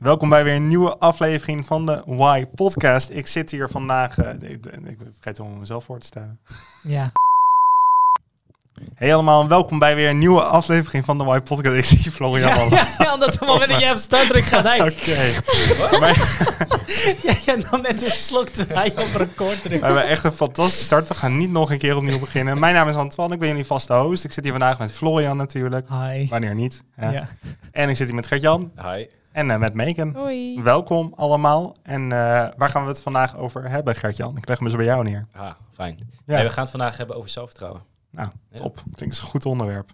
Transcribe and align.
Welkom 0.00 0.28
bij 0.28 0.44
weer 0.44 0.54
een 0.54 0.68
nieuwe 0.68 0.98
aflevering 0.98 1.66
van 1.66 1.86
de 1.86 2.02
Why 2.06 2.46
Podcast. 2.54 3.10
Ik 3.10 3.26
zit 3.26 3.50
hier 3.50 3.68
vandaag. 3.68 4.18
eh, 4.18 4.50
ik, 4.50 4.66
ik 4.66 4.98
vergeet 5.14 5.40
om 5.40 5.58
mezelf 5.58 5.84
voor 5.84 5.98
te 5.98 6.06
stellen. 6.06 6.40
Ja. 6.82 7.12
Hey 8.94 9.14
allemaal, 9.14 9.42
en 9.42 9.48
welkom 9.48 9.78
bij 9.78 9.94
weer 9.94 10.08
een 10.08 10.18
nieuwe 10.18 10.42
aflevering 10.42 11.04
van 11.04 11.18
de 11.18 11.24
Why 11.24 11.40
Podcast. 11.40 11.74
Ik 11.76 11.84
zie 12.00 12.12
Florian 12.12 12.52
al. 12.52 12.70
Ja, 12.70 12.86
ja, 12.98 13.14
omdat 13.14 13.34
op 13.34 13.40
het 13.40 13.48
moment 13.48 13.70
dat 13.70 13.80
je 13.80 13.90
op 13.92 13.96
startdruk 13.96 14.42
gaat, 14.44 14.62
hij, 14.64 14.80
Oké. 14.80 15.98
Maar 15.98 16.38
ja, 17.22 17.34
ja, 17.46 17.56
dan 17.70 17.82
net 17.82 18.02
een 18.02 18.10
slok 18.10 18.48
terwijl 18.48 18.84
je 18.84 18.90
op 19.02 19.14
record 19.14 19.62
We 19.62 19.68
drukt. 19.68 19.84
hebben 19.84 20.06
echt 20.06 20.24
een 20.24 20.32
fantastische 20.32 20.84
start. 20.84 21.08
We 21.08 21.14
gaan 21.14 21.36
niet 21.36 21.50
nog 21.50 21.70
een 21.70 21.78
keer 21.78 21.96
opnieuw 21.96 22.18
beginnen. 22.18 22.58
Mijn 22.60 22.74
naam 22.74 22.88
is 22.88 22.94
Antoine, 22.94 23.34
ik 23.34 23.40
ben 23.40 23.48
jullie 23.48 23.64
vaste 23.66 23.94
host. 23.94 24.24
Ik 24.24 24.32
zit 24.32 24.44
hier 24.44 24.52
vandaag 24.52 24.78
met 24.78 24.92
Florian 24.92 25.36
natuurlijk. 25.36 25.88
Hi. 25.88 26.26
Wanneer 26.28 26.54
niet. 26.54 26.84
Ja. 27.00 27.28
En 27.72 27.88
ik 27.88 27.96
zit 27.96 28.06
hier 28.06 28.16
met 28.16 28.26
Gert-Jan 28.26 28.72
Hi. 28.82 29.06
En 29.32 29.50
eh, 29.50 29.58
met 29.58 29.74
Megan. 29.74 30.14
Hoi. 30.14 30.62
Welkom 30.62 31.12
allemaal. 31.16 31.76
En 31.82 32.02
eh, 32.02 32.48
waar 32.56 32.70
gaan 32.70 32.82
we 32.82 32.88
het 32.88 33.02
vandaag 33.02 33.36
over 33.36 33.68
hebben, 33.70 33.94
Gert-Jan? 33.96 34.36
Ik 34.36 34.48
leg 34.48 34.58
hem 34.58 34.66
eens 34.66 34.76
bij 34.76 34.84
jou 34.84 35.04
neer. 35.04 35.26
Ah, 35.32 35.50
fijn. 35.72 36.10
Ja. 36.26 36.42
We 36.42 36.50
gaan 36.50 36.62
het 36.62 36.70
vandaag 36.70 36.96
hebben 36.96 37.16
over 37.16 37.30
zelfvertrouwen. 37.30 37.82
Nou, 38.10 38.28
Ja. 38.50 38.56
top. 38.58 38.74
Klinkt 38.94 39.14
als 39.14 39.24
een 39.24 39.30
goed 39.30 39.46
onderwerp. 39.46 39.90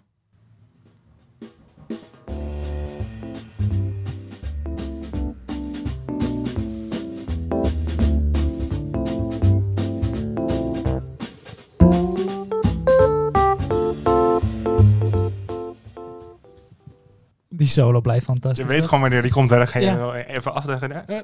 Die 17.57 17.67
solo 17.67 18.01
blijft 18.01 18.25
Je 18.25 18.31
fantastisch. 18.31 18.65
weet 18.65 18.77
toch? 18.77 18.85
gewoon 18.85 19.01
wanneer 19.01 19.21
die 19.21 19.31
komt. 19.31 19.49
Dan 19.49 19.67
ga 19.67 19.79
je 19.79 19.85
Ja. 19.85 20.13
even 20.13 20.53
afdekken. 20.53 21.07
Eh. 21.07 21.19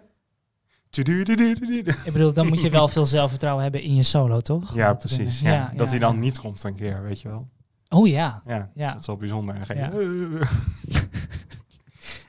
Ik 2.05 2.11
bedoel, 2.13 2.33
dan 2.33 2.47
moet 2.47 2.61
je 2.61 2.69
wel 2.69 2.87
veel 2.87 3.05
zelfvertrouwen 3.05 3.63
hebben 3.63 3.81
in 3.81 3.95
je 3.95 4.03
solo, 4.03 4.39
toch? 4.41 4.75
Ja, 4.75 4.87
Dat 4.87 4.99
te 4.99 5.07
precies. 5.07 5.39
Ja. 5.41 5.71
Dat 5.75 5.89
hij 5.89 5.99
dan 5.99 6.19
niet 6.19 6.39
komt 6.39 6.63
een 6.63 6.75
keer, 6.75 7.03
weet 7.03 7.21
je 7.21 7.27
wel. 7.27 7.49
Oh 7.89 8.07
ja. 8.07 8.41
Ja, 8.45 8.69
Ja. 8.75 8.91
dat 8.91 8.99
is 8.99 9.05
wel 9.07 9.17
bijzonder. 9.17 9.55
Je, 9.67 9.73
eh. 9.73 9.87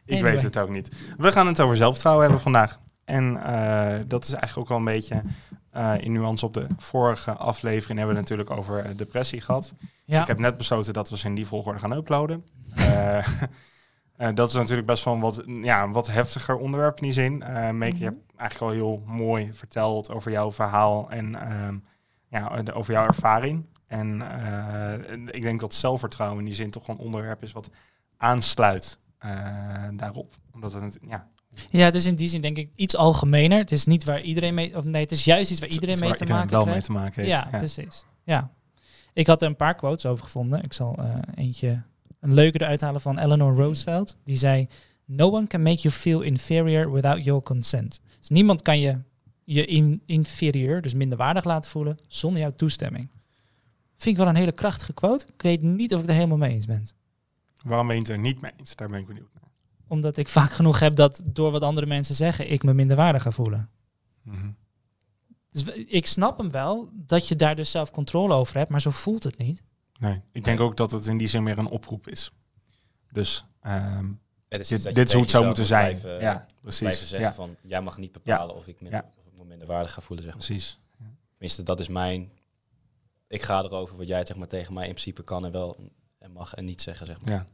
Ik 0.07 0.13
Anyway. 0.15 0.33
weet 0.33 0.43
het 0.43 0.59
ook 0.59 0.69
niet. 0.69 0.89
We 1.17 1.33
gaan 1.33 1.47
het 1.47 1.61
over 1.61 1.77
zelfvertrouwen 1.77 2.25
hebben 2.25 2.43
vandaag. 2.43 2.79
En 3.05 3.43
eh, 3.45 4.01
dat 4.07 4.25
is 4.25 4.31
eigenlijk 4.33 4.59
ook 4.59 4.69
wel 4.69 4.79
een 4.79 4.85
beetje 4.99 5.23
eh, 5.71 5.93
in 6.01 6.13
nuance 6.13 6.47
op 6.47 6.55
de 6.55 6.67
vorige 6.77 7.33
aflevering 7.33 7.99
hebben 7.99 8.17
we 8.17 8.21
het 8.21 8.31
natuurlijk 8.31 8.59
over 8.59 8.79
eh, 8.85 8.91
depressie 8.97 9.41
gehad. 9.41 9.75
Ja. 10.05 10.21
Ik 10.21 10.27
heb 10.27 10.39
net 10.39 10.57
besloten 10.57 10.93
dat 10.93 11.11
we 11.11 11.19
ze 11.19 11.27
in 11.27 11.35
die 11.35 11.47
volgorde 11.47 11.79
gaan 11.79 11.93
uploaden. 11.93 12.45
Eh, 12.75 13.27
eh, 14.17 14.29
dat 14.35 14.49
is 14.49 14.55
natuurlijk 14.55 14.87
best 14.87 15.05
wel 15.05 15.15
een 15.15 15.21
wat, 15.21 15.43
ja, 15.47 15.83
een 15.83 15.93
wat 15.93 16.07
heftiger 16.07 16.57
onderwerp 16.57 16.97
in 16.97 17.03
die 17.03 17.13
zin. 17.13 17.43
Eh 17.43 17.71
Meek, 17.71 17.93
je 17.93 18.05
Mhm. 18.05 18.05
hebt 18.05 18.19
eigenlijk 18.37 18.71
al 18.73 18.77
heel 18.79 19.03
mooi 19.07 19.51
verteld 19.53 20.11
over 20.11 20.31
jouw 20.31 20.53
verhaal 20.53 21.11
en 21.11 21.35
ehm, 21.41 21.77
ja, 22.29 22.63
de- 22.63 22.73
over 22.73 22.93
jouw 22.93 23.07
ervaring. 23.07 23.65
En 23.87 24.23
eh, 24.41 25.13
ik 25.35 25.43
denk 25.43 25.61
dat 25.61 25.75
zelfvertrouwen 25.75 26.39
in 26.39 26.45
die 26.45 26.55
zin 26.55 26.71
toch 26.71 26.89
een 26.89 26.97
onderwerp 26.99 27.43
is 27.43 27.53
wat 27.53 27.71
aansluit 28.17 28.99
eh, 29.19 29.31
daarop. 29.97 30.35
Omdat 30.55 30.73
het, 30.73 30.99
ja, 31.09 31.29
ja, 31.71 31.91
dus 31.91 32.05
in 32.05 32.15
die 32.15 32.29
zin 32.29 32.41
denk 32.41 32.57
ik 32.57 32.71
iets 32.75 32.97
algemener. 32.97 33.59
Het 33.59 33.73
is 33.73 33.85
niet 33.85 34.05
waar 34.05 34.21
iedereen 34.21 34.55
mee... 34.55 34.77
Of 34.77 34.85
nee, 34.85 35.03
het 35.03 35.11
is 35.13 35.25
juist 35.25 35.51
iets 35.51 35.61
waar 35.61 35.69
iedereen 35.69 35.99
mee 35.99 36.09
waar 36.09 36.17
te 36.17 36.23
iedereen 36.25 36.43
maken 36.45 36.65
wel 36.65 36.73
mee 36.75 36.83
te 36.83 36.93
maken 36.93 37.15
heeft. 37.25 37.29
Ja, 37.51 37.59
precies. 37.59 38.05
Ja. 38.25 38.51
Ik 39.13 39.27
had 39.27 39.43
er 39.43 39.49
een 39.49 39.57
paar 39.57 39.75
quotes 39.75 40.07
over 40.07 40.25
gevonden. 40.25 40.63
Ik 40.63 40.73
zal 40.73 40.95
eh, 40.99 41.15
eentje, 41.35 41.83
een 42.25 42.35
leuke 42.35 42.61
eruit 42.61 42.81
halen 42.81 43.01
van 43.01 43.19
Eleanor 43.19 43.57
Roosevelt. 43.57 44.19
Die 44.25 44.37
zei, 44.37 44.69
no 45.05 45.31
one 45.31 45.47
can 45.47 45.63
make 45.63 45.81
you 45.81 45.95
feel 45.95 46.21
inferior 46.21 46.93
without 46.93 47.25
your 47.25 47.43
consent. 47.43 48.01
Dus 48.19 48.29
niemand 48.29 48.63
kan 48.63 48.81
je 48.81 48.99
je 49.45 49.65
in, 49.65 50.03
inferieur, 50.07 50.83
dus 50.83 50.95
minderwaardig 50.95 51.45
laten 51.45 51.71
voelen, 51.71 51.99
zonder 52.09 52.41
jouw 52.41 52.53
toestemming. 52.57 53.11
Vind 53.97 54.17
ik 54.17 54.23
wel 54.23 54.29
een 54.29 54.35
hele 54.35 54.53
krachtige 54.53 54.93
quote. 54.93 55.27
Ik 55.37 55.43
weet 55.43 55.63
niet 55.63 55.93
of 55.93 56.01
ik 56.01 56.07
het 56.07 56.09
er 56.09 56.15
helemaal 56.15 56.39
mee 56.39 56.53
eens 56.53 56.67
ben. 56.67 56.87
Waarom 57.63 57.87
ben 57.87 57.97
je 57.97 58.03
het 58.03 58.11
er 58.11 58.19
niet 58.19 58.41
mee 58.41 58.53
eens? 58.57 58.77
Daar 58.77 58.89
ben 58.89 59.01
ik 59.01 59.07
benieuwd 59.07 59.33
naar. 59.35 59.51
Omdat 59.89 60.17
ik 60.17 60.29
vaak 60.29 60.53
genoeg 60.53 60.79
heb 60.79 60.97
dat 60.97 61.23
door 61.25 61.51
wat 61.51 61.63
andere 61.63 61.87
mensen 61.87 62.15
zeggen, 62.15 62.51
ik 62.51 62.63
me 62.63 62.75
minderwaardig 62.75 63.23
ga 63.23 63.31
voelen. 63.31 63.71
Mhm. 64.23 64.51
Dus 65.51 65.65
ik 65.87 66.07
snap 66.07 66.39
hem 66.39 66.51
wel, 66.51 66.89
dat 66.93 67.29
je 67.29 67.37
daar 67.37 67.57
dus 67.57 67.71
zelf 67.71 67.91
controle 67.91 68.35
over 68.35 68.57
hebt, 68.57 68.71
maar 68.71 68.81
zo 68.81 68.91
voelt 68.91 69.25
het 69.25 69.39
niet. 69.39 69.63
Nee, 70.01 70.23
ik 70.33 70.45
denk 70.45 70.61
ook 70.61 70.77
dat 70.77 70.91
het 70.91 71.07
in 71.07 71.17
die 71.17 71.27
zin 71.29 71.43
meer 71.43 71.59
een 71.59 71.69
oproep 71.69 72.09
is. 72.09 72.33
Dus 73.13 73.45
ehm, 73.61 74.13
Het 74.49 74.61
is 74.61 74.73
iets 74.73 74.83
dit, 74.83 75.09
is 75.09 75.13
hoe 75.13 75.23
het 75.23 75.31
zou 75.31 75.47
moeten 75.47 75.67
zijn. 75.67 75.99
Blijven, 75.99 76.21
ja, 76.21 76.47
precies. 76.61 76.81
blijven 76.81 77.07
zeggen 77.07 77.29
ja, 77.29 77.35
van, 77.35 77.57
jij 77.63 77.81
mag 77.81 77.99
niet 77.99 78.13
bepalen 78.13 78.55
of, 78.55 78.67
ik 78.67 78.77
Ja. 78.81 79.13
of 79.17 79.27
ik 79.27 79.33
me 79.37 79.45
minderwaardig 79.45 79.93
ga 79.93 80.01
voelen. 80.01 80.25
Zeg 80.25 80.35
maar. 80.35 80.45
precies. 80.45 80.79
Tenminste, 81.31 81.63
dat 81.63 81.81
is 81.81 81.89
mijn... 81.89 82.31
Ik 83.29 83.43
ga 83.43 83.63
erover 83.63 83.97
wat 83.97 84.07
jij 84.09 84.27
zeg 84.27 84.37
maar, 84.37 84.49
tegen 84.49 84.75
mij 84.75 84.85
in 84.85 84.91
principe 84.91 85.23
kan 85.23 85.45
en 85.45 85.53
wel 85.53 85.91
en 86.19 86.33
mag 86.33 86.55
en 86.55 86.65
niet 86.65 86.83
zeggen. 86.83 87.07
Zeg 87.07 87.21
maar. 87.23 87.35
Ja. 87.35 87.47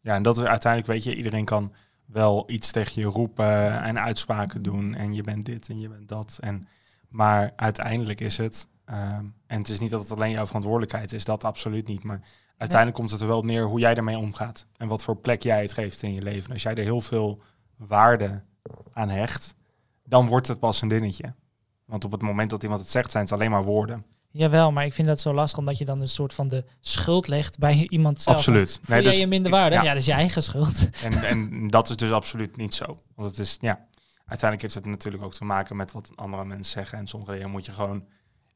ja, 0.00 0.14
en 0.14 0.22
dat 0.22 0.36
is 0.36 0.42
uiteindelijk, 0.42 0.92
weet 0.92 1.04
je, 1.04 1.16
iedereen 1.16 1.44
kan 1.44 1.74
wel 2.06 2.50
iets 2.50 2.72
tegen 2.72 3.02
je 3.02 3.08
roepen 3.08 3.82
en 3.82 3.98
uitspraken 3.98 4.62
doen. 4.62 4.94
En 4.94 5.14
je 5.14 5.22
bent 5.22 5.46
dit 5.46 5.68
en 5.68 5.80
je 5.80 5.88
bent 5.88 6.08
dat. 6.08 6.38
En, 6.40 6.68
maar 7.08 7.52
uiteindelijk 7.56 8.20
is 8.20 8.36
het, 8.36 8.68
ehm, 8.92 9.24
en 9.46 9.58
het 9.58 9.68
is 9.68 9.78
niet 9.78 9.90
dat 9.90 10.02
het 10.02 10.12
alleen 10.12 10.30
jouw 10.30 10.46
verantwoordelijkheid 10.46 11.12
is, 11.12 11.24
dat 11.24 11.44
absoluut 11.44 11.88
niet. 11.88 12.04
Maar 12.04 12.20
uiteindelijk 12.56 12.98
komt 12.98 13.10
het 13.10 13.20
er 13.20 13.26
wel 13.26 13.42
neer 13.42 13.64
hoe 13.64 13.80
jij 13.80 13.94
ermee 13.94 14.18
omgaat. 14.18 14.66
En 14.76 14.88
wat 14.88 15.02
voor 15.02 15.16
plek 15.16 15.42
jij 15.42 15.60
het 15.60 15.72
geeft 15.72 16.02
in 16.02 16.14
je 16.14 16.22
leven. 16.22 16.52
Als 16.52 16.62
jij 16.62 16.74
er 16.74 16.84
heel 16.84 17.00
veel 17.00 17.42
waarde 17.76 18.42
aan 18.92 19.08
hecht, 19.08 19.54
dan 20.04 20.26
wordt 20.26 20.46
het 20.46 20.58
pas 20.58 20.82
een 20.82 20.88
dingetje. 20.88 21.34
Want 21.84 22.04
op 22.04 22.12
het 22.12 22.22
moment 22.22 22.50
dat 22.50 22.62
iemand 22.62 22.80
het 22.80 22.90
zegt, 22.90 23.10
zijn 23.10 23.24
het 23.24 23.32
alleen 23.32 23.50
maar 23.50 23.64
woorden. 23.64 24.04
Jawel, 24.30 24.72
maar 24.72 24.84
ik 24.84 24.92
vind 24.92 25.08
dat 25.08 25.20
zo 25.20 25.34
lastig 25.34 25.58
omdat 25.58 25.78
je 25.78 25.84
dan 25.84 26.00
een 26.00 26.08
soort 26.08 26.34
van 26.34 26.48
de 26.48 26.64
schuld 26.80 27.28
legt 27.28 27.58
bij 27.58 27.86
iemand 27.88 28.22
zelf. 28.22 28.36
Absoluut. 28.36 28.80
Voel 28.82 28.96
jij 28.96 29.04
dus- 29.04 29.18
je 29.18 29.26
minderwaardig? 29.26 29.78
ja. 29.78 29.84
Ja. 29.84 29.88
dat 29.88 29.98
is 29.98 30.06
je 30.06 30.12
eigen 30.12 30.42
schuld. 30.42 30.88
En, 31.04 31.24
en 31.24 31.68
dat 31.68 31.90
is 31.90 31.96
dus 31.96 32.12
absoluut 32.12 32.56
niet 32.56 32.74
zo. 32.74 33.02
Want 33.14 33.28
het 33.28 33.38
is, 33.38 33.56
ja, 33.60 33.86
uiteindelijk 34.16 34.62
heeft 34.62 34.74
het 34.74 34.86
natuurlijk 34.86 35.24
ook 35.24 35.34
te 35.34 35.44
maken 35.44 35.76
met 35.76 35.92
wat 35.92 36.12
andere 36.14 36.44
mensen 36.44 36.72
zeggen. 36.72 36.98
En 36.98 37.06
sommige 37.06 37.32
dingen 37.32 37.50
moet 37.50 37.66
je 37.66 37.72
gewoon 37.72 38.04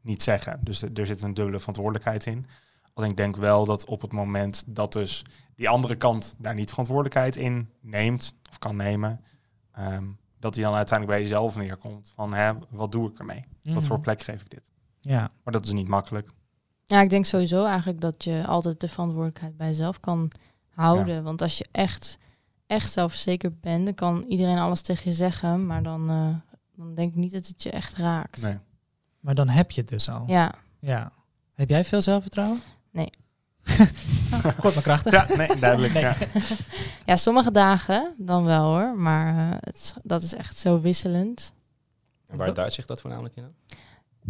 niet 0.06 0.22
zeggen. 0.22 0.60
Dus 0.62 0.82
er 0.82 1.06
zit 1.06 1.22
een 1.22 1.34
dubbele 1.34 1.58
verantwoordelijkheid 1.58 2.26
in. 2.26 2.46
Want 2.94 3.10
ik 3.10 3.16
denk 3.16 3.36
wel 3.36 3.64
dat 3.64 3.84
op 3.86 4.00
het 4.02 4.12
moment 4.12 4.62
dat 4.66 4.92
dus 4.92 5.24
die 5.54 5.68
andere 5.68 5.96
kant 5.96 6.34
daar 6.38 6.54
niet 6.54 6.70
verantwoordelijkheid 6.70 7.36
in 7.36 7.68
neemt, 7.80 8.34
of 8.50 8.58
kan 8.58 8.76
nemen, 8.76 9.20
ehm, 9.72 10.04
dat 10.38 10.54
die 10.54 10.62
dan 10.62 10.74
uiteindelijk 10.74 11.18
bij 11.18 11.28
jezelf 11.28 11.56
neerkomt. 11.56 12.12
Van, 12.14 12.34
hè, 12.34 12.52
wat 12.70 12.92
doe 12.92 13.10
ik 13.10 13.18
ermee? 13.18 13.44
Wat 13.62 13.74
Mhm. 13.74 13.82
voor 13.84 14.00
plek 14.00 14.22
geef 14.22 14.40
ik 14.40 14.50
dit? 14.50 14.70
Ja, 15.00 15.30
Maar 15.44 15.52
dat 15.52 15.64
is 15.64 15.72
niet 15.72 15.88
makkelijk. 15.88 16.30
Ja, 16.86 17.00
ik 17.00 17.10
denk 17.10 17.24
sowieso 17.26 17.64
eigenlijk 17.64 18.00
dat 18.00 18.24
je 18.24 18.44
altijd 18.46 18.80
de 18.80 18.88
verantwoordelijkheid 18.88 19.56
bij 19.56 19.66
jezelf 19.66 20.00
kan 20.00 20.30
houden. 20.68 21.22
Want 21.22 21.42
als 21.42 21.58
je 21.58 21.66
echt, 21.72 22.18
echt 22.66 22.92
zelfverzekerd 22.92 23.60
bent, 23.60 23.84
dan 23.84 23.94
kan 23.94 24.24
iedereen 24.28 24.58
alles 24.58 24.82
tegen 24.82 25.10
je 25.10 25.16
zeggen. 25.16 25.66
Maar 25.66 25.82
dan, 25.82 26.10
eh, 26.10 26.54
dan 26.76 26.94
denk 26.94 27.10
ik 27.10 27.16
niet 27.16 27.32
dat 27.32 27.46
het 27.46 27.62
je 27.62 27.70
echt 27.70 27.94
raakt. 27.94 28.42
Nee. 28.42 28.58
Maar 29.26 29.34
dan 29.34 29.48
heb 29.48 29.70
je 29.70 29.80
het 29.80 29.90
dus 29.90 30.10
al. 30.10 30.24
Ja, 30.26 30.54
Ja. 30.78 31.12
Heb 31.54 31.68
jij 31.68 31.84
veel 31.84 32.02
zelfvertrouwen? 32.02 32.60
Nee. 32.90 33.10
Kort 34.60 34.74
maar 34.74 34.82
krachtig. 34.82 35.12
Ja, 35.12 35.36
nee, 35.36 35.56
duidelijk. 35.56 35.92
Nee. 35.92 36.02
Ja. 36.02 36.16
ja 37.06 37.16
sommige 37.16 37.50
dagen 37.50 38.14
dan 38.18 38.44
wel 38.44 38.64
hoor. 38.64 38.98
Maar 38.98 39.28
eh, 39.28 39.58
het, 39.60 39.94
dat 40.02 40.22
is 40.22 40.34
echt 40.34 40.56
zo 40.56 40.80
wisselend. 40.80 41.52
En 42.26 42.36
waar 42.36 42.54
duidt 42.54 42.72
zich 42.72 42.86
dat 42.86 43.00
voornamelijk 43.00 43.36
in? 43.36 43.54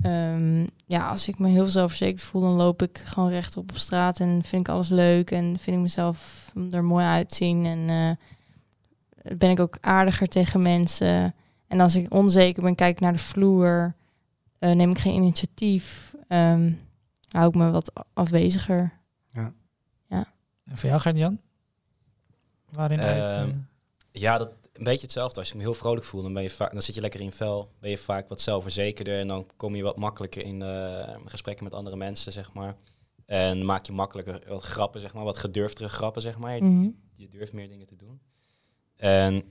Ehm, 0.02 0.66
ja, 0.86 1.08
als 1.08 1.28
ik 1.28 1.38
me 1.38 1.48
heel 1.48 1.66
zelfverzekerd 1.66 2.22
voel, 2.22 2.40
dan 2.40 2.52
loop 2.52 2.82
ik 2.82 3.02
gewoon 3.04 3.28
rechtop 3.28 3.70
op 3.70 3.78
straat 3.78 4.20
en 4.20 4.42
vind 4.44 4.68
ik 4.68 4.74
alles 4.74 4.88
leuk 4.88 5.30
en 5.30 5.58
vind 5.58 5.76
ik 5.76 5.82
mezelf 5.82 6.52
er 6.70 6.84
mooi 6.84 7.04
uitzien 7.04 7.64
en 7.64 7.90
eh, 7.90 9.36
ben 9.38 9.50
ik 9.50 9.60
ook 9.60 9.78
aardiger 9.80 10.28
tegen 10.28 10.62
mensen. 10.62 11.34
En 11.66 11.80
als 11.80 11.96
ik 11.96 12.14
onzeker 12.14 12.62
ben, 12.62 12.74
kijk 12.74 12.94
ik 12.94 13.00
naar 13.00 13.12
de 13.12 13.18
vloer, 13.18 13.94
eh, 14.58 14.70
neem 14.70 14.90
ik 14.90 14.98
geen 14.98 15.14
initiatief, 15.14 16.14
ehm, 16.28 16.72
hou 17.30 17.48
ik 17.48 17.54
me 17.54 17.70
wat 17.70 17.92
afweziger. 18.12 18.96
En 20.66 20.76
voor 20.76 20.88
jou, 20.88 21.00
Gert-Jan? 21.00 21.40
Waarin 22.70 23.00
uit? 23.00 23.30
Ehm, 23.30 23.48
eh, 23.48 23.54
Ja, 24.12 24.38
dat, 24.38 24.50
een 24.72 24.84
beetje 24.84 25.02
hetzelfde. 25.02 25.40
Als 25.40 25.48
je 25.48 25.56
me 25.56 25.62
heel 25.62 25.74
vrolijk 25.74 26.04
voelt, 26.04 26.22
dan, 26.22 26.32
ben 26.32 26.42
je 26.42 26.50
vaak, 26.50 26.72
dan 26.72 26.82
zit 26.82 26.94
je 26.94 27.00
lekker 27.00 27.20
in 27.20 27.32
vel. 27.32 27.70
Ben 27.80 27.90
je 27.90 27.98
vaak 27.98 28.28
wat 28.28 28.40
zelfverzekerder 28.40 29.18
en 29.18 29.28
dan 29.28 29.46
kom 29.56 29.74
je 29.74 29.82
wat 29.82 29.96
makkelijker 29.96 30.44
in 30.44 30.62
eh, 30.62 31.14
gesprekken 31.24 31.64
met 31.64 31.74
andere 31.74 31.96
mensen, 31.96 32.32
zeg 32.32 32.52
maar. 32.52 32.76
En 33.26 33.64
maak 33.64 33.86
je 33.86 33.92
makkelijker 33.92 34.42
wat 34.48 34.62
grappen, 34.62 35.00
zeg 35.00 35.14
maar, 35.14 35.24
wat 35.24 35.36
gedurfdere 35.36 35.88
grappen, 35.88 36.22
zeg 36.22 36.38
maar. 36.38 36.62
Mhm. 36.62 36.88
Je 37.14 37.28
durft 37.28 37.52
meer 37.52 37.68
dingen 37.68 37.86
te 37.86 37.96
doen. 37.96 38.20
En 38.96 39.42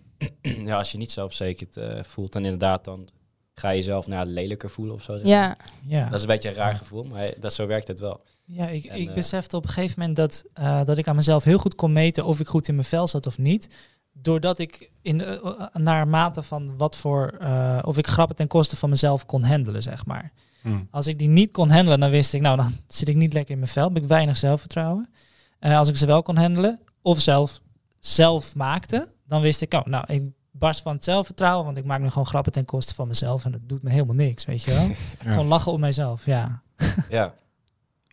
ja, 0.69 0.77
als 0.77 0.91
je 0.91 0.97
niet 0.97 1.11
zelfverzekerd 1.11 1.77
eh, 1.77 2.03
voelt, 2.03 2.33
dan 2.33 2.43
inderdaad, 2.43 2.85
dan 2.85 3.09
ga 3.55 3.69
je 3.69 3.75
jezelf 3.75 4.07
nou, 4.07 4.25
lelijker 4.25 4.69
voelen 4.69 4.95
of 4.95 5.03
zo. 5.03 5.13
zeg 5.13 5.23
maar. 5.23 5.31
Ja, 5.31 5.57
ja. 5.85 6.05
Dat 6.05 6.13
is 6.13 6.21
een 6.21 6.27
beetje 6.27 6.49
een 6.49 6.55
raar 6.55 6.75
gevoel, 6.75 7.03
maar 7.03 7.33
dat, 7.39 7.53
zo 7.53 7.67
werkt 7.67 7.87
het 7.87 7.99
wel. 7.99 8.21
Ja, 8.45 8.67
ik, 8.67 8.85
En, 8.85 9.01
ik 9.01 9.07
eh, 9.07 9.13
besefte 9.13 9.55
op 9.55 9.63
een 9.63 9.69
gegeven 9.69 9.99
moment 9.99 10.17
dat, 10.17 10.45
eh, 10.53 10.83
dat 10.83 10.97
ik 10.97 11.07
aan 11.07 11.15
mezelf 11.15 11.43
heel 11.43 11.57
goed 11.57 11.75
kon 11.75 11.93
meten 11.93 12.25
of 12.25 12.39
ik 12.39 12.47
goed 12.47 12.67
in 12.67 12.75
mijn 12.75 12.87
vel 12.87 13.07
zat 13.07 13.27
of 13.27 13.37
niet. 13.37 13.69
doordat 14.21 14.59
ik 14.59 14.91
in 15.01 15.17
de, 15.17 15.25
eh, 15.25 15.81
naar 15.81 16.07
mate 16.07 16.41
van 16.41 16.77
wat 16.77 16.95
voor, 16.95 17.37
eh, 17.39 17.79
of 17.81 17.97
ik 17.97 18.07
grappen 18.07 18.35
ten 18.35 18.47
koste 18.47 18.75
van 18.75 18.89
mezelf 18.89 19.25
kon 19.25 19.43
handelen, 19.43 19.81
zeg 19.81 20.05
maar. 20.05 20.31
Hm. 20.61 20.77
Als 20.91 21.07
ik 21.07 21.19
die 21.19 21.27
niet 21.27 21.51
kon 21.51 21.69
handelen, 21.69 21.99
dan 21.99 22.09
wist 22.09 22.33
ik, 22.33 22.41
nou, 22.41 22.57
dan 22.57 22.75
zit 22.87 23.07
ik 23.07 23.15
niet 23.15 23.33
lekker 23.33 23.53
in 23.53 23.59
mijn 23.59 23.71
vel, 23.71 23.87
heb 23.87 23.97
ik 23.97 24.07
weinig 24.07 24.37
zelfvertrouwen. 24.37 25.09
Eh, 25.59 25.77
als 25.77 25.87
ik 25.87 25.97
ze 25.97 26.05
wel 26.05 26.23
kon 26.23 26.35
handelen, 26.37 26.79
of 27.01 27.21
zelf 27.21 27.61
zelf 27.99 28.55
maakte, 28.55 29.07
dan 29.27 29.41
wist 29.41 29.61
ik, 29.61 29.73
oh, 29.73 29.85
nou, 29.85 30.03
ik 30.07 30.23
barst 30.57 30.81
van 30.81 30.93
het 30.93 31.03
zelfvertrouwen, 31.03 31.65
want 31.65 31.77
ik 31.77 31.85
maak 31.85 31.99
nu 31.99 32.09
gewoon 32.09 32.27
grappen 32.27 32.51
ten 32.51 32.65
koste 32.65 32.93
van 32.93 33.07
mezelf 33.07 33.45
en 33.45 33.51
dat 33.51 33.61
doet 33.63 33.83
me 33.83 33.89
helemaal 33.89 34.15
niks, 34.15 34.45
weet 34.45 34.63
je 34.63 34.71
wel. 34.71 34.89
Gewoon 35.33 35.47
lachen 35.47 35.71
om 35.71 35.79
mijzelf, 35.79 36.25
ja. 36.25 36.61
Ja. 37.09 37.33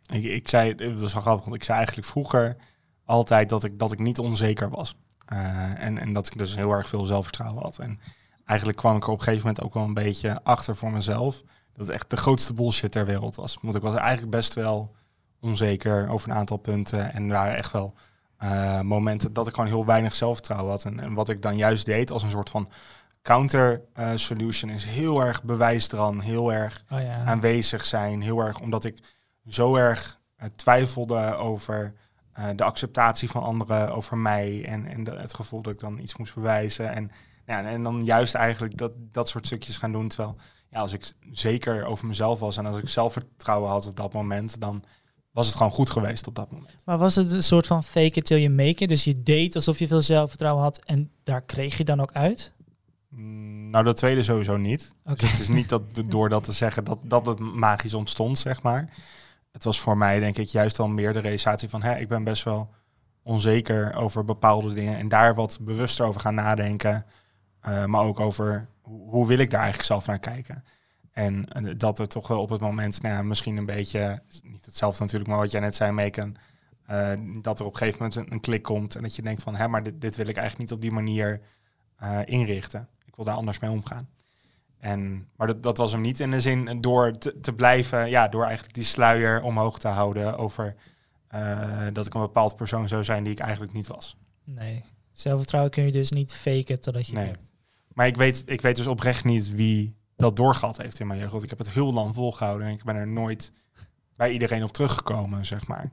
Ik, 0.09 0.25
ik 0.25 0.49
zei, 0.49 0.75
het 0.77 1.01
was 1.01 1.13
wel 1.13 1.23
grappig, 1.23 1.45
want 1.45 1.57
ik 1.57 1.65
zei 1.65 1.77
eigenlijk 1.77 2.07
vroeger 2.07 2.57
altijd 3.05 3.49
dat 3.49 3.65
ik, 3.65 3.79
dat 3.79 3.93
ik 3.93 3.99
niet 3.99 4.19
onzeker 4.19 4.71
was. 4.71 4.97
Eh, 5.27 5.85
en, 5.85 5.99
en 5.99 6.13
dat 6.13 6.27
ik 6.27 6.39
dus 6.39 6.55
heel 6.55 6.71
erg 6.71 6.89
veel 6.89 7.05
zelfvertrouwen 7.05 7.63
had. 7.63 7.79
En 7.79 8.01
eigenlijk 8.45 8.79
kwam 8.79 8.97
ik 8.97 9.03
er 9.03 9.09
op 9.09 9.19
een 9.19 9.25
gegeven 9.25 9.47
moment 9.47 9.65
ook 9.65 9.75
wel 9.75 9.85
een 9.85 9.95
beetje 9.95 10.41
achter 10.43 10.77
voor 10.77 10.93
mezelf. 10.93 11.43
Dat 11.73 11.87
het 11.87 11.89
echt 11.89 12.11
de 12.11 12.17
grootste 12.17 12.53
bullshit 12.53 12.93
ter 12.93 13.07
wereld 13.07 13.37
was. 13.37 13.59
Want 13.63 13.75
ik 13.75 13.83
was 13.83 13.95
eigenlijk 13.95 14.31
best 14.31 14.55
wel 14.55 14.95
onzeker 15.41 16.09
over 16.09 16.29
een 16.31 16.37
aantal 16.37 16.57
punten. 16.57 17.13
En 17.13 17.29
waren 17.29 17.57
echt 17.57 17.73
wel 17.73 17.95
eh, 18.43 18.81
momenten 18.81 19.33
dat 19.33 19.47
ik 19.49 19.55
gewoon 19.55 19.69
heel 19.71 19.87
weinig 19.87 20.15
zelfvertrouwen 20.15 20.71
had. 20.71 20.85
En, 20.85 21.01
en 21.01 21.15
wat 21.15 21.29
ik 21.29 21.43
dan 21.43 21.57
juist 21.57 21.87
deed 21.87 22.11
als 22.11 22.23
een 22.23 22.31
soort 22.31 22.51
van 22.51 22.69
counter 23.23 23.83
eh, 23.95 24.11
solution 24.15 24.71
is 24.71 24.85
heel 24.85 25.21
erg 25.25 25.43
bewijsdrang, 25.43 26.23
heel 26.23 26.53
erg 26.53 26.85
Oh 26.91 27.01
ja. 27.01 27.25
aanwezig 27.25 27.85
zijn. 27.85 28.23
Heel 28.23 28.39
erg 28.41 28.61
omdat 28.61 28.85
ik 28.85 28.99
zo 29.49 29.77
erg 29.77 30.19
eh, 30.37 30.47
twijfelde 30.49 31.35
over 31.35 31.95
de 32.57 32.65
acceptatie 32.65 33.31
van 33.31 33.43
anderen, 33.43 33.95
over 33.95 34.19
mij 34.19 34.65
en, 34.65 34.87
en 34.87 35.05
de- 35.05 35.17
het 35.17 35.35
gevoel 35.35 35.63
dat 35.63 35.73
ik 35.73 35.81
dan 35.81 35.99
iets 35.99 36.17
moest 36.17 36.35
bewijzen. 36.35 36.93
En, 36.93 37.11
ja, 37.47 37.65
en 37.65 37.83
dan 37.83 38.05
juist 38.05 38.35
eigenlijk 38.35 38.77
dat, 38.77 38.93
dat 38.97 39.29
soort 39.29 39.47
stukjes 39.47 39.77
gaan 39.77 39.93
doen. 39.93 40.09
Terwijl 40.09 40.37
ja, 40.71 40.79
als 40.81 40.93
ik 40.93 41.13
zeker 41.31 41.85
over 41.85 42.07
mezelf 42.07 42.41
was 42.41 42.57
en 42.57 42.67
als 42.67 42.79
ik 42.79 42.89
zelfvertrouwen 42.89 43.71
had 43.71 43.87
op 43.87 43.97
dat 43.97 44.13
moment, 44.13 44.61
dan 44.61 44.83
was 45.33 45.47
het 45.47 45.57
gewoon 45.57 45.73
goed 45.73 45.91
geweest 45.91 46.27
op 46.27 46.35
dat 46.35 46.51
moment. 46.51 46.85
Maar 46.85 46.99
was 46.99 47.15
het 47.15 47.33
een 47.33 47.43
soort 47.43 47.67
van 47.67 47.85
fake 47.85 48.19
it 48.19 48.25
till 48.25 48.41
you 48.41 48.55
make 48.55 48.83
it? 48.83 48.89
Dus 48.89 49.05
je 49.05 49.23
deed 49.23 49.57
alsof 49.57 49.79
je 49.79 49.87
veel 49.87 50.03
zelfvertrouwen 50.03 50.63
had 50.63 50.85
en 50.85 51.11
daar 51.23 51.43
kreeg 51.43 51.77
je 51.77 51.85
dan 51.85 52.01
ook 52.01 52.13
uit? 52.13 52.53
Mm, 53.09 53.71
nou, 53.71 53.85
dat 53.85 53.97
tweede 53.97 54.23
sowieso 54.23 54.57
niet. 54.57 54.95
Dus 55.05 55.31
het 55.31 55.41
is 55.41 55.49
niet 55.49 55.69
dat 55.69 55.83
door 56.07 56.29
dat 56.29 56.45
te 56.45 56.53
zeggen 56.53 56.85
dat, 56.85 56.99
dat 57.05 57.27
het 57.27 57.39
magisch 57.39 57.95
ontstond, 57.95 58.39
zeg 58.39 58.63
maar. 58.63 58.89
Het 59.53 59.65
was 59.65 59.81
voor 59.81 59.97
mij 59.97 60.21
denk 60.21 60.39
ik 60.39 60.49
juist 60.49 60.77
wel 60.77 60.89
meer 60.89 61.13
de 61.13 61.19
realisatie 61.19 61.69
van... 61.69 61.83
Hè, 61.83 61.97
ik 61.97 62.09
ben 62.09 62.25
best 62.25 62.43
wel 62.43 62.71
onzeker 63.23 63.95
over 63.95 64.25
bepaalde 64.25 64.73
dingen... 64.73 64.99
en 64.99 65.09
daar 65.09 65.35
wat 65.35 65.59
bewuster 65.61 66.07
over 66.07 66.21
gaan 66.21 66.35
nadenken. 66.35 67.07
Eh, 67.61 67.85
maar 67.85 68.05
ook 68.05 68.21
over 68.21 68.69
hoe, 68.81 69.11
hoe 69.11 69.27
wil 69.27 69.39
ik 69.39 69.51
daar 69.51 69.61
eigenlijk 69.61 69.89
zelf 69.89 70.07
naar 70.07 70.19
kijken. 70.19 70.65
En 71.13 71.49
eh, 71.53 71.75
dat 71.77 71.99
er 71.99 72.09
toch 72.09 72.29
wel 72.29 72.41
op 72.41 72.49
het 72.49 72.61
moment, 72.61 73.03
nou 73.03 73.15
ja, 73.15 73.23
misschien 73.23 73.57
een 73.57 73.67
beetje... 73.67 74.23
niet 74.43 74.65
hetzelfde 74.65 75.03
natuurlijk, 75.03 75.31
maar 75.31 75.39
wat 75.39 75.51
jij 75.51 75.61
net 75.61 75.75
zei, 75.75 75.93
Meken... 75.93 76.35
eh, 76.87 77.13
dat 77.43 77.61
er 77.61 77.67
op 77.67 77.73
een 77.73 77.79
gegeven 77.79 77.99
moment 78.03 78.17
een, 78.21 78.33
een 78.33 78.41
klik 78.41 78.63
komt... 78.63 78.95
en 78.95 79.03
dat 79.03 79.17
je 79.17 79.23
denkt 79.23 79.43
van, 79.43 79.55
hè, 79.55 79.69
maar 79.69 79.83
dit, 79.83 80.01
dit 80.01 80.17
wil 80.17 80.29
ik 80.29 80.37
eigenlijk 80.37 80.59
niet 80.71 80.73
op 80.79 80.81
die 80.81 80.93
manier 80.93 81.41
eh, 81.97 82.19
inrichten. 82.25 82.89
Ik 83.05 83.17
wil 83.17 83.25
daar 83.25 83.35
anders 83.35 83.59
mee 83.59 83.71
omgaan. 83.71 84.09
En, 84.79 85.29
maar 85.37 85.47
dat, 85.47 85.63
dat 85.63 85.77
was 85.77 85.93
hem 85.93 86.01
niet 86.01 86.21
in 86.21 86.31
de 86.31 86.41
zin 86.41 86.81
door 86.81 87.13
te, 87.13 87.41
te 87.41 87.53
blijven, 87.53 88.11
ja, 88.11 88.29
door 88.29 88.45
eigenlijk 88.45 88.75
die 88.75 88.85
sluier 88.85 89.43
omhoog 89.43 89.79
te 89.79 89.89
houden 89.89 90.37
over 90.39 90.75
dat 91.93 92.07
ik 92.07 92.15
een 92.15 92.21
bepaald 92.21 92.57
persoon 92.57 92.89
zou 92.89 93.05
zijn 93.05 93.25
die 93.25 93.33
ik 93.33 93.39
eigenlijk 93.39 93.73
niet 93.73 93.87
was. 93.87 94.17
Nee. 94.45 94.85
Zelfvertrouwen 95.13 95.71
kun 95.73 95.85
je 95.85 95.93
dus 95.93 96.11
niet 96.11 96.35
faken 96.35 96.81
totdat 96.81 97.07
je 97.07 97.15
Nee. 97.15 97.27
hebt. 97.27 97.53
Maar 97.93 98.07
ik 98.07 98.17
weet, 98.17 98.43
ik 98.47 98.61
weet 98.61 98.77
dus 98.77 98.87
oprecht 98.87 99.25
niet 99.25 99.51
wie 99.51 99.97
dat 100.23 100.37
doorgehad 100.37 100.77
heeft 100.77 101.01
in 101.01 101.07
mijn 101.07 101.19
jeugd. 101.19 101.31
Want 101.33 101.43
ik 101.43 101.51
heb 101.51 101.59
het 101.59 101.71
heel 101.71 101.93
lang 101.93 102.15
volgehouden 102.15 102.67
en 102.67 102.73
ik 102.73 102.85
ben 102.85 102.97
er 102.97 103.09
nooit 103.09 103.53
bij 104.17 104.31
iedereen 104.33 104.63
op 104.63 104.73
teruggekomen, 104.73 105.47
zeg 105.47 105.67
maar. 105.67 105.85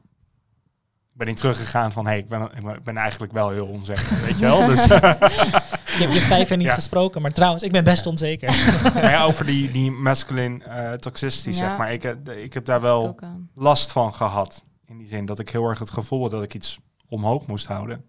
Ik 1.11 1.25
ben 1.25 1.27
niet 1.27 1.37
teruggegaan 1.37 1.91
van, 1.91 2.05
hé, 2.05 2.11
hey, 2.11 2.19
ik, 2.19 2.27
ben, 2.27 2.41
ik 2.75 2.83
ben- 2.83 2.97
eigenlijk 2.97 3.31
wel 3.31 3.49
heel 3.49 3.67
onzeker, 3.67 4.21
weet 4.21 4.39
je 4.39 4.45
wel? 4.45 4.65
Dus, 4.65 4.85
Je 5.97 6.05
hebt 6.05 6.13
je 6.13 6.19
vijf 6.19 6.49
jaar 6.49 6.57
niet 6.57 6.67
Ja. 6.67 6.73
gesproken, 6.73 7.21
maar 7.21 7.31
trouwens, 7.31 7.63
ik 7.63 7.71
ben 7.71 7.83
best 7.83 8.05
onzeker. 8.05 8.49
nou 8.93 9.07
ja, 9.07 9.23
over 9.23 9.45
die, 9.45 9.71
die 9.71 9.91
masculine 9.91 10.63
eh, 10.63 10.93
toxicity, 10.93 11.49
Ja. 11.49 11.55
zeg 11.55 11.77
maar. 11.77 11.93
Ik, 11.93 12.03
eh, 12.03 12.43
ik 12.43 12.53
heb 12.53 12.65
daar 12.65 12.81
wel 12.81 13.15
last 13.55 13.91
van 13.91 14.13
gehad. 14.13 14.65
In 14.85 14.97
die 14.97 15.07
zin 15.07 15.25
dat 15.25 15.39
ik 15.39 15.49
heel 15.49 15.63
erg 15.69 15.79
het 15.79 15.91
gevoel 15.91 16.21
had 16.21 16.31
dat 16.31 16.43
ik 16.43 16.53
iets 16.53 16.79
omhoog 17.07 17.47
moest 17.47 17.65
houden. 17.65 18.03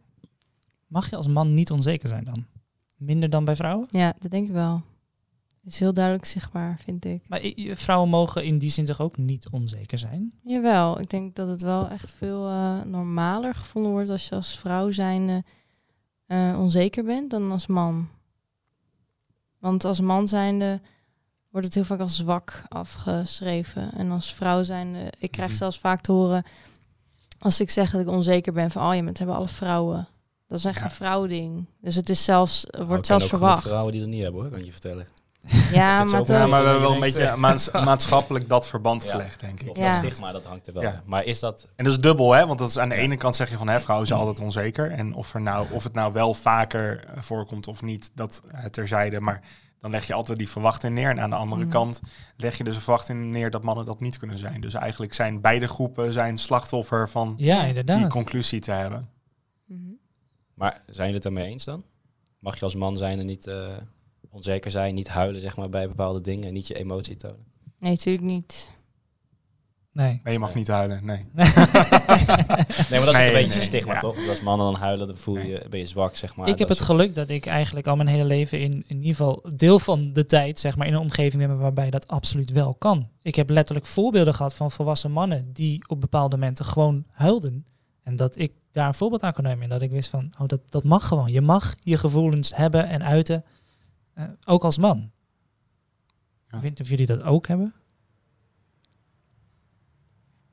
Mag 0.87 1.11
je 1.11 1.17
als 1.17 1.29
man 1.29 1.55
niet 1.55 1.71
onzeker 1.71 2.09
zijn 2.09 2.25
dan? 2.25 2.47
Minder 2.97 3.31
dan 3.31 3.45
bij 3.45 3.57
vrouwen? 3.57 3.87
Ja, 3.91 4.15
dat 4.19 4.31
denk 4.31 4.49
ik 4.49 4.55
wel. 4.55 4.83
Het 5.63 5.73
is 5.73 5.79
heel 5.79 5.93
duidelijk 5.93 6.25
zichtbaar, 6.25 6.79
vind 6.85 7.05
ik. 7.05 7.29
Maar 7.29 7.41
vrouwen 7.77 8.09
mogen 8.09 8.45
in 8.45 8.59
die 8.59 8.71
zin 8.71 8.85
toch 8.85 9.01
ook 9.01 9.17
niet 9.17 9.49
onzeker 9.51 9.99
zijn? 9.99 10.33
Jawel, 10.43 11.01
ik 11.01 11.11
denk 11.11 11.37
dat 11.37 11.49
het 11.49 11.63
wel 11.63 11.89
echt 11.89 12.11
veel 12.11 12.47
eh, 12.49 12.83
normaler 12.83 13.55
gevonden 13.55 13.91
wordt 13.93 14.09
als 14.11 14.29
je 14.29 14.35
als 14.35 14.59
vrouw 14.59 14.91
zijnde 14.91 15.45
eh, 16.27 16.57
onzeker 16.61 17.05
bent 17.05 17.31
dan 17.31 17.51
als 17.53 17.67
man. 17.67 18.09
Want 19.59 19.85
als 19.85 20.01
man 20.01 20.29
zijnde 20.29 20.81
wordt 21.51 21.67
het 21.67 21.75
heel 21.75 21.85
vaak 21.85 22.01
als 22.01 22.17
zwak 22.17 22.63
afgeschreven. 22.69 23.93
En 23.93 24.11
als 24.11 24.35
vrouw 24.35 24.63
zijnde, 24.63 25.13
ik 25.19 25.31
krijg 25.31 25.49
Mhm. 25.49 25.59
zelfs 25.59 25.79
vaak 25.79 26.01
te 26.01 26.13
horen 26.13 26.45
als 27.39 27.61
ik 27.61 27.71
zeg 27.71 27.91
dat 27.91 28.01
ik 28.01 28.09
onzeker 28.09 28.53
ben 28.53 28.71
van, 28.71 28.89
oh 28.91 28.95
je 28.95 29.03
bent 29.05 29.19
hebben 29.19 29.37
alle 29.37 29.49
vrouwen. 29.49 30.09
Dat 30.47 30.59
is 30.59 30.65
echt 30.65 30.79
Ja. 30.79 30.85
een 30.85 30.91
vrouwding. 30.91 31.67
Dus 31.81 31.95
het 31.95 32.09
is 32.09 32.25
zelfs, 32.25 32.61
wordt 32.71 32.87
kennen 32.87 33.05
zelfs 33.05 33.27
verwacht. 33.29 33.63
vrouwen 33.63 33.93
die 33.93 34.01
dat 34.01 34.11
niet 34.11 34.23
hebben 34.23 34.41
hoor, 34.41 34.51
kan 34.51 34.65
je 34.65 34.73
vertellen. 34.73 35.07
Ja, 35.73 36.05
maar. 36.05 36.27
Ja, 36.27 36.47
maar 36.47 36.63
dat 36.65 36.81
wel 36.81 36.93
een 36.95 37.01
beetje 37.01 37.23
eh, 37.25 37.35
maats- 37.37 37.71
maatschappelijk 37.91 38.49
dat 38.49 38.67
verband 38.69 39.03
Ja. 39.03 39.11
gelegd, 39.11 39.41
denk 39.41 39.61
ik. 39.61 39.69
Of 39.71 39.77
Ja. 39.77 39.87
dat 39.87 39.95
stigma, 39.95 40.33
dat 40.33 40.45
hangt 40.45 40.67
er 40.67 40.73
wel. 40.73 40.93
Maar 41.05 41.25
is 41.25 41.41
dat... 41.41 41.69
En 41.77 41.85
dat 41.85 41.93
is 41.93 42.01
dubbel, 42.01 42.33
hè? 42.33 42.47
Want 42.47 42.59
dat 42.59 42.69
is 42.69 42.79
aan 42.79 42.89
de 42.89 42.95
ene 42.95 43.17
kant 43.17 43.37
zeg 43.37 43.51
je 43.51 43.57
van, 43.57 43.69
hè, 43.69 43.81
vrouwen 43.81 44.07
zijn 44.07 44.21
altijd 44.21 44.41
onzeker. 44.41 44.91
En 44.91 45.15
of, 45.15 45.35
er 45.35 45.41
nou, 45.41 45.67
of 45.73 45.85
het 45.85 45.93
nou 45.93 46.13
wel 46.13 46.35
vaker 46.35 47.05
voorkomt 47.17 47.67
of 47.69 47.83
niet, 47.83 48.11
dat 48.15 48.43
eh, 48.51 48.65
terzijde. 48.65 49.21
Maar 49.21 49.41
dan 49.81 49.91
leg 49.91 50.07
je 50.07 50.13
altijd 50.15 50.39
die 50.39 50.49
verwachting 50.49 50.95
neer. 50.95 51.11
En 51.11 51.21
aan 51.21 51.31
de 51.31 51.37
andere 51.37 51.63
Mhm. 51.63 51.71
kant 51.71 52.01
leg 52.37 52.57
je 52.59 52.65
dus 52.65 52.75
een 52.75 52.81
verwachting 52.83 53.31
neer 53.31 53.51
dat 53.51 53.63
mannen 53.63 53.85
dat 53.87 54.01
niet 54.01 54.19
kunnen 54.19 54.39
zijn. 54.39 54.61
Dus 54.61 54.75
eigenlijk 54.75 55.15
zijn 55.15 55.41
beide 55.41 55.69
groepen 55.69 56.13
zijn 56.13 56.39
slachtoffer 56.39 57.09
van 57.09 57.35
Ja, 57.37 57.73
die 57.73 58.07
conclusie 58.07 58.61
te 58.61 58.71
hebben. 58.73 59.09
Mhm. 59.67 59.79
Maar 60.55 60.73
zijn 60.87 60.97
jullie 60.97 61.15
het 61.15 61.25
ermee 61.25 61.47
eens 61.47 61.65
dan? 61.65 61.85
Mag 62.39 62.59
je 62.59 62.65
als 62.65 62.75
man 62.75 62.97
zijn 62.97 63.19
en 63.19 63.27
niet 63.27 63.47
eh, 63.47 63.67
onzeker 64.31 64.71
zijn, 64.71 64.95
niet 64.95 65.09
huilen 65.09 65.41
zeg 65.41 65.57
maar, 65.57 65.69
bij 65.69 65.89
bepaalde 65.89 66.21
dingen 66.21 66.47
en 66.49 66.53
niet 66.55 66.67
je 66.67 66.75
emotie 66.75 67.17
tonen? 67.17 67.45
Nee, 67.79 67.91
natuurlijk 67.91 68.25
niet. 68.25 68.71
Nee. 69.93 70.21
Nee, 70.23 70.33
je 70.33 70.39
mag 70.39 70.49
Nee. 70.49 70.59
niet 70.59 70.69
huilen, 70.69 71.05
nee. 71.05 71.17
Nee, 71.35 71.53
maar 71.55 73.05
dat 73.05 73.09
is 73.09 73.17
Nee, 73.17 73.27
een 73.27 73.33
beetje 73.33 73.33
nee, 73.33 73.57
een 73.57 73.63
stigma, 73.63 73.93
ja. 73.93 73.99
toch? 74.01 74.15
Want 74.17 74.29
als 74.29 74.41
mannen 74.41 74.67
dan 74.73 74.81
huilen, 74.81 75.07
dan 75.07 75.17
voel 75.17 75.39
je, 75.39 75.67
ben 75.71 75.79
je 75.79 75.87
zwak, 75.87 76.17
zeg 76.17 76.37
maar. 76.37 76.49
ik 76.49 76.59
heb 76.59 76.69
het 76.69 76.81
geluk 76.81 77.15
dat 77.15 77.29
ik 77.29 77.47
eigenlijk 77.47 77.87
al 77.87 77.97
mijn 77.97 78.09
hele 78.09 78.25
leven 78.25 78.61
in, 78.61 78.85
in 78.87 78.97
ieder 78.97 79.11
geval 79.17 79.43
deel 79.53 79.79
van 79.79 80.13
de 80.13 80.25
tijd 80.27 80.59
zeg 80.59 80.77
maar 80.77 80.87
in 80.87 80.93
een 80.93 81.01
omgeving 81.01 81.47
ben 81.47 81.59
waarbij 81.59 81.91
dat 81.91 82.09
absoluut 82.09 82.51
wel 82.51 82.75
kan. 82.75 83.09
Ik 83.23 83.35
heb 83.35 83.51
letterlijk 83.51 83.87
voorbeelden 83.87 84.35
gehad 84.35 84.55
van 84.55 84.71
volwassen 84.71 85.11
mannen 85.11 85.53
die 85.53 85.85
op 85.89 86.01
bepaalde 86.01 86.37
momenten 86.37 86.65
gewoon 86.65 87.05
huilden 87.11 87.65
en 88.03 88.17
dat 88.17 88.39
ik 88.39 88.53
daar 88.71 88.87
een 88.87 88.95
voorbeeld 88.95 89.23
aan 89.23 89.33
kon 89.33 89.45
nemen 89.45 89.63
en 89.63 89.69
dat 89.69 89.83
ik 89.83 89.91
wist 89.91 90.09
van 90.09 90.33
oh 90.39 90.47
dat, 90.49 90.61
dat 90.69 90.85
mag 90.85 91.07
gewoon. 91.09 91.33
Je 91.33 91.41
mag 91.41 91.75
je 91.81 91.97
gevoelens 91.97 92.57
hebben 92.57 92.89
en 92.89 93.03
uiten, 93.05 93.45
eh, 94.21 94.29
ook 94.45 94.65
als 94.65 94.79
man. 94.79 95.11
Ja. 96.49 96.57
Ik 96.57 96.63
weet 96.63 96.71
niet 96.71 96.81
of 96.81 96.89
jullie 96.89 97.07
dat 97.07 97.23
ook 97.23 97.47
hebben. 97.47 97.75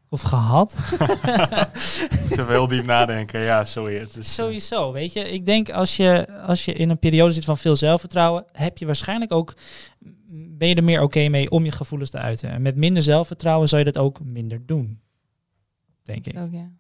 Of 0.10 0.22
gehad. 0.22 0.72
Te 2.30 2.44
veel 2.46 2.68
diep 2.68 2.86
nadenken, 2.86 3.40
ja, 3.40 3.64
sorry. 3.64 4.00
Het 4.00 4.16
is, 4.16 4.26
eh, 4.28 4.46
Sowieso, 4.46 4.92
weet 4.92 5.14
je. 5.14 5.32
Ik 5.32 5.46
denk 5.46 5.70
als 5.70 5.98
je, 5.98 6.40
als 6.42 6.66
je 6.66 6.74
in 6.74 6.90
een 6.90 7.00
periode 7.00 7.34
zit 7.34 7.46
van 7.46 7.58
veel 7.58 7.76
zelfvertrouwen, 7.76 8.46
heb 8.52 8.78
je 8.78 8.86
waarschijnlijk 8.86 9.32
ook, 9.32 9.54
ben 10.30 10.68
je 10.68 10.76
er 10.76 10.84
meer 10.84 11.02
oké 11.02 11.28
mee 11.28 11.50
om 11.50 11.66
je 11.66 11.72
gevoelens 11.72 12.10
te 12.10 12.18
uiten. 12.18 12.50
En 12.50 12.62
met 12.62 12.76
minder 12.76 13.04
zelfvertrouwen 13.04 13.68
zou 13.70 13.84
je 13.84 13.92
dat 13.92 14.04
ook 14.04 14.24
minder 14.24 14.66
doen. 14.66 15.02
Denk 16.04 16.26
ik. 16.26 16.38
Ook, 16.38 16.52
ja. 16.52 16.72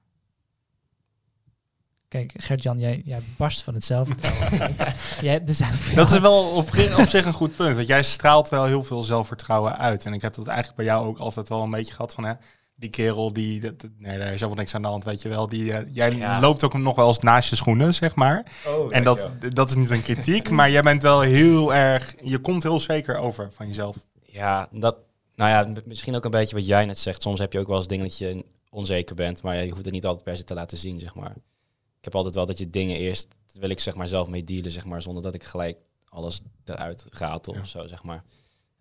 Kijk, 2.07 2.31
Gert-Jan, 2.35 2.79
jij, 2.79 3.01
jij 3.05 3.19
barst 3.37 3.61
van 3.63 3.73
het 3.73 3.83
zelfvertrouwen. 3.83 4.75
jij, 5.21 5.41
er 5.45 5.95
Dat 5.95 6.09
is 6.11 6.19
wel 6.19 6.43
op, 6.43 6.69
op 6.97 7.07
zich 7.07 7.25
een 7.25 7.33
goed 7.33 7.55
punt. 7.55 7.75
Want 7.75 7.87
jij 7.87 8.03
straalt 8.03 8.49
wel 8.49 8.65
heel 8.65 8.83
veel 8.83 9.01
zelfvertrouwen 9.01 9.77
uit. 9.77 10.05
En 10.05 10.13
ik 10.13 10.21
heb 10.21 10.33
dat 10.33 10.47
eigenlijk 10.47 10.77
bij 10.77 10.85
jou 10.85 11.07
ook 11.07 11.17
altijd 11.17 11.49
wel 11.49 11.61
een 11.63 11.69
beetje 11.69 11.93
gehad 11.93 12.13
van... 12.13 12.25
Hè, 12.25 12.33
die 12.75 12.89
kerel, 12.89 13.33
die... 13.33 13.59
Dat, 13.59 13.73
nee, 13.97 14.17
daar 14.17 14.27
is 14.27 14.39
helemaal 14.39 14.55
niks 14.55 14.75
aan 14.75 14.81
de 14.81 14.87
hand, 14.87 15.03
weet 15.03 15.21
je 15.21 15.29
wel. 15.29 15.47
Die, 15.47 15.73
eh, 15.73 15.85
jij 15.93 16.11
Ja. 16.11 16.39
loopt 16.39 16.63
ook 16.63 16.77
nog 16.77 16.95
wel 16.95 17.07
eens 17.07 17.19
naast 17.19 17.49
je 17.49 17.55
schoenen, 17.55 17.93
zeg 17.93 18.15
maar. 18.15 18.45
Oh, 18.67 18.95
En 18.95 19.03
dat, 19.03 19.29
dat 19.49 19.69
is 19.69 19.75
niet 19.75 19.89
een 19.89 20.01
kritiek, 20.01 20.49
maar 20.57 20.71
jij 20.71 20.81
bent 20.81 21.03
wel 21.03 21.21
heel 21.21 21.73
erg... 21.73 22.13
Je 22.23 22.39
komt 22.39 22.63
heel 22.63 22.79
zeker 22.79 23.17
over 23.17 23.51
van 23.51 23.67
jezelf. 23.67 23.95
Ja, 24.21 24.67
dat, 24.71 24.97
nou 25.35 25.49
ja, 25.49 25.81
misschien 25.85 26.15
ook 26.15 26.25
een 26.25 26.31
beetje 26.31 26.55
wat 26.55 26.67
jij 26.67 26.85
net 26.85 26.99
zegt. 26.99 27.21
Soms 27.21 27.39
heb 27.39 27.53
je 27.53 27.59
ook 27.59 27.67
wel 27.67 27.77
eens 27.77 27.87
dingen 27.87 28.05
dat 28.05 28.17
je 28.17 28.45
onzeker 28.69 29.15
bent, 29.15 29.41
maar 29.41 29.55
ja, 29.55 29.61
je 29.61 29.71
hoeft 29.71 29.85
het 29.85 29.93
niet 29.93 30.05
altijd 30.05 30.23
per 30.23 30.37
se 30.37 30.43
te 30.43 30.53
laten 30.53 30.77
zien, 30.77 30.99
zeg 30.99 31.15
maar. 31.15 31.33
Ik 32.07 32.13
heb 32.13 32.21
altijd 32.21 32.35
wel 32.35 32.45
dat 32.45 32.57
je 32.57 32.69
dingen 32.69 32.97
eerst, 32.97 33.27
wil 33.53 33.69
ik 33.69 33.79
zeg 33.79 33.95
maar 33.95 34.07
zelf 34.07 34.27
mee 34.27 34.43
dealen, 34.43 34.71
zeg 34.71 34.85
maar, 34.85 35.01
zonder 35.01 35.23
dat 35.23 35.33
ik 35.33 35.43
gelijk 35.43 35.77
alles 36.05 36.41
eruit 36.65 37.05
ratel 37.09 37.53
Ja. 37.53 37.59
of 37.59 37.67
zo, 37.67 37.85
zeg 37.87 38.03
maar. 38.03 38.23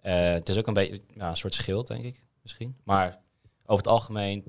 Eh, 0.00 0.32
het 0.32 0.48
is 0.48 0.56
ook 0.56 0.66
een 0.66 0.74
beetje 0.74 1.00
ja, 1.14 1.28
een 1.30 1.36
soort 1.36 1.54
schild, 1.54 1.86
denk 1.86 2.04
ik, 2.04 2.22
misschien. 2.42 2.76
Maar 2.84 3.18
over 3.64 3.84
het 3.84 3.92
algemeen, 3.92 4.44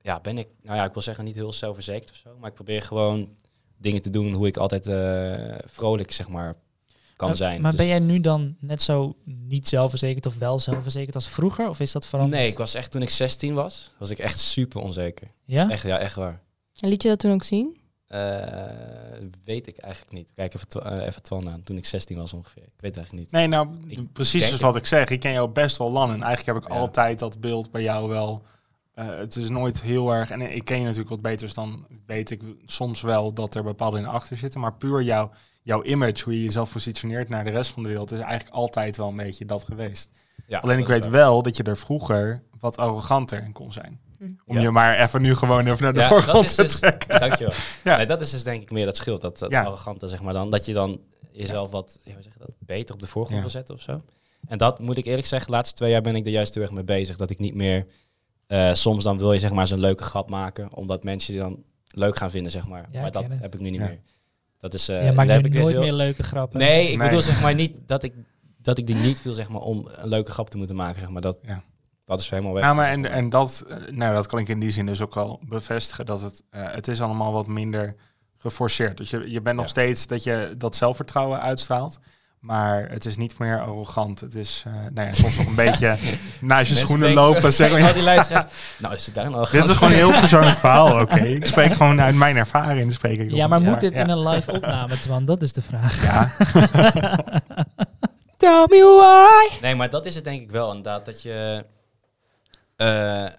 ja, 0.00 0.20
ben 0.20 0.38
ik, 0.38 0.48
nou 0.62 0.76
ja, 0.76 0.84
ik 0.84 0.92
wil 0.92 1.02
zeggen 1.02 1.24
niet 1.24 1.34
heel 1.34 1.52
zelfverzekerd 1.52 2.10
of 2.10 2.16
zo, 2.16 2.36
maar 2.38 2.48
ik 2.48 2.54
probeer 2.54 2.82
gewoon 2.82 3.36
dingen 3.78 4.00
te 4.02 4.10
doen 4.10 4.32
hoe 4.32 4.46
ik 4.46 4.56
altijd 4.56 4.86
eh, 4.86 5.58
vrolijk, 5.64 6.12
zeg 6.12 6.28
maar, 6.28 6.56
kan 7.16 7.28
Maar- 7.28 7.36
zijn. 7.36 7.60
Maar 7.60 7.70
Dus- 7.70 7.80
ben 7.80 7.88
jij 7.88 7.98
nu 7.98 8.20
dan 8.20 8.56
net 8.60 8.82
zo 8.82 9.16
niet 9.24 9.68
zelfverzekerd 9.68 10.26
of 10.26 10.38
wel 10.38 10.58
zelfverzekerd 10.58 11.14
als 11.14 11.28
vroeger? 11.28 11.68
Of 11.68 11.80
is 11.80 11.92
dat 11.92 12.06
veranderd? 12.06 12.40
Nee, 12.40 12.50
ik 12.50 12.58
was 12.58 12.74
echt 12.74 12.90
toen 12.90 13.02
ik 13.02 13.10
16 13.10 13.54
was, 13.54 13.90
was 13.98 14.10
ik 14.10 14.18
echt 14.18 14.38
super 14.38 14.80
onzeker. 14.80 15.30
Ja? 15.44 15.70
Echt, 15.70 15.82
ja, 15.82 15.98
echt 15.98 16.14
waar. 16.14 16.42
En 16.80 16.88
liet 16.88 17.02
je 17.02 17.08
dat 17.08 17.18
toen 17.18 17.32
ook 17.32 17.44
zien? 17.44 17.78
Eh, 18.10 19.18
weet 19.44 19.66
ik 19.66 19.78
eigenlijk 19.78 20.12
niet. 20.12 20.30
Kijk 20.34 20.54
even, 20.54 20.68
eh, 20.98 21.06
even 21.06 21.22
Twan 21.22 21.48
aan, 21.50 21.62
toen 21.62 21.76
ik 21.76 21.86
16 21.86 22.16
was 22.16 22.32
ongeveer. 22.32 22.62
Ik 22.62 22.72
weet 22.80 22.94
het 22.94 22.96
eigenlijk 22.96 23.24
niet. 23.24 23.32
Nee, 23.32 23.46
nou, 23.46 23.68
Ik 23.86 24.12
precies 24.12 24.50
dus 24.50 24.60
wat 24.60 24.76
ik 24.76 24.86
zeg. 24.86 25.08
Ik 25.08 25.20
ken 25.20 25.32
jou 25.32 25.48
best 25.48 25.76
wel 25.78 25.90
lang 25.90 26.12
en 26.12 26.22
eigenlijk 26.22 26.56
heb 26.58 26.66
ik 26.66 26.72
Ja. 26.76 26.80
altijd 26.80 27.18
dat 27.18 27.40
beeld 27.40 27.70
bij 27.70 27.82
jou 27.82 28.08
wel. 28.08 28.42
eh, 28.94 29.18
het 29.18 29.36
is 29.36 29.48
nooit 29.48 29.82
heel 29.82 30.10
erg, 30.12 30.30
en 30.30 30.40
ik 30.40 30.64
ken 30.64 30.76
je 30.78 30.82
natuurlijk 30.82 31.10
wat 31.10 31.22
beter, 31.22 31.46
dus 31.46 31.54
dan 31.54 31.86
weet 32.06 32.30
ik 32.30 32.42
soms 32.66 33.00
wel 33.02 33.32
dat 33.32 33.54
er 33.54 33.62
bepaalde 33.62 33.96
dingen 33.96 34.10
achter 34.12 34.36
zitten. 34.36 34.60
Maar 34.60 34.74
puur 34.74 35.02
jouw, 35.02 35.30
jouw 35.62 35.82
image, 35.82 36.24
hoe 36.24 36.34
je 36.36 36.44
jezelf 36.44 36.72
positioneert 36.72 37.28
naar 37.28 37.44
de 37.44 37.50
rest 37.50 37.70
van 37.70 37.82
de 37.82 37.88
wereld, 37.88 38.12
is 38.12 38.20
eigenlijk 38.20 38.54
altijd 38.54 38.96
wel 38.96 39.08
een 39.08 39.16
beetje 39.16 39.44
dat 39.44 39.64
geweest. 39.64 40.10
Ja, 40.46 40.58
Alleen 40.58 40.78
ik 40.78 40.86
dat 40.86 40.96
is 40.96 41.02
weet 41.02 41.12
waar. 41.12 41.20
wel 41.20 41.42
dat 41.42 41.56
je 41.56 41.62
er 41.62 41.76
vroeger 41.76 42.42
wat 42.58 42.76
arroganter 42.76 43.44
in 43.44 43.52
kon 43.52 43.72
zijn. 43.72 44.00
Om 44.20 44.56
Ja. 44.56 44.60
je 44.60 44.70
maar 44.70 44.98
even 44.98 45.22
nu 45.22 45.34
gewoon 45.34 45.66
even 45.66 45.82
naar 45.82 45.92
de 45.92 46.00
Ja, 46.00 46.08
dat 46.08 46.22
voorgrond 46.22 46.44
is 46.46 46.54
te 46.54 46.62
dus- 46.62 46.78
trekken. 46.78 47.20
Dankjewel. 47.20 47.54
Ja. 47.84 47.96
Nee, 47.96 48.06
dat 48.06 48.20
is 48.20 48.30
dus 48.30 48.42
denk 48.44 48.62
ik 48.62 48.70
meer 48.70 48.84
dat 48.84 48.96
scheelt. 48.96 49.20
Dat, 49.20 49.38
dat 49.38 49.50
Ja. 49.50 49.62
arrogante, 49.62 50.08
zeg 50.08 50.22
maar 50.22 50.32
dan. 50.34 50.50
Dat 50.50 50.66
je 50.66 50.72
dan 50.72 51.00
jezelf 51.32 51.70
wat, 51.70 51.98
ja, 52.02 52.14
zeg 52.22 52.32
dat, 52.38 52.50
beter 52.58 52.94
op 52.94 53.00
de 53.00 53.06
voorgrond 53.06 53.36
Ja. 53.36 53.40
wil 53.40 53.50
zetten 53.50 53.74
of 53.74 53.80
zo. 53.80 53.98
En 54.48 54.58
dat 54.58 54.78
moet 54.78 54.98
ik 54.98 55.04
eerlijk 55.04 55.26
zeggen, 55.26 55.50
de 55.50 55.54
laatste 55.56 55.74
twee 55.76 55.90
jaar 55.90 56.02
ben 56.02 56.16
ik 56.16 56.26
er 56.26 56.32
juist 56.32 56.54
heel 56.54 56.62
erg 56.62 56.72
mee 56.72 56.84
bezig. 56.84 57.16
Dat 57.16 57.30
ik 57.30 57.38
niet 57.38 57.54
meer, 57.54 57.86
eh, 58.46 58.74
soms 58.74 59.04
dan 59.04 59.18
wil 59.18 59.32
je 59.32 59.38
zeg 59.40 59.52
maar 59.52 59.66
zo'n 59.66 59.80
leuke 59.80 60.02
grap 60.02 60.30
maken. 60.30 60.74
Omdat 60.74 61.04
mensen 61.04 61.32
die 61.32 61.42
dan 61.42 61.62
leuk 61.84 62.16
gaan 62.16 62.30
vinden, 62.30 62.50
zeg 62.52 62.68
maar. 62.68 62.88
Ja, 62.92 63.00
maar 63.00 63.10
dat 63.10 63.24
heb 63.40 63.54
ik 63.54 63.60
nu 63.60 63.70
niet 63.70 63.80
Ja. 63.80 63.86
meer. 63.86 64.00
Dat 64.58 64.74
is, 64.74 64.88
eh 64.88 64.96
ja, 65.04 65.12
maak 65.12 65.16
daar 65.16 65.26
je 65.26 65.32
heb 65.32 65.44
ik 65.44 65.52
dus 65.52 65.60
nooit 65.60 65.72
heel- 65.74 65.82
meer 65.82 65.92
leuke 65.92 66.22
grappen. 66.22 66.58
Nee, 66.58 66.88
ik 66.90 66.98
Nee. 66.98 67.06
bedoel 67.08 67.22
zeg 67.22 67.40
maar 67.42 67.54
niet 67.54 67.76
dat 67.86 68.02
ik, 68.02 68.12
dat 68.62 68.78
ik 68.78 68.86
die 68.86 68.96
niet 68.96 69.20
viel 69.20 69.34
zeg 69.34 69.48
maar 69.48 69.60
om 69.60 69.88
een 69.92 70.08
leuke 70.08 70.30
grap 70.30 70.50
te 70.50 70.56
moeten 70.56 70.76
maken. 70.76 71.00
Zeg 71.00 71.08
maar. 71.10 71.22
dat, 71.22 71.38
Ja. 71.42 71.62
Dat 72.10 72.20
is 72.24 72.30
helemaal 72.30 72.52
weg. 72.52 72.62
Nou, 72.62 72.74
maar 72.74 72.88
en, 72.88 73.10
en 73.10 73.28
dat, 73.30 73.64
eh, 73.68 73.76
nou, 73.90 74.14
dat 74.14 74.26
kan 74.26 74.38
ik 74.38 74.48
in 74.48 74.60
die 74.60 74.70
zin 74.70 74.86
dus 74.86 75.00
ook 75.02 75.14
wel 75.14 75.40
bevestigen. 75.42 76.06
Dat 76.06 76.20
het, 76.20 76.42
eh, 76.50 76.62
het 76.64 76.88
is 76.88 77.00
allemaal 77.00 77.32
wat 77.32 77.46
minder 77.46 77.94
geforceerd. 78.38 78.96
Dus 78.96 79.10
je, 79.10 79.30
je 79.30 79.40
bent 79.40 79.56
nog 79.56 79.64
Ja. 79.64 79.70
steeds 79.70 80.06
dat 80.06 80.22
je 80.24 80.54
dat 80.58 80.76
zelfvertrouwen 80.76 81.40
uitstraalt. 81.40 81.98
Maar 82.40 82.88
het 82.90 83.04
is 83.06 83.16
niet 83.16 83.38
meer 83.38 83.60
arrogant. 83.60 84.20
Het 84.20 84.34
is 84.34 84.64
eh, 84.66 84.72
nou 84.92 85.06
ja, 85.06 85.12
soms 85.12 85.36
nog 85.36 85.46
een 85.46 85.54
beetje 85.66 85.96
naast 86.40 86.70
je 86.70 86.76
schoenen 86.76 87.12
lopen. 87.12 87.52
Zeg 87.52 87.80
maar. 87.80 87.94
die 87.94 88.02
nou, 88.82 88.94
is 88.94 89.06
het 89.06 89.14
daar 89.14 89.30
nou 89.30 89.50
Dit 89.50 89.68
is 89.68 89.74
gewoon 89.74 89.90
een 89.92 89.98
heel 89.98 90.18
persoonlijk 90.18 90.58
verhaal, 90.58 91.00
oké. 91.00 91.20
Ik 91.40 91.46
spreek 91.46 91.72
gewoon 91.72 92.00
uit 92.00 92.14
mijn 92.14 92.36
ervaring. 92.36 92.92
Spreek 92.92 93.18
ik 93.18 93.30
Ja, 93.30 93.46
maar 93.46 93.60
moet 93.60 93.80
dit 93.80 93.94
ja. 93.94 94.00
in 94.02 94.08
een 94.08 94.28
live 94.28 94.52
opname, 94.52 94.98
Twan? 94.98 95.24
Dat 95.24 95.42
is 95.42 95.52
de 95.52 95.62
vraag. 95.62 96.02
Ja, 96.02 96.30
Tell 98.36 98.66
me 98.68 98.96
why. 99.00 99.60
Nee, 99.62 99.74
maar 99.74 99.90
dat 99.90 100.06
is 100.06 100.14
het 100.14 100.24
denk 100.24 100.42
ik 100.42 100.50
wel 100.50 100.68
inderdaad. 100.68 101.06
Dat 101.06 101.22
je... 101.22 101.64
eh, 102.80 103.32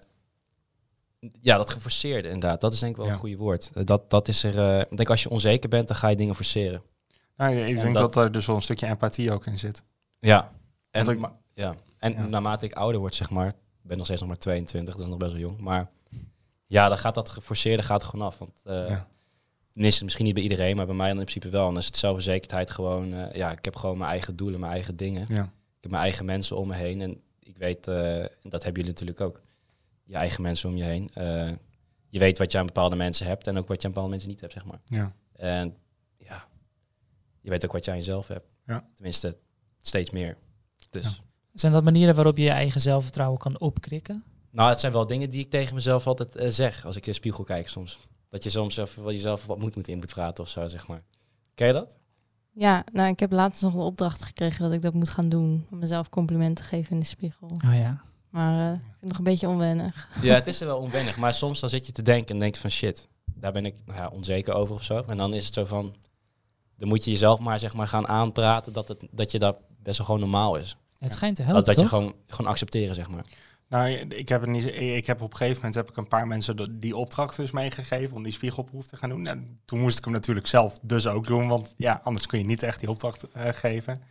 ja, 1.40 1.56
dat 1.56 1.70
geforceerde 1.70 2.28
inderdaad. 2.28 2.60
Dat 2.60 2.72
is 2.72 2.78
denk 2.78 2.90
ik 2.92 2.96
wel 2.96 3.06
Ja. 3.06 3.12
een 3.12 3.18
goede 3.18 3.36
woord. 3.36 3.70
Eh, 3.74 3.84
Dat, 3.84 4.10
dat 4.10 4.28
is 4.28 4.44
er... 4.44 4.58
eh, 4.58 4.80
ik 4.90 4.96
denk 4.96 5.10
als 5.10 5.22
je 5.22 5.28
onzeker 5.30 5.68
bent, 5.68 5.88
dan 5.88 5.96
ga 5.96 6.08
je 6.08 6.16
dingen 6.16 6.34
forceren. 6.34 6.82
nou, 7.36 7.56
ik 7.56 7.76
En 7.76 7.82
denk 7.82 7.94
dat, 7.96 8.16
er 8.16 8.32
dus 8.32 8.46
wel 8.46 8.56
een 8.56 8.62
stukje 8.62 8.86
empathie 8.86 9.32
ook 9.32 9.46
in 9.46 9.58
zit. 9.58 9.82
Ja. 10.18 10.52
En, 10.90 11.06
ik- 11.08 11.28
ja. 11.54 11.74
en 11.98 12.12
Ja. 12.12 12.26
naarmate 12.26 12.66
ik 12.66 12.72
ouder 12.72 13.00
word, 13.00 13.14
zeg 13.14 13.30
maar... 13.30 13.46
Ik 13.48 13.88
ben 13.88 13.96
nog 13.96 14.06
steeds 14.06 14.20
nog 14.20 14.30
maar 14.30 14.38
22, 14.38 14.94
dat 14.94 15.02
is 15.02 15.08
nog 15.10 15.18
best 15.18 15.32
wel 15.32 15.40
jong. 15.40 15.60
Maar 15.60 15.90
ja, 16.66 16.88
dan 16.88 16.98
gaat 16.98 17.14
dat 17.14 17.28
geforceerde 17.28 17.82
gaat 17.82 18.02
gewoon 18.02 18.26
af. 18.26 18.38
Want 18.38 18.60
Ja. 18.64 19.06
dan 19.72 19.84
is 19.84 19.94
het 19.94 20.02
misschien 20.04 20.24
niet 20.24 20.34
bij 20.34 20.42
iedereen, 20.42 20.76
maar 20.76 20.86
bij 20.86 20.94
mij 20.94 21.08
dan 21.08 21.18
in 21.18 21.24
principe 21.24 21.48
wel. 21.50 21.62
En 21.66 21.70
dan 21.72 21.78
is 21.80 21.86
het 21.86 21.96
zelfverzekerdheid 21.96 22.70
gewoon... 22.70 23.08
ja, 23.32 23.50
ik 23.52 23.64
heb 23.64 23.76
gewoon 23.76 23.98
mijn 23.98 24.10
eigen 24.10 24.36
doelen, 24.36 24.60
mijn 24.60 24.72
eigen 24.72 24.96
dingen. 24.96 25.22
Ik 25.22 25.36
heb 25.80 25.90
mijn 25.90 26.02
eigen 26.02 26.24
mensen 26.24 26.56
om 26.56 26.68
me 26.68 26.74
heen. 26.74 27.00
En 27.00 27.20
ik 27.42 27.56
weet, 27.56 27.86
eh, 27.86 28.20
en 28.20 28.28
dat 28.42 28.62
hebben 28.62 28.82
jullie 28.82 28.98
natuurlijk 28.98 29.20
ook, 29.20 29.42
je 30.04 30.14
eigen 30.14 30.42
mensen 30.42 30.68
om 30.68 30.76
je 30.76 30.84
heen. 30.84 31.10
Eh, 31.14 31.50
je 32.08 32.18
weet 32.18 32.38
wat 32.38 32.52
je 32.52 32.58
aan 32.58 32.66
bepaalde 32.66 32.96
mensen 32.96 33.26
hebt 33.26 33.46
en 33.46 33.58
ook 33.58 33.68
wat 33.68 33.80
je 33.80 33.86
aan 33.86 33.92
bepaalde 33.92 34.10
mensen 34.10 34.28
niet 34.30 34.40
hebt, 34.40 34.52
zeg 34.52 34.64
maar. 34.64 34.80
Ja. 34.84 35.14
En 35.32 35.76
ja, 36.16 36.48
je 37.40 37.50
weet 37.50 37.64
ook 37.64 37.72
wat 37.72 37.84
je 37.84 37.90
aan 37.90 37.96
jezelf 37.96 38.28
hebt. 38.28 38.58
Ja. 38.66 38.88
Tenminste, 38.94 39.38
steeds 39.80 40.10
meer. 40.10 40.36
Dus, 40.90 41.02
Ja. 41.02 41.10
Zijn 41.52 41.72
dat 41.72 41.84
manieren 41.84 42.14
waarop 42.14 42.36
je 42.36 42.42
je 42.42 42.50
eigen 42.50 42.80
zelfvertrouwen 42.80 43.38
kan 43.38 43.60
opkrikken? 43.60 44.24
nou, 44.50 44.70
het 44.70 44.80
zijn 44.80 44.92
wel 44.92 45.06
dingen 45.06 45.30
die 45.30 45.40
ik 45.40 45.50
tegen 45.50 45.74
mezelf 45.74 46.06
altijd 46.06 46.36
eh, 46.36 46.48
zeg 46.48 46.84
als 46.84 46.96
ik 46.96 47.06
in 47.06 47.12
de 47.12 47.18
spiegel 47.18 47.44
kijk 47.44 47.68
soms. 47.68 47.98
Dat 48.28 48.44
je 48.44 48.50
soms 48.50 48.76
even 48.76 49.02
wat 49.02 49.12
jezelf 49.12 49.46
wat 49.46 49.58
moet, 49.58 49.76
moet 49.76 49.88
in 49.88 49.98
moet 49.98 50.12
praten 50.12 50.44
of 50.44 50.50
zo, 50.50 50.66
zeg 50.66 50.86
maar. 50.86 51.02
Ken 51.54 51.66
je 51.66 51.72
dat? 51.72 51.96
Ja, 52.54 52.84
nou, 52.92 53.08
ik 53.08 53.20
heb 53.20 53.32
laatst 53.32 53.62
nog 53.62 53.74
een 53.74 53.80
opdracht 53.80 54.22
gekregen 54.22 54.62
dat 54.62 54.72
ik 54.72 54.82
dat 54.82 54.94
moet 54.94 55.08
gaan 55.10 55.28
doen. 55.28 55.66
Om 55.70 55.78
mezelf 55.78 56.08
complimenten 56.08 56.64
te 56.64 56.70
geven 56.70 56.90
in 56.92 57.00
de 57.00 57.06
spiegel. 57.06 57.48
Oh 57.66 57.74
ja. 57.74 58.02
Maar 58.30 58.68
eh, 58.68 58.72
ik 58.74 58.80
vind 58.82 58.94
het 59.00 59.08
nog 59.08 59.18
een 59.18 59.24
beetje 59.24 59.48
onwennig. 59.48 60.08
Ja, 60.22 60.34
het 60.34 60.46
is 60.46 60.60
er 60.60 60.66
wel 60.66 60.78
onwennig. 60.78 61.16
Maar 61.16 61.34
soms 61.34 61.60
dan 61.60 61.68
zit 61.68 61.86
je 61.86 61.92
te 61.92 62.02
denken 62.02 62.34
en 62.34 62.38
denk 62.40 62.54
je 62.54 62.60
van 62.60 62.70
shit, 62.70 63.08
daar 63.34 63.52
ben 63.52 63.66
ik 63.66 63.74
nou 63.86 63.98
ja, 63.98 64.08
onzeker 64.08 64.54
over 64.54 64.74
of 64.74 64.82
zo. 64.82 65.04
En 65.06 65.16
dan 65.16 65.34
is 65.34 65.44
het 65.44 65.54
zo 65.54 65.64
van, 65.64 65.94
dan 66.76 66.88
moet 66.88 67.04
je 67.04 67.10
jezelf 67.10 67.38
maar 67.40 67.58
zeg 67.58 67.74
maar 67.74 67.86
gaan 67.86 68.08
aanpraten 68.08 68.72
dat, 68.72 68.88
het, 68.88 69.06
dat 69.10 69.30
je 69.30 69.38
dat 69.38 69.56
best 69.82 69.96
wel 69.96 70.06
gewoon 70.06 70.20
normaal 70.20 70.56
is. 70.56 70.76
Het 70.98 71.12
schijnt 71.12 71.36
te 71.36 71.42
Dat, 71.42 71.50
helpen, 71.52 71.66
dat 71.66 71.74
je 71.74 71.80
toch? 71.90 71.98
gewoon, 71.98 72.14
gewoon 72.26 72.50
accepteren, 72.50 72.94
zeg 72.94 73.08
maar. 73.10 73.24
Nou, 73.72 73.90
ik 73.90 74.28
heb, 74.28 74.46
niet, 74.46 74.64
ik 74.74 75.06
heb 75.06 75.22
op 75.22 75.30
een 75.30 75.36
gegeven 75.36 75.56
moment 75.56 75.74
heb 75.74 75.90
ik 75.90 75.96
een 75.96 76.08
paar 76.08 76.26
mensen 76.26 76.80
die 76.80 76.96
opdracht 76.96 77.36
dus 77.36 77.50
meegegeven 77.50 78.16
om 78.16 78.22
die 78.22 78.32
spiegelproef 78.32 78.86
te 78.86 78.96
gaan 78.96 79.08
doen. 79.08 79.22
Nou, 79.22 79.44
toen 79.64 79.80
moest 79.80 79.98
ik 79.98 80.04
hem 80.04 80.12
natuurlijk 80.12 80.46
zelf 80.46 80.78
dus 80.82 81.06
ook 81.06 81.26
doen, 81.26 81.48
want 81.48 81.74
ja, 81.76 82.00
anders 82.04 82.26
kun 82.26 82.38
je 82.38 82.44
niet 82.44 82.62
echt 82.62 82.80
die 82.80 82.90
opdracht 82.90 83.28
eh, 83.32 83.48
geven. 83.48 84.02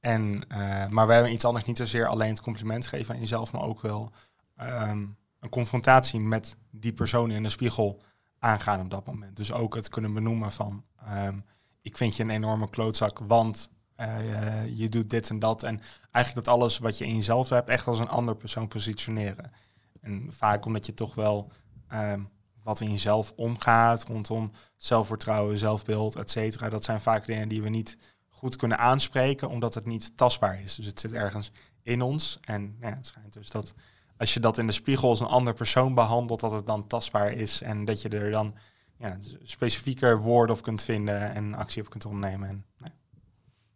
En, 0.00 0.44
eh, 0.48 0.88
maar 0.88 1.06
we 1.06 1.12
hebben 1.12 1.32
iets 1.32 1.44
anders, 1.44 1.64
niet 1.64 1.76
zozeer 1.76 2.06
alleen 2.06 2.28
het 2.28 2.40
compliment 2.40 2.86
geven 2.86 3.14
aan 3.14 3.20
jezelf, 3.20 3.52
maar 3.52 3.62
ook 3.62 3.80
wel 3.80 4.12
ehm, 4.56 5.06
een 5.40 5.48
confrontatie 5.48 6.20
met 6.20 6.56
die 6.70 6.92
persoon 6.92 7.30
in 7.30 7.42
de 7.42 7.50
spiegel 7.50 8.02
aangaan 8.38 8.80
op 8.80 8.90
dat 8.90 9.06
moment. 9.06 9.36
Dus 9.36 9.52
ook 9.52 9.74
het 9.74 9.88
kunnen 9.88 10.14
benoemen 10.14 10.52
van, 10.52 10.84
ehm, 11.04 11.38
ik 11.80 11.96
vind 11.96 12.16
je 12.16 12.22
een 12.22 12.30
enorme 12.30 12.70
klootzak, 12.70 13.18
want 13.18 13.70
eh, 13.96 14.76
je 14.76 14.88
doet 14.88 15.10
dit 15.10 15.30
en 15.30 15.38
dat. 15.38 15.62
En 15.62 15.80
eigenlijk 16.10 16.46
dat 16.46 16.54
alles 16.54 16.78
wat 16.78 16.98
je 16.98 17.06
in 17.06 17.16
jezelf 17.16 17.48
hebt, 17.48 17.68
echt 17.68 17.86
als 17.86 17.98
een 17.98 18.08
ander 18.08 18.36
persoon 18.36 18.68
positioneren. 18.68 19.52
En 20.00 20.26
vaak 20.28 20.64
omdat 20.64 20.86
je 20.86 20.94
toch 20.94 21.14
wel 21.14 21.50
ehm, 21.88 22.20
wat 22.62 22.80
in 22.80 22.90
jezelf 22.90 23.32
omgaat, 23.36 24.04
rondom 24.04 24.52
zelfvertrouwen, 24.76 25.58
zelfbeeld, 25.58 26.16
et 26.16 26.30
cetera. 26.30 26.68
Dat 26.68 26.84
zijn 26.84 27.00
vaak 27.00 27.26
dingen 27.26 27.48
die 27.48 27.62
we 27.62 27.68
niet 27.68 27.96
goed 28.28 28.56
kunnen 28.56 28.78
aanspreken, 28.78 29.48
omdat 29.48 29.74
het 29.74 29.86
niet 29.86 30.16
tastbaar 30.16 30.62
is. 30.62 30.74
Dus 30.74 30.86
het 30.86 31.00
zit 31.00 31.12
ergens 31.12 31.52
in 31.82 32.02
ons. 32.02 32.38
En 32.40 32.76
nou 32.78 32.90
ja, 32.92 32.96
het 32.96 33.06
schijnt 33.06 33.32
dus 33.32 33.50
dat 33.50 33.74
als 34.16 34.34
je 34.34 34.40
dat 34.40 34.58
in 34.58 34.66
de 34.66 34.72
spiegel 34.72 35.08
als 35.08 35.20
een 35.20 35.26
ander 35.26 35.54
persoon 35.54 35.94
behandelt, 35.94 36.40
dat 36.40 36.52
het 36.52 36.66
dan 36.66 36.86
tastbaar 36.86 37.32
is. 37.32 37.60
En 37.60 37.84
dat 37.84 38.02
je 38.02 38.08
er 38.08 38.30
dan 38.30 38.54
ja, 38.98 39.18
specifieker 39.42 40.20
woorden 40.20 40.56
op 40.56 40.62
kunt 40.62 40.82
vinden 40.82 41.34
en 41.34 41.54
actie 41.54 41.82
op 41.82 41.90
kunt 41.90 42.04
ondernemen. 42.04 42.48
En, 42.48 42.64
nou 42.78 42.92
ja. 42.94 43.03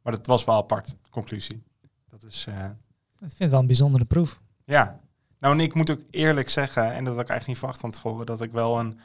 Maar 0.09 0.17
dat 0.17 0.27
was 0.27 0.45
wel 0.45 0.55
apart, 0.57 0.97
conclusie. 1.11 1.63
Dat 2.11 2.23
is, 2.25 2.47
eh, 2.49 2.65
Ik 2.65 2.73
vind 3.19 3.39
het 3.39 3.51
wel 3.51 3.61
een 3.61 3.67
bijzondere 3.67 4.05
proef. 4.05 4.41
ja. 4.65 5.01
Nou, 5.39 5.55
en 5.55 5.61
ik 5.61 5.75
moet 5.75 5.91
ook 5.91 6.01
eerlijk 6.11 6.49
zeggen, 6.51 6.83
en 6.93 7.05
dat 7.05 7.15
had 7.15 7.23
ik 7.23 7.29
eigenlijk 7.31 7.47
niet 7.47 7.59
verwacht 7.59 7.81
van 7.81 7.91
tevoren, 7.91 8.27
dat 8.27 8.43
ik 8.43 8.53
wel 8.53 8.79
een... 8.79 8.99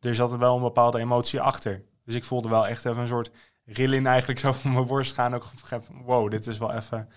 Er 0.00 0.14
zat 0.14 0.32
er 0.32 0.38
wel 0.38 0.56
een 0.56 0.62
bepaalde 0.62 0.98
emotie 0.98 1.40
achter. 1.40 1.84
Dus 2.04 2.14
ik 2.14 2.24
voelde 2.24 2.48
wel 2.48 2.66
echt 2.66 2.84
even 2.84 3.00
een 3.00 3.08
soort 3.08 3.30
rilling 3.64 4.06
eigenlijk 4.06 4.40
zo 4.40 4.52
van 4.52 4.72
mijn 4.72 4.86
borst 4.86 5.12
gaan. 5.12 5.34
Ook 5.34 5.44
van, 5.44 5.82
wow, 6.04 6.30
dit 6.30 6.46
is 6.46 6.58
wel 6.58 6.72
even... 6.72 7.08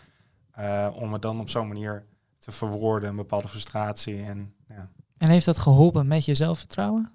eh, 0.52 0.88
om 0.94 1.14
het 1.14 1.22
dan 1.22 1.40
op 1.40 1.50
zo'n 1.50 1.68
manier 1.68 2.06
te 2.38 2.52
verwoorden, 2.52 3.10
een 3.10 3.16
bepaalde 3.16 3.48
frustratie. 3.48 4.24
En 4.24 4.54
ja, 4.68 4.90
En 5.18 5.30
heeft 5.30 5.46
dat 5.46 5.58
geholpen 5.58 6.08
met 6.08 6.26
je 6.26 6.34
zelfvertrouwen? 6.34 7.12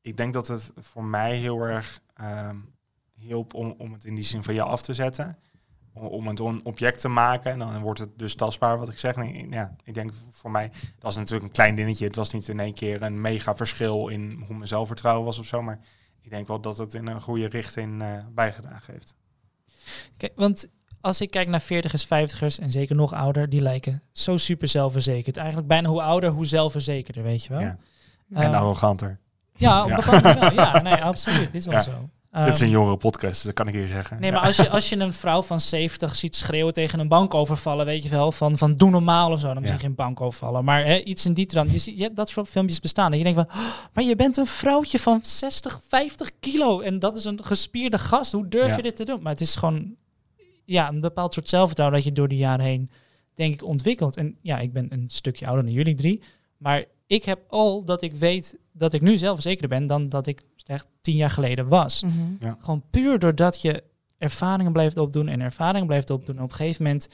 ik 0.00 0.16
denk 0.16 0.32
dat 0.32 0.48
het 0.48 0.72
voor 0.76 1.04
mij 1.04 1.36
heel 1.36 1.60
erg 1.60 2.02
ehm, 2.14 2.56
hielp 3.22 3.54
om, 3.54 3.74
om 3.78 3.92
het 3.92 4.04
in 4.04 4.14
die 4.14 4.24
zin 4.24 4.42
van 4.42 4.54
je 4.54 4.62
af 4.62 4.82
te 4.82 4.94
zetten. 4.94 5.38
Om, 5.94 6.06
om 6.06 6.26
het 6.28 6.38
een 6.40 6.64
object 6.64 7.00
te 7.00 7.08
maken. 7.08 7.50
En 7.52 7.58
dan 7.58 7.80
wordt 7.80 7.98
het 8.00 8.18
dus 8.18 8.34
tastbaar, 8.34 8.78
wat 8.78 8.88
ik 8.88 8.98
zeg. 8.98 9.16
Ik- 9.16 9.52
ja, 9.52 9.74
ik 9.84 9.94
denk 9.94 10.10
voor 10.30 10.50
mij, 10.50 10.68
dat 10.68 11.02
was 11.02 11.16
natuurlijk 11.16 11.44
een 11.44 11.50
klein 11.52 11.74
dingetje. 11.74 12.06
Het 12.06 12.16
was 12.16 12.32
niet 12.32 12.48
in 12.48 12.60
één 12.60 12.74
keer 12.74 13.02
een 13.02 13.20
mega 13.20 13.56
verschil 13.56 14.08
in 14.08 14.42
hoe 14.46 14.54
mijn 14.56 14.68
zelfvertrouwen 14.68 15.24
was 15.24 15.38
of 15.38 15.46
zo. 15.46 15.62
Maar 15.62 15.78
ik 16.20 16.30
denk 16.30 16.48
wel 16.48 16.60
dat 16.60 16.78
het 16.78 16.94
in 16.94 17.06
een 17.06 17.20
goede 17.20 17.46
richting 17.48 18.02
eh, 18.02 18.08
bijgedragen 18.34 18.92
heeft. 18.92 19.14
Kijk, 20.16 20.32
want 20.36 20.68
als 21.00 21.20
ik 21.20 21.30
kijk 21.30 21.48
naar 21.48 21.62
40ers, 21.62 22.04
50ers 22.06 22.58
en 22.62 22.72
zeker 22.72 22.96
nog 22.96 23.12
ouder, 23.12 23.48
die 23.48 23.60
lijken 23.60 24.02
zo 24.12 24.36
super 24.36 24.68
zelfverzekerd. 24.68 25.36
Eigenlijk 25.36 25.68
bijna 25.68 25.88
hoe 25.88 26.02
ouder, 26.02 26.30
hoe 26.30 26.46
zelfverzekerder, 26.46 27.22
weet 27.22 27.44
je 27.44 27.48
wel. 27.50 27.60
Ja. 27.60 27.78
En 28.32 28.54
arroganter. 28.54 29.20
Ja, 29.52 29.82
op 29.82 29.88
Ja. 29.88 30.20
wel. 30.34 30.52
Ja, 30.52 30.80
nee, 30.82 31.02
absoluut. 31.12 31.54
Is 31.54 31.64
wel 31.64 31.74
Ja. 31.74 31.80
zo. 31.80 32.10
Dit 32.32 32.54
is 32.54 32.60
een 32.60 32.66
Ehm, 32.66 32.74
jongere 32.76 32.96
podcast, 32.96 33.32
dus 33.34 33.42
dat 33.42 33.52
kan 33.54 33.68
ik 33.68 33.74
hier 33.74 33.86
zeggen. 33.88 34.20
Nee, 34.20 34.30
Ja. 34.30 34.36
maar 34.36 34.46
als 34.46 34.56
je, 34.56 34.68
als 34.68 34.88
je 34.88 34.96
een 35.00 35.12
vrouw 35.12 35.42
van 35.42 35.60
70 35.60 36.16
ziet 36.16 36.36
schreeuwen 36.36 36.72
tegen 36.72 36.98
een 36.98 37.08
bank 37.08 37.34
overvallen, 37.34 37.86
weet 37.86 38.02
je 38.02 38.08
wel, 38.08 38.32
van, 38.32 38.58
van 38.58 38.76
doe 38.76 38.90
normaal 38.90 39.30
of 39.32 39.40
zo, 39.40 39.46
dan 39.46 39.56
misschien 39.56 39.80
Ja. 39.80 39.86
geen 39.86 39.94
bank 39.94 40.20
overvallen. 40.20 40.64
Maar 40.64 40.84
hè, 40.84 40.98
iets 40.98 41.26
in 41.26 41.34
die 41.34 41.46
trant. 41.46 41.70
Je, 41.72 41.78
ziet- 41.78 41.96
je 41.96 42.02
hebt 42.02 42.16
dat 42.16 42.28
soort 42.28 42.48
filmpjes 42.48 42.80
bestaan. 42.80 43.12
En 43.12 43.18
je 43.18 43.24
denkt 43.24 43.38
van, 43.38 43.48
"Oh, 43.60 43.68
maar 43.92 44.04
je 44.04 44.16
bent 44.16 44.36
een 44.36 44.46
vrouwtje 44.46 44.98
van 44.98 45.18
60, 45.22 45.80
50 45.88 46.30
kilo. 46.40 46.80
En 46.80 46.98
dat 46.98 47.16
is 47.16 47.24
een 47.24 47.44
gespierde 47.44 47.98
gast. 47.98 48.32
Hoe 48.32 48.48
durf 48.48 48.66
Ja. 48.68 48.76
je 48.76 48.82
dit 48.82 48.96
te 48.96 49.04
doen? 49.04 49.22
Maar 49.22 49.32
het 49.32 49.40
is 49.40 49.56
gewoon 49.56 49.94
ja, 50.64 50.88
een 50.88 51.00
bepaald 51.00 51.34
soort 51.34 51.48
zelfvertrouwen 51.48 51.98
dat 51.98 52.08
je 52.08 52.14
door 52.14 52.28
de 52.28 52.36
jaren 52.36 52.64
heen, 52.64 52.90
denk 53.34 53.54
ik, 53.54 53.64
ontwikkelt. 53.64 54.16
En 54.16 54.36
ja, 54.42 54.58
ik 54.58 54.72
ben 54.72 54.86
een 54.92 55.04
stukje 55.08 55.46
ouder 55.46 55.64
dan 55.64 55.72
jullie 55.72 55.94
drie. 55.94 56.22
Maar 56.56 56.84
ik 57.06 57.24
heb 57.24 57.38
al 57.48 57.84
dat 57.84 58.02
ik 58.02 58.14
weet 58.16 58.56
dat 58.72 58.92
ik 58.92 59.00
nu 59.00 59.18
zelfverzekerder 59.18 59.78
ben 59.78 59.86
dan 59.86 60.08
dat 60.08 60.26
ik 60.26 60.42
echt 60.66 60.86
tien 61.00 61.16
jaar 61.16 61.30
geleden 61.30 61.68
was. 61.68 62.02
Mhm. 62.02 62.54
Gewoon 62.58 62.82
puur 62.90 63.18
doordat 63.18 63.60
je 63.60 63.82
ervaringen 64.18 64.72
blijft 64.72 64.96
opdoen 64.96 65.28
en 65.28 65.40
ervaringen 65.40 65.86
blijft 65.86 66.10
opdoen. 66.10 66.36
En 66.36 66.42
op 66.42 66.50
een 66.50 66.56
gegeven 66.56 66.82
moment 66.84 67.08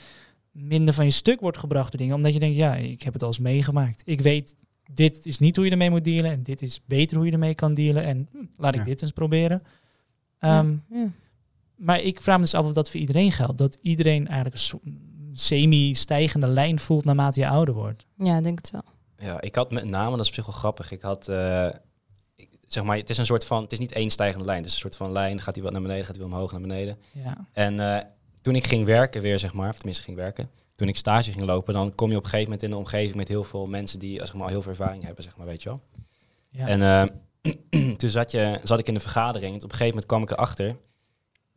minder 0.53 0.95
van 0.95 1.05
je 1.05 1.11
stuk 1.11 1.41
wordt 1.41 1.59
gebracht 1.59 1.91
door 1.91 2.01
dingen. 2.01 2.15
Omdat 2.15 2.33
je 2.33 2.39
denkt, 2.39 2.57
ja, 2.57 2.75
ik 2.75 3.03
heb 3.03 3.13
het 3.13 3.23
al 3.23 3.29
eens 3.29 3.39
meegemaakt. 3.39 4.03
Ik 4.05 4.21
weet, 4.21 4.57
dit 4.93 5.27
is 5.27 5.39
niet 5.39 5.57
hoe 5.57 5.65
je 5.65 5.71
ermee 5.71 5.91
moet 5.91 6.05
dealen. 6.05 6.31
En 6.31 6.43
dit 6.43 6.63
is 6.63 6.81
beter 6.87 7.17
hoe 7.17 7.27
je 7.27 7.33
ermee 7.33 7.55
kan 7.55 7.75
dealen. 7.75 8.03
En 8.05 8.29
hm, 8.33 8.37
laat 8.57 8.73
ik 8.75 8.79
Ja. 8.81 8.85
dit 8.87 9.03
eens 9.03 9.11
proberen. 9.13 9.63
Ehm, 10.39 10.75
ja. 10.91 11.11
Maar 11.77 12.01
ik 12.03 12.21
vraag 12.21 12.37
me 12.37 12.43
dus 12.43 12.55
af 12.55 12.67
of 12.67 12.73
dat 12.73 12.91
voor 12.91 13.01
iedereen 13.01 13.33
geldt. 13.33 13.59
Dat 13.59 13.79
iedereen 13.83 14.27
eigenlijk 14.29 14.63
een 14.85 15.31
semi-stijgende 15.33 16.47
lijn 16.47 16.79
voelt 16.79 17.05
naarmate 17.05 17.41
je 17.41 17.49
ouder 17.49 17.75
wordt. 17.75 18.07
ja, 18.17 18.37
ik 18.37 18.43
denk 18.43 18.59
het 18.59 18.71
wel. 18.71 18.83
Ja, 19.19 19.41
ik 19.41 19.55
had 19.55 19.71
met 19.71 19.85
name, 19.85 20.11
dat 20.11 20.21
is 20.21 20.29
op 20.29 20.35
zich 20.35 20.47
wel 20.47 20.55
grappig. 20.55 20.91
Ik 20.91 21.01
had, 21.01 21.29
eh, 21.29 21.69
ik- 22.37 22.49
zeg 22.67 22.85
maar, 22.85 22.97
het 22.97 23.11
is 23.11 23.19
een 23.19 23.27
soort 23.27 23.45
van, 23.45 23.63
het 23.63 23.73
is 23.73 23.79
niet 23.79 23.93
één 23.93 24.11
stijgende 24.11 24.45
lijn. 24.45 24.59
Het 24.59 24.67
is 24.67 24.73
een 24.75 24.81
soort 24.81 24.97
van 24.97 25.13
lijn, 25.13 25.41
gaat 25.41 25.55
hij 25.55 25.63
wat 25.63 25.73
naar 25.73 25.83
beneden, 25.83 26.05
gaat 26.05 26.17
hij 26.17 26.25
wat 26.25 26.35
omhoog 26.35 26.53
naar 26.53 26.61
beneden. 26.61 26.99
Ja. 27.13 27.37
En 27.53 27.81
eh, 27.81 28.05
toen 28.43 28.55
ik 28.55 28.67
ging 28.67 28.85
werken 28.85 29.23
weer, 29.23 29.39
zeg 29.39 29.53
maar, 29.55 29.69
of 29.69 29.77
tenminste 29.77 30.03
ging 30.05 30.17
werken, 30.17 30.51
toen 30.75 30.89
ik 30.89 30.97
stage 30.97 31.33
ging 31.33 31.45
lopen, 31.45 31.75
dan 31.75 31.95
kom 31.95 32.11
je 32.11 32.17
op 32.17 32.23
een 32.25 32.29
gegeven 32.31 32.51
moment 32.51 32.63
in 32.69 32.71
een 32.73 32.85
omgeving 32.85 33.15
met 33.15 33.29
heel 33.29 33.45
veel 33.45 33.67
mensen 33.67 33.99
die, 33.99 34.19
zeg 34.19 34.35
maar, 34.35 34.43
al 34.43 34.49
heel 34.49 34.63
veel 34.63 34.71
ervaring 34.71 35.05
hebben, 35.05 35.25
zeg 35.25 35.37
maar, 35.37 35.47
weet 35.47 35.63
je 35.63 35.69
wel. 35.69 35.81
Ja. 36.51 36.67
En 36.67 36.83
eh, 36.83 37.93
toen 37.99 38.11
zat, 38.11 38.31
je, 38.31 38.61
zat 38.65 38.79
ik 38.79 38.89
in 38.89 38.95
de 38.95 39.01
vergadering. 39.01 39.51
En 39.51 39.57
op 39.57 39.63
een 39.63 39.71
gegeven 39.71 39.89
moment 39.89 40.07
kwam 40.07 40.23
ik 40.23 40.31
erachter 40.31 40.77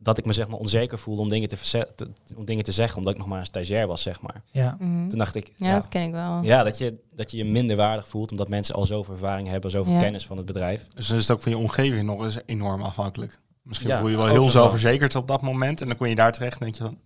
dat 0.02 0.18
ik 0.18 0.24
me 0.24 0.32
zeg 0.32 0.48
maar 0.48 0.58
onzeker 0.58 0.98
voelde 0.98 1.20
om 1.22 1.28
dingen 1.28 1.48
te, 1.48 1.56
te- 1.94 2.08
om 2.36 2.44
dingen 2.44 2.64
te 2.64 2.72
zeggen, 2.72 2.98
omdat 2.98 3.12
ik 3.12 3.18
nog 3.18 3.28
maar 3.28 3.38
een 3.38 3.44
stagiair 3.46 3.86
was, 3.86 4.02
zeg 4.02 4.20
maar. 4.20 4.42
ja. 4.50 4.76
Mhm. 4.78 5.08
Toen 5.08 5.18
dacht 5.18 5.34
ik, 5.34 5.52
Ja, 5.56 5.66
ja, 5.66 5.74
dat 5.74 5.88
ken 5.88 6.02
ik 6.02 6.12
wel. 6.12 6.42
ja, 6.42 6.62
dat, 6.62 6.78
je, 6.78 6.98
dat 7.14 7.30
je 7.30 7.36
je 7.36 7.44
minder 7.44 7.76
waardig 7.76 8.08
voelt, 8.08 8.30
omdat 8.30 8.48
mensen 8.48 8.74
al 8.74 8.86
zoveel 8.86 9.14
ervaring 9.14 9.48
hebben, 9.48 9.70
zoveel 9.70 9.92
Ja. 9.92 9.98
kennis 9.98 10.26
van 10.26 10.36
het 10.36 10.46
bedrijf. 10.46 10.86
Dus 10.94 11.06
dan 11.08 11.16
is 11.16 11.22
het 11.22 11.36
ook 11.36 11.42
van 11.42 11.52
je 11.52 11.58
omgeving 11.58 12.02
nog 12.02 12.24
eens 12.24 12.38
enorm 12.46 12.82
afhankelijk. 12.82 13.38
Misschien 13.62 13.88
Ja, 13.90 13.98
voel 13.98 14.06
je 14.08 14.12
je 14.16 14.22
wel 14.22 14.30
heel 14.32 14.50
zelfverzekerd 14.50 15.14
op 15.14 15.28
dat 15.28 15.42
moment. 15.42 15.80
En 15.80 15.86
dan 15.86 15.96
kom 15.96 16.06
je 16.06 16.14
daar 16.14 16.32
terecht 16.32 16.52
en 16.52 16.60
denk 16.60 16.74
je 16.74 16.82
dan, 16.82 16.98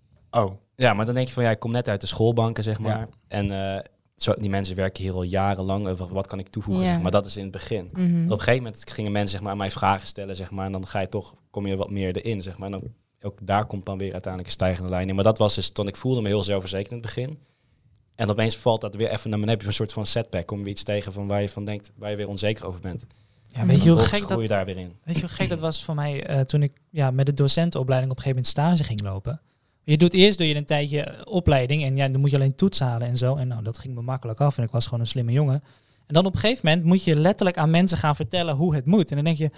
oh, 0.45 0.53
Ja, 0.77 0.95
maar 0.95 1.07
dan 1.07 1.15
denk 1.15 1.27
je 1.27 1.33
van, 1.33 1.43
ja, 1.43 1.51
ik 1.51 1.59
kom 1.59 1.71
net 1.71 1.89
uit 1.89 2.01
de 2.01 2.07
schoolbanken, 2.07 2.63
zeg 2.63 2.79
maar. 2.79 2.99
Ja. 2.99 3.09
En 3.29 3.75
eh, 3.77 3.85
zo, 4.17 4.35
die 4.35 4.51
mensen 4.51 4.77
werken 4.77 5.03
hier 5.03 5.13
al 5.13 5.23
jarenlang. 5.23 5.89
over 5.89 6.09
wat 6.13 6.27
kan 6.27 6.39
ik 6.39 6.49
toevoegen, 6.49 6.85
Ja. 6.85 6.93
zeg 6.93 7.03
maar. 7.03 7.11
Dat 7.11 7.27
is 7.27 7.37
in 7.37 7.43
het 7.43 7.53
begin. 7.53 7.89
Mhm. 7.93 8.25
Op 8.25 8.31
een 8.31 8.39
gegeven 8.39 8.63
moment 8.63 8.91
gingen 8.91 9.13
mensen 9.13 9.31
zeg 9.31 9.41
maar, 9.41 9.51
aan 9.51 9.57
mij 9.59 9.71
vragen 9.71 10.07
stellen, 10.07 10.37
zeg 10.37 10.51
maar, 10.51 10.67
en 10.67 10.73
dan 10.73 10.87
ga 10.87 11.01
je 11.01 11.09
toch, 11.09 11.35
kom 11.51 11.67
je 11.67 11.77
wat 11.77 11.91
meer 11.91 12.17
erin, 12.17 12.43
zeg 12.43 12.59
maar. 12.59 12.73
En 12.73 12.81
dan, 12.81 12.93
ook 13.23 13.39
daar 13.43 13.67
komt 13.67 13.85
dan 13.85 13.99
weer 13.99 14.13
uiteindelijk 14.13 14.47
een 14.47 14.59
stijgende 14.59 14.91
lijn 14.91 15.09
in. 15.09 15.15
Maar 15.15 15.25
dat 15.25 15.39
was 15.39 15.55
dus, 15.55 15.69
toen 15.69 15.87
ik 15.89 15.97
voelde 15.97 16.21
me 16.21 16.29
heel 16.29 16.43
zelfverzekerd 16.43 16.91
in 16.91 16.97
het 16.97 17.07
begin. 17.07 17.39
En 18.15 18.31
opeens 18.31 18.57
valt 18.57 18.81
dat 18.81 18.95
weer 18.95 19.11
even 19.11 19.31
naar 19.31 19.39
beneden. 19.39 19.49
Heb 19.51 19.61
je 19.61 19.67
een 19.67 19.73
soort 19.73 19.93
van 19.93 20.07
setback, 20.07 20.47
kom 20.47 20.59
je 20.59 20.65
weer 20.65 20.73
iets 20.73 20.83
tegen 20.83 21.13
van 21.13 21.29
waar 21.29 21.41
je 21.41 21.49
van 21.49 21.65
denkt, 21.65 21.93
waar 21.97 22.11
je 22.11 22.17
weer 22.17 22.29
onzeker 22.29 22.67
over 22.67 22.81
bent. 22.81 23.05
ja, 23.49 23.67
weet 23.67 23.83
je 23.83 23.91
hoe 23.91 23.99
gek 23.99 24.09
groei 24.23 24.29
dat 24.29 24.41
je 24.41 24.49
daar 24.49 24.65
weer 24.65 24.77
in. 24.79 24.93
Weet 25.05 25.15
je 25.15 25.21
hoe 25.21 25.31
gek 25.31 25.49
dat 25.49 25.59
was 25.61 25.85
voor 25.85 25.95
mij 25.95 26.27
eh, 26.27 26.41
toen 26.41 26.63
ik 26.63 26.73
ja, 26.91 27.11
met 27.11 27.27
de 27.27 27.35
docentenopleiding 27.35 28.13
op 28.13 28.17
een 28.19 28.23
gegeven 28.23 28.45
moment 28.55 28.77
stage 28.79 28.89
ging 28.89 29.03
lopen? 29.03 29.41
Je 29.87 29.97
doet 29.97 30.15
eerst 30.15 30.39
doe 30.39 30.49
je 30.49 30.55
een 30.55 30.65
tijdje 30.65 31.03
eh, 31.03 31.21
opleiding 31.25 31.83
en 31.83 31.97
ja, 31.97 32.09
dan 32.09 32.21
moet 32.21 32.31
je 32.31 32.37
alleen 32.37 32.55
toets 32.55 32.79
halen 32.79 33.09
en 33.09 33.17
zo. 33.17 33.37
En 33.37 33.49
nou, 33.49 33.63
dat 33.63 33.79
ging 33.79 33.95
me 33.95 34.03
makkelijk 34.03 34.41
af 34.41 34.59
en 34.59 34.65
ik 34.65 34.71
was 34.71 34.85
gewoon 34.85 35.01
een 35.01 35.07
slimme 35.07 35.33
jongen. 35.33 35.63
En 36.07 36.15
dan 36.15 36.27
op 36.27 36.35
een 36.35 36.41
gegeven 36.41 36.69
moment 36.69 36.87
moet 36.87 37.05
je 37.05 37.17
letterlijk 37.17 37.59
aan 37.59 37.71
mensen 37.71 37.99
gaan 37.99 38.17
vertellen 38.17 38.55
hoe 38.55 38.75
het 38.75 38.87
moet. 38.87 39.11
En 39.11 39.17
dan 39.17 39.25
denk 39.25 39.37
je, 39.37 39.51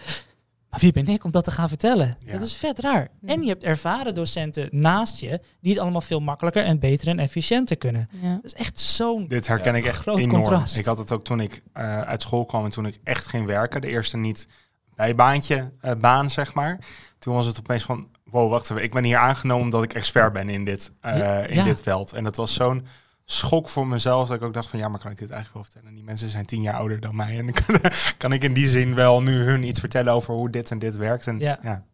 maar 0.71 0.81
wie 0.81 0.93
ben 0.93 1.09
ik 1.09 1.25
om 1.25 1.31
dat 1.31 1.45
te 1.45 1.51
gaan 1.51 1.69
vertellen? 1.69 2.17
Ja. 2.25 2.33
Dat 2.33 2.43
is 2.43 2.55
vet 2.55 2.79
raar. 2.79 3.09
Ja. 3.21 3.35
En 3.35 3.43
je 3.43 3.49
hebt 3.49 3.65
ervaren 3.65 4.15
docenten 4.15 4.69
naast 4.71 5.21
je 5.21 5.41
die 5.61 5.73
het 5.73 5.83
allemaal 5.83 6.01
veel 6.01 6.21
makkelijker 6.21 6.65
en 6.65 6.79
beter 6.79 7.09
en 7.09 7.19
efficiënter 7.19 7.77
kunnen. 7.77 8.09
Ja. 8.23 8.35
Dat 8.35 8.45
is 8.45 8.55
echt 8.55 8.79
zo'n... 8.79 9.29
dit 9.29 9.47
herken 9.47 9.73
Ja, 9.73 9.79
ik 9.79 9.85
echt 9.85 10.01
groot 10.01 10.19
enorm. 10.19 10.43
contrast. 10.43 10.77
Ik 10.77 10.85
had 10.85 10.99
het 10.99 11.13
ook 11.13 11.25
toen 11.25 11.41
ik 11.41 11.63
eh, 11.73 12.01
uit 12.01 12.23
school 12.23 12.45
kwam 12.45 12.65
en 12.65 12.71
toen 12.71 12.87
ik 12.87 12.99
echt 13.05 13.27
ging 13.27 13.47
werken. 13.47 13.81
De 13.81 13.89
eerste 13.89 14.17
niet 14.17 14.47
bijbaantje 14.95 15.73
eh, 15.81 15.93
baan, 16.01 16.31
zeg 16.31 16.55
maar. 16.55 16.79
Toen 17.19 17.35
was 17.35 17.47
het 17.47 17.59
opeens 17.59 17.83
van, 17.83 18.09
wow, 18.31 18.51
wacht 18.51 18.71
even. 18.71 18.83
Ik 18.83 18.93
ben 18.93 19.05
hier 19.05 19.17
aangenomen 19.17 19.65
omdat 19.65 19.83
ik 19.83 19.95
expert 19.95 20.33
ben 20.33 20.49
in 20.49 20.65
dit, 20.65 20.93
eh, 21.01 21.19
Ja, 21.19 21.39
in 21.39 21.55
ja. 21.55 21.65
dit 21.65 21.83
veld. 21.83 22.13
En 22.13 22.25
dat 22.25 22.37
was 22.37 22.55
zo'n 22.55 22.87
schok 23.25 23.69
voor 23.69 23.87
mezelf 23.87 24.29
dat 24.29 24.37
ik 24.37 24.43
ook 24.43 24.55
dacht 24.55 24.69
van, 24.69 24.79
ja, 24.79 24.89
maar 24.89 25.01
kan 25.01 25.11
ik 25.11 25.19
dit 25.19 25.31
eigenlijk 25.31 25.55
wel 25.55 25.73
vertellen? 25.73 25.95
Die 25.95 26.05
mensen 26.05 26.29
zijn 26.29 26.47
tien 26.47 26.63
jaar 26.63 26.75
ouder 26.75 27.01
dan 27.01 27.17
mij. 27.17 27.39
En 27.39 27.45
dan 27.45 27.55
kan, 27.81 27.91
kan 28.19 28.33
ik 28.33 28.43
in 28.43 28.53
die 28.53 28.67
zin 28.67 28.95
wel 28.95 29.23
nu 29.23 29.43
hun 29.43 29.63
iets 29.63 29.81
vertellen 29.81 30.13
over 30.13 30.35
hoe 30.35 30.51
dit 30.51 30.71
en 30.71 30.79
dit 30.79 30.97
werkt. 30.97 31.27
En 31.27 31.39
Ja. 31.39 31.59
ja, 31.63 31.85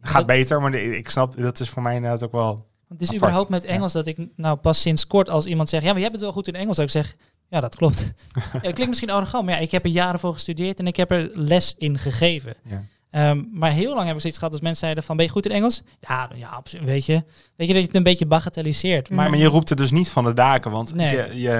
het 0.00 0.10
gaat 0.10 0.26
beter, 0.26 0.60
maar 0.60 0.74
ik 0.74 1.10
snap, 1.10 1.36
dat 1.36 1.60
is 1.60 1.68
voor 1.68 1.82
mij 1.82 1.94
inderdaad 1.94 2.22
ook 2.22 2.32
wel... 2.32 2.66
Het 2.88 3.00
is 3.02 3.08
Apart. 3.08 3.22
überhaupt 3.22 3.50
met 3.50 3.64
Engels 3.64 3.92
dat 3.92 4.06
ik 4.06 4.18
nou 4.36 4.56
pas 4.56 4.80
sinds 4.80 5.06
kort 5.06 5.30
als 5.30 5.46
iemand 5.46 5.68
zegt, 5.68 5.84
ja, 5.84 5.90
maar 5.90 6.00
jij 6.00 6.10
bent 6.10 6.22
wel 6.22 6.32
goed 6.32 6.48
in 6.48 6.54
Engels, 6.54 6.76
dat 6.76 6.84
ik 6.84 6.90
zeg, 6.90 7.16
ja, 7.48 7.60
dat 7.60 7.76
klopt. 7.76 8.12
ja, 8.34 8.42
dat 8.52 8.60
klinkt 8.60 8.86
misschien 8.86 9.10
arrogant, 9.10 9.44
maar 9.44 9.54
ja, 9.54 9.60
ik 9.60 9.70
heb 9.70 9.84
er 9.84 9.90
jaren 9.90 10.20
voor 10.20 10.32
gestudeerd 10.32 10.78
en 10.78 10.86
ik 10.86 10.96
heb 10.96 11.10
er 11.10 11.30
les 11.32 11.74
in 11.78 11.98
gegeven. 11.98 12.54
Ja. 12.64 12.82
Ehm, 13.14 13.42
maar 13.52 13.70
heel 13.70 13.94
lang 13.94 14.06
heb 14.06 14.14
ik 14.14 14.20
zoiets 14.20 14.38
gehad 14.38 14.52
als 14.52 14.62
mensen 14.62 14.80
zeiden 14.80 15.02
van, 15.04 15.16
ben 15.16 15.24
je 15.26 15.30
goed 15.32 15.46
in 15.46 15.52
Engels? 15.52 15.82
Ja, 16.00 16.30
ja, 16.34 16.48
absoluut, 16.48 16.84
weet 16.84 17.06
je. 17.06 17.12
Weet 17.56 17.66
je 17.68 17.72
dat 17.72 17.82
je 17.82 17.86
het 17.88 17.94
een 17.94 18.02
beetje 18.02 18.26
bagatelliseert. 18.26 19.10
Maar, 19.10 19.24
Ja, 19.24 19.30
Maar 19.30 19.38
je 19.40 19.46
roept 19.46 19.68
het 19.68 19.78
dus 19.78 19.90
niet 19.90 20.08
van 20.08 20.24
de 20.24 20.32
daken, 20.32 20.70
want 20.70 20.94
Nee. 20.94 21.16
je, 21.16 21.40
je, 21.40 21.50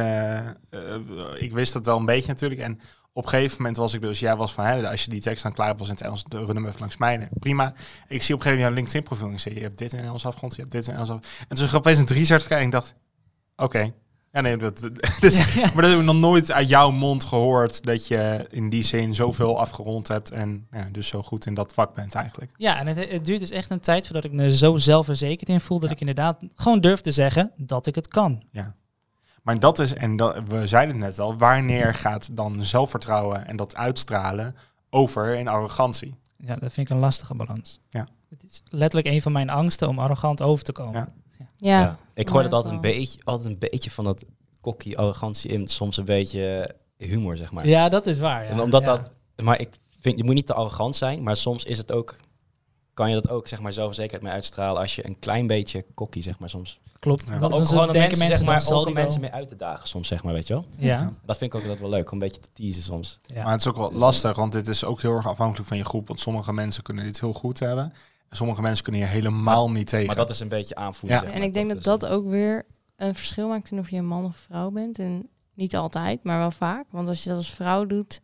eh, 0.71 0.81
ik 1.43 1.53
wist 1.53 1.73
dat 1.73 1.87
wel 1.87 1.97
een 1.97 2.05
beetje 2.05 2.29
natuurlijk. 2.29 2.61
En 2.61 2.81
op 3.13 3.23
een 3.25 3.29
gegeven 3.29 3.57
moment 3.57 3.77
was 3.77 3.95
ik 3.95 4.01
dus, 4.01 4.21
jij 4.21 4.37
was 4.37 4.53
van, 4.53 4.65
hè, 4.65 4.91
als 4.91 5.05
je 5.05 5.11
die 5.11 5.21
tekst 5.21 5.43
dan 5.43 5.53
klaar 5.53 5.77
was 5.77 5.89
in 5.89 5.95
het 5.95 6.03
Engels, 6.03 6.25
run 6.29 6.49
hem 6.57 6.67
even 6.67 6.81
langs 6.81 6.97
mij. 6.97 7.29
Prima. 7.39 7.73
Ik 8.09 8.23
zie 8.23 8.35
op 8.35 8.41
een 8.41 8.47
gegeven 8.47 8.51
moment 8.51 8.61
jouw 8.61 8.71
LinkedIn 8.75 9.03
profiel 9.03 9.27
en 9.27 9.33
ik 9.33 9.39
zie, 9.39 9.55
je 9.55 9.61
hebt 9.61 9.79
dit 9.79 9.93
in 9.93 9.99
Engels 9.99 10.27
afgerond, 10.27 10.55
je 10.55 10.61
hebt 10.61 10.73
dit 10.73 10.87
in 10.87 10.93
Engels 10.95 11.11
afgerond. 11.11 11.39
En 11.41 11.49
toen 11.49 11.57
zag 11.57 11.69
ik 11.69 11.77
opeens 11.77 11.99
een 11.99 12.07
drie 12.07 12.25
certificaat 12.25 12.59
en 12.59 12.65
ik 12.65 12.71
dacht, 12.73 12.95
oké. 13.57 13.93
Ja, 14.35 14.41
nee, 14.41 14.57
dat, 14.57 14.91
dus, 15.21 15.37
Ja, 15.37 15.63
ja. 15.63 15.71
maar 15.73 15.83
dat 15.83 15.91
heb 15.91 16.01
ik 16.01 16.05
nog 16.07 16.17
nooit 16.17 16.53
uit 16.53 16.69
jouw 16.69 16.91
mond 16.91 17.25
gehoord 17.25 17.85
dat 17.85 18.07
je 18.07 18.47
in 18.51 18.69
die 18.69 18.83
zin 18.83 19.15
zoveel 19.15 19.59
afgerond 19.59 20.09
hebt 20.09 20.31
en 20.31 20.67
ja, 20.71 20.89
dus 20.93 21.09
zo 21.09 21.23
goed 21.23 21.47
in 21.47 21.55
dat 21.55 21.75
vak 21.75 21.95
bent 21.95 22.15
eigenlijk. 22.15 22.51
Ja, 22.57 22.79
en 22.79 22.87
het, 22.87 23.11
het 23.11 23.25
duurt 23.25 23.41
dus 23.41 23.51
echt 23.51 23.71
een 23.71 23.81
tijd 23.81 24.05
voordat 24.07 24.25
ik 24.25 24.33
me 24.33 24.57
zo 24.57 24.77
zelfverzekerd 24.77 25.49
in 25.49 25.61
voel 25.61 25.79
dat 25.79 25.89
Ja. 25.89 25.95
ik 25.95 26.01
inderdaad 26.01 26.39
gewoon 26.55 26.81
durf 26.81 27.01
te 27.01 27.11
zeggen 27.13 27.53
dat 27.57 27.87
ik 27.87 27.95
het 27.95 28.09
kan. 28.09 28.43
Maar 29.43 29.59
dat 29.59 29.79
is, 29.79 29.95
en 29.95 30.17
dat, 30.17 30.37
we 30.49 30.67
zeiden 30.67 30.95
het 30.95 31.05
net 31.05 31.19
al, 31.19 31.37
wanneer 31.37 31.95
gaat 31.95 32.37
dan 32.37 32.65
zelfvertrouwen 32.65 33.47
en 33.47 33.57
dat 33.57 33.77
uitstralen 33.77 34.57
over 34.91 35.35
in 35.35 35.49
arrogantie? 35.49 36.15
Ja, 36.37 36.57
dat 36.57 36.73
vind 36.73 36.89
ik 36.89 36.95
een 36.95 37.01
lastige 37.01 37.35
balans. 37.35 37.81
Ja. 37.89 38.07
Het 38.29 38.43
is 38.43 38.63
letterlijk 38.69 39.15
een 39.15 39.23
van 39.23 39.33
mijn 39.33 39.51
angsten 39.51 39.89
om 39.89 39.99
arrogant 39.99 40.43
over 40.43 40.65
te 40.65 40.73
komen. 40.73 41.09
Ja. 41.69 41.99
Ik 42.15 42.29
gooi 42.29 42.45
Ja, 42.45 42.49
dat 42.49 42.53
altijd 42.59 42.75
een, 42.75 42.81
beetje, 42.81 43.19
altijd 43.25 43.49
een 43.49 43.59
beetje 43.59 43.91
van 43.91 44.05
dat 44.05 44.25
kokkie 44.61 44.99
arrogantie 44.99 45.51
in. 45.51 45.67
Soms 45.69 45.97
een 45.97 46.05
beetje 46.05 46.75
humor, 46.97 47.37
zeg 47.37 47.53
maar. 47.53 47.67
Ja, 47.67 47.89
dat 47.89 48.07
is 48.07 48.19
waar. 48.19 48.45
Ja. 48.45 48.51
En 48.51 48.61
omdat 48.61 48.85
Ja. 48.85 48.97
dat, 48.97 49.11
maar 49.43 49.61
ik 49.61 49.69
vind, 50.01 50.19
je 50.19 50.25
moet 50.25 50.35
niet 50.35 50.47
te 50.47 50.55
arrogant 50.55 50.97
zijn, 50.97 51.23
maar 51.23 51.37
soms 51.37 51.65
is 51.65 51.79
het 51.79 51.93
ook, 51.93 52.17
kan 52.95 53.09
je 53.09 53.15
dat 53.15 53.29
ook, 53.29 53.49
zeg 53.49 53.61
maar, 53.61 53.73
zelfverzekerd 53.73 54.23
mee 54.23 54.33
uitstralen 54.33 54.81
als 54.83 54.95
je 54.95 55.07
een 55.09 55.19
klein 55.19 55.47
beetje 55.47 55.85
kokkie, 55.95 56.23
zeg 56.23 56.39
maar, 56.39 56.49
soms. 56.49 56.81
Klopt. 56.99 57.29
Ja. 57.29 57.39
Dan, 57.39 57.53
ook 57.53 57.67
gewoon 57.67 57.87
om 57.87 57.93
denken 57.93 58.19
mensen, 58.19 58.37
zeg 58.37 58.47
maar, 58.47 58.79
ook 58.79 58.93
mensen 58.93 59.21
mee 59.21 59.31
uit 59.31 59.49
te 59.49 59.57
dagen 59.57 59.89
soms, 59.89 60.09
zeg 60.09 60.25
maar, 60.25 60.33
weet 60.33 60.47
je 60.47 60.55
wel. 60.55 60.65
Ja. 60.79 61.13
Dat 61.25 61.39
vind 61.39 61.55
ik 61.55 61.61
ook 61.61 61.67
dat 61.67 61.79
wel 61.79 61.89
leuk, 61.89 62.07
om 62.11 62.13
een 62.13 62.19
beetje 62.19 62.41
te 62.41 62.49
teasen 62.53 62.83
soms. 62.83 63.21
ja. 63.35 63.43
Maar 63.43 63.53
het 63.53 63.61
is 63.61 63.69
ook 63.69 63.77
wel 63.77 63.93
lastig, 63.93 64.37
want 64.37 64.53
dit 64.53 64.69
is 64.69 64.85
ook 64.85 65.03
heel 65.03 65.15
erg 65.15 65.27
afhankelijk 65.27 65.69
van 65.69 65.77
je 65.77 65.85
groep. 65.85 66.07
Want 66.09 66.21
sommige 66.21 66.53
mensen 66.53 66.83
kunnen 66.83 67.05
dit 67.05 67.21
heel 67.21 67.33
goed 67.33 67.59
hebben. 67.59 67.93
Sommige 68.31 68.63
mensen 68.63 68.85
kunnen 68.85 69.01
hier 69.03 69.11
helemaal 69.11 69.71
niet 69.71 69.89
tegen. 69.89 70.07
Maar 70.07 70.17
dat 70.17 70.31
is 70.31 70.41
een 70.41 70.49
beetje 70.49 70.75
aanvoelen, 70.75 71.19
Ja. 71.19 71.25
zeg 71.25 71.35
En 71.35 71.43
ik 71.43 71.53
denk 71.53 71.67
dat 71.67 71.77
Dus, 71.77 71.85
dat 71.85 72.07
ook 72.07 72.27
weer 72.27 72.67
een 72.97 73.15
verschil 73.15 73.49
maakt 73.49 73.71
in 73.71 73.79
of 73.79 73.91
je 73.91 73.97
een 73.97 74.07
man 74.07 74.25
of 74.25 74.37
vrouw 74.37 74.71
bent. 74.71 74.99
En 74.99 75.29
niet 75.55 75.77
altijd, 75.77 76.25
maar 76.25 76.39
wel 76.39 76.51
vaak. 76.51 76.87
Want 76.91 77.09
als 77.09 77.23
je 77.23 77.29
dat 77.29 77.39
als 77.39 77.51
vrouw 77.53 77.87
doet, 77.87 78.21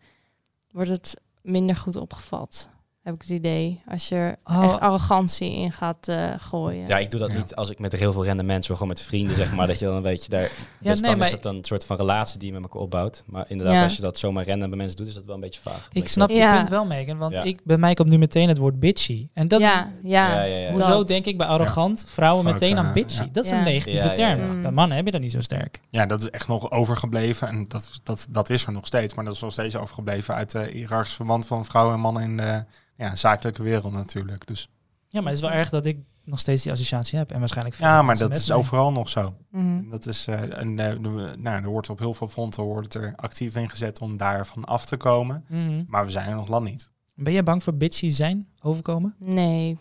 wordt 0.71 0.91
het 0.91 1.21
minder 1.43 1.77
goed 1.77 1.97
opgevat. 1.97 2.69
Heb 3.03 3.15
ik 3.15 3.21
het 3.21 3.31
idee. 3.31 3.83
Als 3.89 4.09
je 4.09 4.15
er 4.15 4.37
Oh. 4.45 4.65
echt 4.65 4.81
arrogantie 4.81 5.53
in 5.53 5.73
gaat 5.73 6.09
eh, 6.09 6.31
gooien. 6.39 6.87
Ja, 6.87 6.99
ik 6.99 7.11
doe 7.11 7.21
dat 7.21 7.33
Ja. 7.33 7.39
niet 7.39 7.55
als 7.55 7.71
ik 7.71 7.79
met 7.79 7.93
heel 7.93 8.13
veel 8.13 8.25
rende 8.25 8.43
mensen, 8.43 8.75
gewoon 8.75 8.89
met 8.89 9.01
vrienden, 9.01 9.37
zeg 9.37 9.53
maar, 9.55 9.67
dat 9.73 9.79
je 9.79 9.85
dan 9.87 9.97
een 9.97 10.03
beetje 10.03 10.31
daar... 10.31 10.41
Ja, 10.43 10.49
dus 10.91 11.01
nee, 11.01 11.11
dan 11.11 11.19
maar 11.19 11.27
is 11.27 11.33
het 11.33 11.43
dan 11.43 11.57
een 11.57 11.65
soort 11.65 11.85
van 11.85 11.97
relatie 11.97 12.39
die 12.39 12.49
je 12.49 12.55
met 12.55 12.63
elkaar 12.63 12.81
opbouwt. 12.83 13.23
Maar 13.27 13.45
inderdaad, 13.49 13.75
Ja. 13.77 13.83
als 13.83 13.97
je 13.97 14.03
dat 14.03 14.19
zomaar 14.19 14.47
random 14.49 14.69
bij 14.69 14.79
mensen 14.79 14.97
doet, 14.97 15.07
is 15.07 15.15
dat 15.15 15.25
wel 15.25 15.35
een 15.35 15.41
beetje 15.41 15.61
vaag. 15.61 15.89
ik 15.93 16.09
snap 16.09 16.29
je 16.29 16.35
Ja. 16.37 16.57
punt 16.57 16.69
wel, 16.69 16.85
Megan. 16.85 17.19
Want 17.19 17.35
Ja. 17.35 17.43
ik, 17.43 17.61
bij 17.65 17.77
mij 17.79 17.95
komt 17.95 18.09
nu 18.09 18.19
meteen 18.19 18.49
het 18.49 18.59
woord 18.59 18.81
bitchy. 18.81 19.29
En 19.35 19.49
dat 19.49 19.61
ja, 19.61 19.87
is... 19.87 20.11
ja, 20.11 20.29
Ja, 20.35 20.43
ja, 20.43 20.57
ja. 20.59 20.71
Hoezo 20.71 20.89
dat. 20.89 21.09
denk 21.09 21.25
ik 21.27 21.39
bij 21.39 21.47
arrogant 21.47 22.05
vrouwen 22.09 22.45
Vaak, 22.45 22.53
meteen 22.53 22.79
aan 22.79 22.93
bitchy? 22.93 23.23
ja. 23.23 23.29
Dat 23.33 23.45
is 23.45 23.51
Ja. 23.51 23.59
een 23.59 23.65
negatieve 23.65 23.99
Ja, 23.99 24.05
ja, 24.09 24.13
term. 24.13 24.39
ja. 24.39 24.47
Mm. 24.47 24.63
Bij 24.63 24.71
mannen 24.71 24.97
heb 24.97 25.07
je 25.07 25.13
dat 25.13 25.21
niet 25.21 25.33
zo 25.33 25.41
sterk. 25.41 25.81
Ja, 25.89 26.07
dat 26.07 26.21
is 26.21 26.31
echt 26.31 26.49
nog 26.49 26.71
overgebleven. 26.71 27.49
En 27.49 27.65
dat, 27.69 28.01
dat, 28.03 28.27
dat 28.31 28.51
is 28.51 28.67
er 28.67 28.73
nog 28.73 28.87
steeds. 28.87 29.15
Maar 29.15 29.25
dat 29.25 29.35
is 29.35 29.41
nog 29.41 29.53
steeds 29.53 29.77
overgebleven 29.77 30.35
uit 30.35 30.51
de 30.51 30.69
hiërarchische 30.73 31.17
verband 31.17 31.47
van 31.47 31.65
vrouwen 31.65 31.95
en 31.95 32.01
mannen 32.01 32.23
in 32.23 32.37
de 32.37 32.65
ja, 33.01 33.15
zakelijke 33.15 33.63
wereld 33.63 33.93
natuurlijk. 33.93 34.47
Dus 34.47 34.69
Ja, 35.09 35.21
maar 35.21 35.33
het 35.33 35.43
is 35.43 35.49
wel 35.49 35.57
erg 35.59 35.71
dat 35.71 35.87
ik 35.87 35.99
nog 36.25 36.39
steeds 36.39 36.63
die 36.63 36.73
associatie 36.73 37.19
heb. 37.19 37.31
En 37.31 37.39
waarschijnlijk 37.39 37.77
veel 37.77 37.87
ja, 37.87 38.03
maar 38.03 38.19
dat 38.19 38.37
is 38.37 38.53
overal 38.53 38.93
nog 38.93 39.09
zo. 39.09 39.35
Mhm. 39.51 39.89
Dat 39.91 40.07
is, 40.07 40.27
eh, 40.27 40.59
en, 40.59 40.79
eh, 40.79 41.03
de- 41.03 41.35
nou, 41.39 41.63
er 41.63 41.69
wordt 41.69 41.91
op 41.91 41.99
heel 41.99 42.15
veel 42.15 42.29
fronten 42.29 42.63
wordt 42.63 42.95
er 42.95 43.13
actief 43.17 43.57
ingezet 43.57 44.01
om 44.01 44.17
daarvan 44.17 44.65
af 44.65 44.85
te 44.87 44.97
komen. 44.97 45.45
Mhm. 45.49 45.85
Maar 45.87 46.05
we 46.05 46.11
zijn 46.11 46.29
er 46.29 46.35
nog 46.35 46.49
lang 46.49 46.65
niet. 46.69 46.91
Ben 47.15 47.33
je 47.33 47.43
bang 47.43 47.63
voor 47.63 47.75
bitchy 47.75 48.09
zijn 48.11 48.49
overkomen? 48.61 49.15
Nee, 49.19 49.79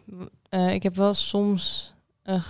Eh, 0.50 0.74
ik 0.74 0.84
heb 0.84 0.96
wel 0.96 1.14
soms 1.14 1.94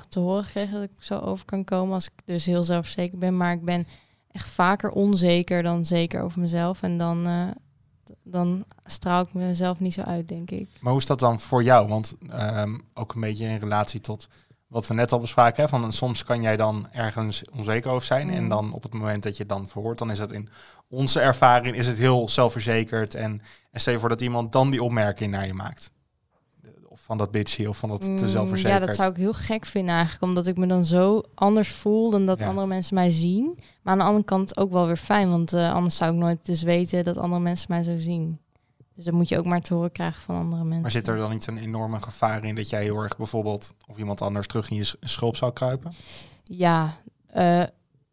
te 0.10 0.20
horen 0.20 0.44
gekregen 0.44 0.74
dat 0.74 0.84
ik 0.84 0.92
zo 1.00 1.20
over 1.20 1.46
kan 1.46 1.64
komen 1.64 1.94
als 1.94 2.06
ik 2.06 2.12
dus 2.26 2.46
heel 2.46 2.64
zelfverzekerd 2.64 3.20
ben. 3.20 3.38
Maar 3.38 3.52
ik 3.54 3.64
ben 3.66 3.88
echt 4.32 4.50
vaker 4.50 4.90
onzeker 4.92 5.64
dan 5.64 5.86
zeker 5.86 6.22
over 6.22 6.40
mezelf. 6.40 6.82
En 6.82 6.98
dan, 6.98 7.26
eh, 7.28 7.48
dan 8.32 8.66
straal 8.86 9.22
ik 9.22 9.34
mezelf 9.34 9.80
niet 9.80 9.94
zo 9.94 10.02
uit, 10.02 10.28
denk 10.28 10.52
ik. 10.52 10.68
Maar 10.80 10.92
hoe 10.92 11.02
is 11.02 11.08
dat 11.08 11.20
dan 11.20 11.40
voor 11.40 11.64
jou? 11.64 11.88
Want 11.88 12.16
ehm, 12.30 12.78
ook 12.94 13.14
een 13.14 13.22
beetje 13.22 13.46
in 13.46 13.58
relatie 13.58 14.02
tot 14.02 14.28
wat 14.68 14.88
we 14.88 14.94
net 14.94 15.12
al 15.12 15.20
bespraken. 15.20 15.64
Hè? 15.64 15.70
Van, 15.70 15.94
soms 15.94 16.24
kan 16.24 16.42
jij 16.42 16.58
dan 16.58 16.88
ergens 16.92 17.44
onzeker 17.50 17.92
over 17.92 18.08
zijn. 18.08 18.28
Mm. 18.28 18.34
En 18.34 18.50
dan 18.50 18.74
op 18.74 18.84
het 18.84 18.94
moment 18.94 19.24
dat 19.24 19.38
je 19.38 19.46
dan 19.46 19.68
verhoort, 19.68 19.98
dan 19.98 20.12
is 20.12 20.18
dat 20.18 20.32
in 20.32 20.50
onze 20.90 21.20
ervaring 21.20 21.76
is 21.76 21.88
het 21.88 21.98
heel 21.98 22.30
zelfverzekerd. 22.30 23.16
En, 23.16 23.42
en 23.72 23.80
stel 23.80 23.94
je 23.94 24.00
voor 24.00 24.10
dat 24.10 24.22
iemand 24.22 24.52
dan 24.52 24.70
die 24.70 24.84
opmerking 24.84 25.32
naar 25.32 25.46
je 25.46 25.54
maakt. 25.54 25.92
Van 27.10 27.18
dat 27.18 27.32
bitchy 27.32 27.66
of 27.66 27.78
van 27.78 27.90
dat 27.90 28.08
Mm, 28.08 28.18
te 28.18 28.24
ja, 28.26 28.30
zelfverzekerd. 28.30 28.86
dat 28.86 28.96
zou 28.96 29.10
ik 29.12 29.18
heel 29.18 29.34
gek 29.34 29.66
vinden 29.66 29.94
eigenlijk. 29.94 30.24
Omdat 30.24 30.48
ik 30.48 30.58
me 30.58 30.68
dan 30.68 30.86
zo 30.86 31.22
anders 31.36 31.70
voel 31.70 32.10
dan 32.10 32.26
dat 32.26 32.40
Ja. 32.40 32.48
andere 32.48 32.68
mensen 32.68 32.96
mij 32.96 33.12
zien. 33.12 33.58
Maar 33.82 33.94
aan 33.94 34.00
de 34.00 34.06
andere 34.06 34.24
kant 34.26 34.58
ook 34.58 34.72
wel 34.72 34.88
weer 34.88 34.98
fijn. 34.98 35.30
Want 35.30 35.54
eh, 35.54 35.74
anders 35.74 35.96
zou 35.96 36.12
ik 36.12 36.18
nooit 36.18 36.46
dus 36.46 36.62
weten 36.62 37.04
dat 37.04 37.18
andere 37.18 37.42
mensen 37.42 37.66
mij 37.70 37.84
zo 37.84 37.98
zien. 37.98 38.40
Dus 38.96 39.06
dat 39.06 39.14
moet 39.14 39.30
je 39.30 39.38
ook 39.38 39.46
maar 39.46 39.62
te 39.62 39.74
horen 39.74 39.92
krijgen 39.92 40.22
van 40.22 40.36
andere 40.36 40.64
mensen. 40.64 40.82
Maar 40.82 40.92
zit 40.92 41.08
er 41.08 41.18
dan 41.18 41.30
niet 41.32 41.48
een 41.48 41.58
enorme 41.58 42.00
gevaar 42.02 42.44
in 42.44 42.56
dat 42.56 42.70
jij 42.70 42.84
heel 42.84 42.98
erg 43.04 43.18
bijvoorbeeld 43.18 43.74
of 43.88 43.98
iemand 43.98 44.22
anders 44.22 44.48
terug 44.48 44.70
in 44.70 44.76
je 44.76 44.94
schulp 45.02 45.36
zou 45.36 45.54
kruipen? 45.54 45.92
Ja, 46.44 46.96
eh, 47.28 47.64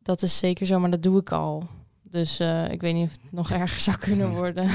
dat 0.02 0.22
is 0.22 0.38
zeker 0.38 0.66
zo, 0.66 0.78
maar 0.78 0.90
dat 0.90 1.02
doe 1.02 1.20
ik 1.20 1.32
al. 1.32 1.62
Dus 2.02 2.38
eh, 2.38 2.70
ik 2.70 2.80
weet 2.80 2.94
niet 2.94 3.06
of 3.06 3.12
het 3.22 3.32
nog 3.32 3.50
erger 3.50 3.80
zou 3.80 3.96
kunnen 3.96 4.30
worden. 4.40 4.70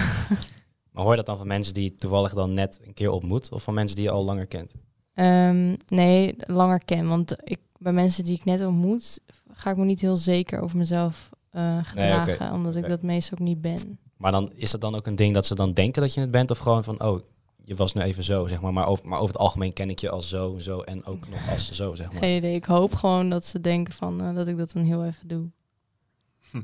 Maar 0.92 1.04
hoor 1.04 1.12
je 1.12 1.18
dat 1.18 1.26
dan 1.26 1.38
van 1.38 1.48
mensen 1.48 1.74
die 1.74 1.92
toevallig 1.92 2.34
dan 2.34 2.54
net 2.54 2.80
een 2.86 2.94
keer 2.94 3.10
ontmoet? 3.10 3.52
Of 3.52 3.64
van 3.64 3.74
mensen 3.74 3.96
die 3.96 4.06
je 4.06 4.12
al 4.12 4.24
langer 4.24 4.48
kent? 4.48 4.74
Ehm, 5.14 5.76
nee, 5.88 6.36
langer 6.46 6.86
ken. 6.86 7.08
Want 7.08 7.36
ik, 7.44 7.60
bij 7.78 7.94
mensen 7.94 8.24
die 8.24 8.36
ik 8.36 8.46
net 8.46 8.66
ontmoet, 8.66 9.20
ga 9.54 9.72
ik 9.72 9.78
me 9.78 9.86
niet 9.86 10.02
heel 10.02 10.18
zeker 10.18 10.62
over 10.62 10.78
mezelf 10.78 11.30
eh, 11.50 11.78
gedragen. 11.84 12.54
Omdat 12.54 12.76
ik 12.76 12.88
dat 12.88 13.02
meestal 13.02 13.38
ook 13.38 13.44
niet 13.46 13.62
ben. 13.62 14.00
Maar 14.18 14.32
dan 14.32 14.52
is 14.56 14.72
dat 14.72 14.82
dan 14.82 14.96
ook 14.96 15.08
een 15.08 15.16
ding 15.16 15.34
dat 15.34 15.46
ze 15.46 15.56
dan 15.56 15.74
denken 15.74 16.02
dat 16.02 16.14
je 16.14 16.22
het 16.22 16.32
bent? 16.32 16.52
Of 16.52 16.58
gewoon 16.58 16.84
van, 16.84 17.04
oh, 17.04 17.20
je 17.64 17.76
was 17.76 17.94
nu 17.94 18.02
even 18.02 18.24
zo, 18.24 18.48
zeg 18.48 18.62
maar. 18.62 18.74
Maar 18.74 18.88
over, 18.88 19.08
maar 19.08 19.20
over 19.20 19.34
het 19.34 19.42
algemeen 19.42 19.74
ken 19.74 19.90
ik 19.90 20.00
je 20.00 20.10
als 20.10 20.30
zo, 20.30 20.60
zo 20.60 20.80
en 20.82 21.06
ook 21.06 21.30
nog 21.30 21.50
als 21.50 21.72
zo, 21.72 21.96
zeg 21.96 22.12
maar. 22.12 22.22
Geen 22.22 22.38
idee. 22.38 22.56
Ik 22.56 22.66
hoop 22.66 22.96
gewoon 22.96 23.30
dat 23.30 23.46
ze 23.46 23.62
denken 23.62 23.94
van 23.94 24.22
eh, 24.22 24.36
dat 24.36 24.48
ik 24.48 24.58
dat 24.58 24.72
dan 24.72 24.84
heel 24.84 25.06
even 25.06 25.28
doe. 25.28 25.50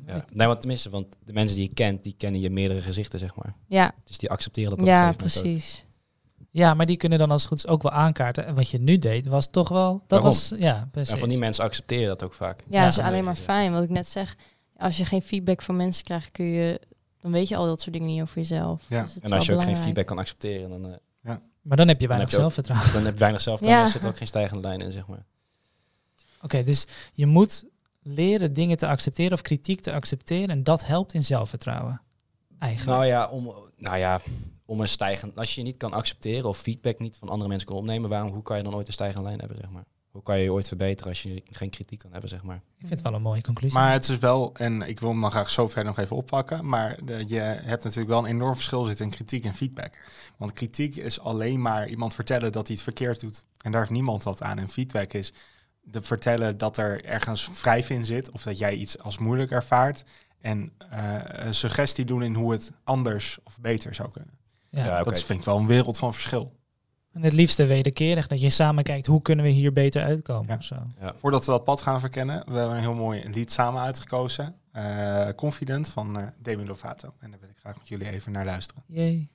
Ja. 0.06 0.26
Nee, 0.32 0.48
want 0.48 0.60
tenminste, 0.60 0.90
want 0.90 1.08
de 1.26 1.34
mensen 1.34 1.56
die 1.58 1.68
je 1.68 1.74
kent, 1.74 2.04
die 2.04 2.14
kennen 2.18 2.42
je 2.42 2.50
meerdere 2.50 2.82
gezichten, 2.82 3.20
zeg 3.20 3.36
maar. 3.36 3.56
Ja, 3.68 3.92
Dus 4.04 4.18
die 4.18 4.30
accepteren 4.30 4.70
dat 4.70 4.80
op 4.80 4.86
ja 4.86 5.08
een 5.08 5.14
gegeven 5.14 5.28
moment 5.28 5.38
ook. 5.38 5.62
precies. 5.62 5.86
Ja, 6.52 6.74
maar 6.74 6.86
die 6.86 6.98
kunnen 6.98 7.20
dan 7.20 7.32
als 7.32 7.42
het 7.42 7.50
goed 7.50 7.58
is 7.58 7.68
ook 7.68 7.82
wel 7.82 7.92
aankaarten. 7.92 8.46
En 8.46 8.56
wat 8.56 8.70
je 8.70 8.78
nu 8.80 8.98
deed, 8.98 9.26
was 9.26 9.50
toch 9.50 9.70
wel... 9.70 9.92
Dat 9.94 10.04
Waarom? 10.08 10.30
was, 10.30 10.54
ja, 10.58 10.88
precies. 10.92 11.14
En 11.14 11.20
van 11.20 11.30
die 11.30 11.38
mensen 11.38 11.64
accepteer 11.64 12.00
je 12.00 12.08
dat 12.08 12.24
ook 12.24 12.34
vaak. 12.34 12.60
Ja, 12.60 12.66
Ja, 12.80 12.84
dat 12.84 12.98
is 12.98 13.04
alleen 13.04 13.24
maar 13.24 13.36
fijn. 13.36 13.72
Wat 13.72 13.84
ik 13.84 13.90
net 13.90 14.08
zeg, 14.08 14.36
als 14.78 14.98
je 14.98 15.06
geen 15.06 15.22
feedback 15.22 15.62
van 15.62 15.76
mensen 15.76 16.04
krijgt, 16.04 16.32
kun 16.32 16.46
je, 16.46 16.82
dan 17.22 17.32
weet 17.32 17.48
je 17.48 17.56
al 17.56 17.66
dat 17.66 17.82
soort 17.82 17.94
dingen 17.94 18.08
niet 18.08 18.22
over 18.22 18.36
jezelf. 18.38 18.84
Ja. 18.88 19.02
Dus 19.04 19.20
En 19.20 19.32
als 19.32 19.46
je 19.46 19.54
ook 19.54 19.64
geen 19.64 19.78
feedback 19.78 20.06
kan 20.06 20.18
accepteren, 20.20 20.70
dan, 20.70 20.86
eh, 21.24 21.36
Maar 21.62 21.78
dan 21.78 21.88
heb 21.88 22.02
je 22.02 22.08
weinig 22.08 22.30
heb 22.32 22.40
je 22.40 22.46
ook- 22.46 22.54
zelfvertrouwen. 22.54 22.94
dan 22.94 23.04
heb 23.04 23.14
je 23.14 23.20
weinig 23.20 23.42
zelfvertrouwen. 23.42 23.88
Ja. 23.90 23.94
Er 23.96 24.00
zit 24.02 24.10
ook 24.12 24.18
geen 24.18 24.28
stijgende 24.28 24.68
lijn 24.68 24.80
in, 24.82 24.92
zeg 24.92 25.08
maar. 25.08 25.26
Oké, 26.42 26.64
dus 26.64 26.88
je 27.14 27.26
moet 27.26 27.66
leren 28.08 28.54
dingen 28.54 28.78
te 28.78 28.88
accepteren 28.88 29.34
of 29.34 29.42
kritiek 29.42 29.82
te 29.82 29.94
accepteren. 29.94 30.50
En 30.50 30.64
dat 30.64 30.86
helpt 30.86 31.14
in 31.14 31.24
zelfvertrouwen. 31.24 32.02
Eigenlijk. 32.60 32.98
Nou 32.98 33.10
ja, 33.10 33.28
om, 33.28 33.54
nou 33.76 33.98
ja, 33.98 34.22
om 34.66 34.80
een 34.82 34.88
stijgend... 34.88 35.38
Als 35.38 35.56
je 35.56 35.62
je 35.62 35.68
niet 35.68 35.78
kan 35.78 35.94
accepteren 35.94 36.50
of 36.50 36.58
feedback 36.58 37.00
niet 37.00 37.18
van 37.18 37.30
andere 37.30 37.50
mensen 37.50 37.68
kan 37.68 37.78
opnemen, 37.78 38.10
waarom, 38.10 38.32
hoe 38.32 38.44
kan 38.44 38.58
je 38.58 38.64
dan 38.64 38.76
ooit 38.76 38.88
een 38.88 38.94
stijgende 38.94 39.28
lijn 39.28 39.40
hebben, 39.40 39.58
zeg 39.62 39.70
maar? 39.70 39.86
Hoe 40.12 40.26
kan 40.26 40.38
je 40.38 40.44
je 40.44 40.52
ooit 40.52 40.68
verbeteren 40.68 41.10
als 41.10 41.24
je 41.24 41.44
geen 41.52 41.70
kritiek 41.70 42.00
kan 42.00 42.12
hebben, 42.12 42.30
zeg 42.30 42.44
maar? 42.44 42.56
Ik 42.56 42.78
vind 42.78 42.90
het 42.90 43.02
wel 43.02 43.14
een 43.14 43.22
mooie 43.22 43.42
conclusie. 43.42 43.80
Maar 43.80 43.92
het 43.92 44.10
is 44.10 44.18
wel, 44.18 44.54
en 44.54 44.82
ik 44.82 45.00
wil 45.00 45.10
hem 45.10 45.20
dan 45.20 45.32
graag 45.32 45.50
zo 45.50 45.68
ver 45.68 45.84
nog 45.84 45.98
even 45.98 46.16
oppakken, 46.16 46.70
maar 46.70 47.06
de, 47.06 47.24
je 47.28 47.40
hebt 47.40 47.84
natuurlijk 47.84 48.10
wel 48.10 48.20
een 48.20 48.26
enorm 48.26 48.56
verschil 48.56 48.84
zitten 48.84 49.06
in 49.06 49.12
kritiek 49.12 49.46
en 49.46 49.54
feedback. 49.54 50.00
Want 50.38 50.52
kritiek 50.52 50.96
is 50.96 51.20
alleen 51.20 51.62
maar 51.62 51.88
iemand 51.88 52.14
vertellen 52.14 52.52
dat 52.52 52.68
hij 52.68 52.76
het 52.76 52.84
verkeerd 52.84 53.20
doet. 53.20 53.46
En 53.62 53.72
daar 53.72 53.80
heeft 53.80 53.94
niemand 53.94 54.24
wat 54.24 54.42
aan. 54.42 54.58
En 54.58 54.70
feedback 54.70 55.14
is 55.14 55.34
de 55.90 56.02
vertellen 56.02 56.58
dat 56.58 56.78
er 56.78 57.06
ergens 57.06 57.50
wrijf 57.62 57.90
in 57.90 58.06
zit 58.06 58.32
of 58.32 58.44
dat 58.44 58.58
jij 58.58 58.74
iets 58.74 59.00
als 59.00 59.18
moeilijk 59.18 59.52
ervaart. 59.52 60.04
En 60.42 60.72
eh, 60.90 61.16
een 61.24 61.54
suggestie 61.54 62.06
doen 62.06 62.24
in 62.24 62.34
hoe 62.34 62.52
het 62.52 62.72
anders 62.84 63.40
of 63.44 63.60
beter 63.60 63.96
zou 63.96 64.12
kunnen. 64.12 64.34
ja. 64.70 64.86
Ja. 64.86 65.04
Dat 65.04 65.24
vind 65.24 65.40
ik 65.40 65.46
wel 65.46 65.58
een 65.58 65.68
wereld 65.68 65.98
van 65.98 66.14
verschil. 66.14 66.56
En 67.14 67.24
het 67.24 67.34
liefste 67.34 67.66
wederkerig 67.66 68.28
dat 68.28 68.42
je 68.42 68.50
samen 68.50 68.84
kijkt 68.84 69.06
hoe 69.06 69.22
kunnen 69.22 69.46
we 69.46 69.52
hier 69.52 69.74
beter 69.74 70.04
uitkomen. 70.04 70.48
Ja. 70.50 70.56
Of 70.56 70.64
zo. 70.64 70.76
Voordat 71.16 71.46
we 71.46 71.52
dat 71.52 71.64
pad 71.64 71.82
gaan 71.82 72.00
verkennen, 72.00 72.44
we 72.46 72.58
hebben 72.58 72.76
een 72.76 72.82
heel 72.82 72.94
mooi 72.94 73.30
lied 73.30 73.52
samen 73.52 73.82
uitgekozen. 73.82 74.56
Eh, 74.72 75.28
Confident 75.36 75.90
van 75.90 76.20
eh 76.20 76.28
Demi 76.42 76.66
Lovato. 76.66 77.14
En 77.20 77.30
daar 77.32 77.40
wil 77.40 77.50
ik 77.50 77.58
graag 77.58 77.78
met 77.78 77.88
jullie 77.88 78.10
even 78.10 78.32
naar 78.32 78.46
luisteren. 78.46 78.84
Yay. 78.88 79.28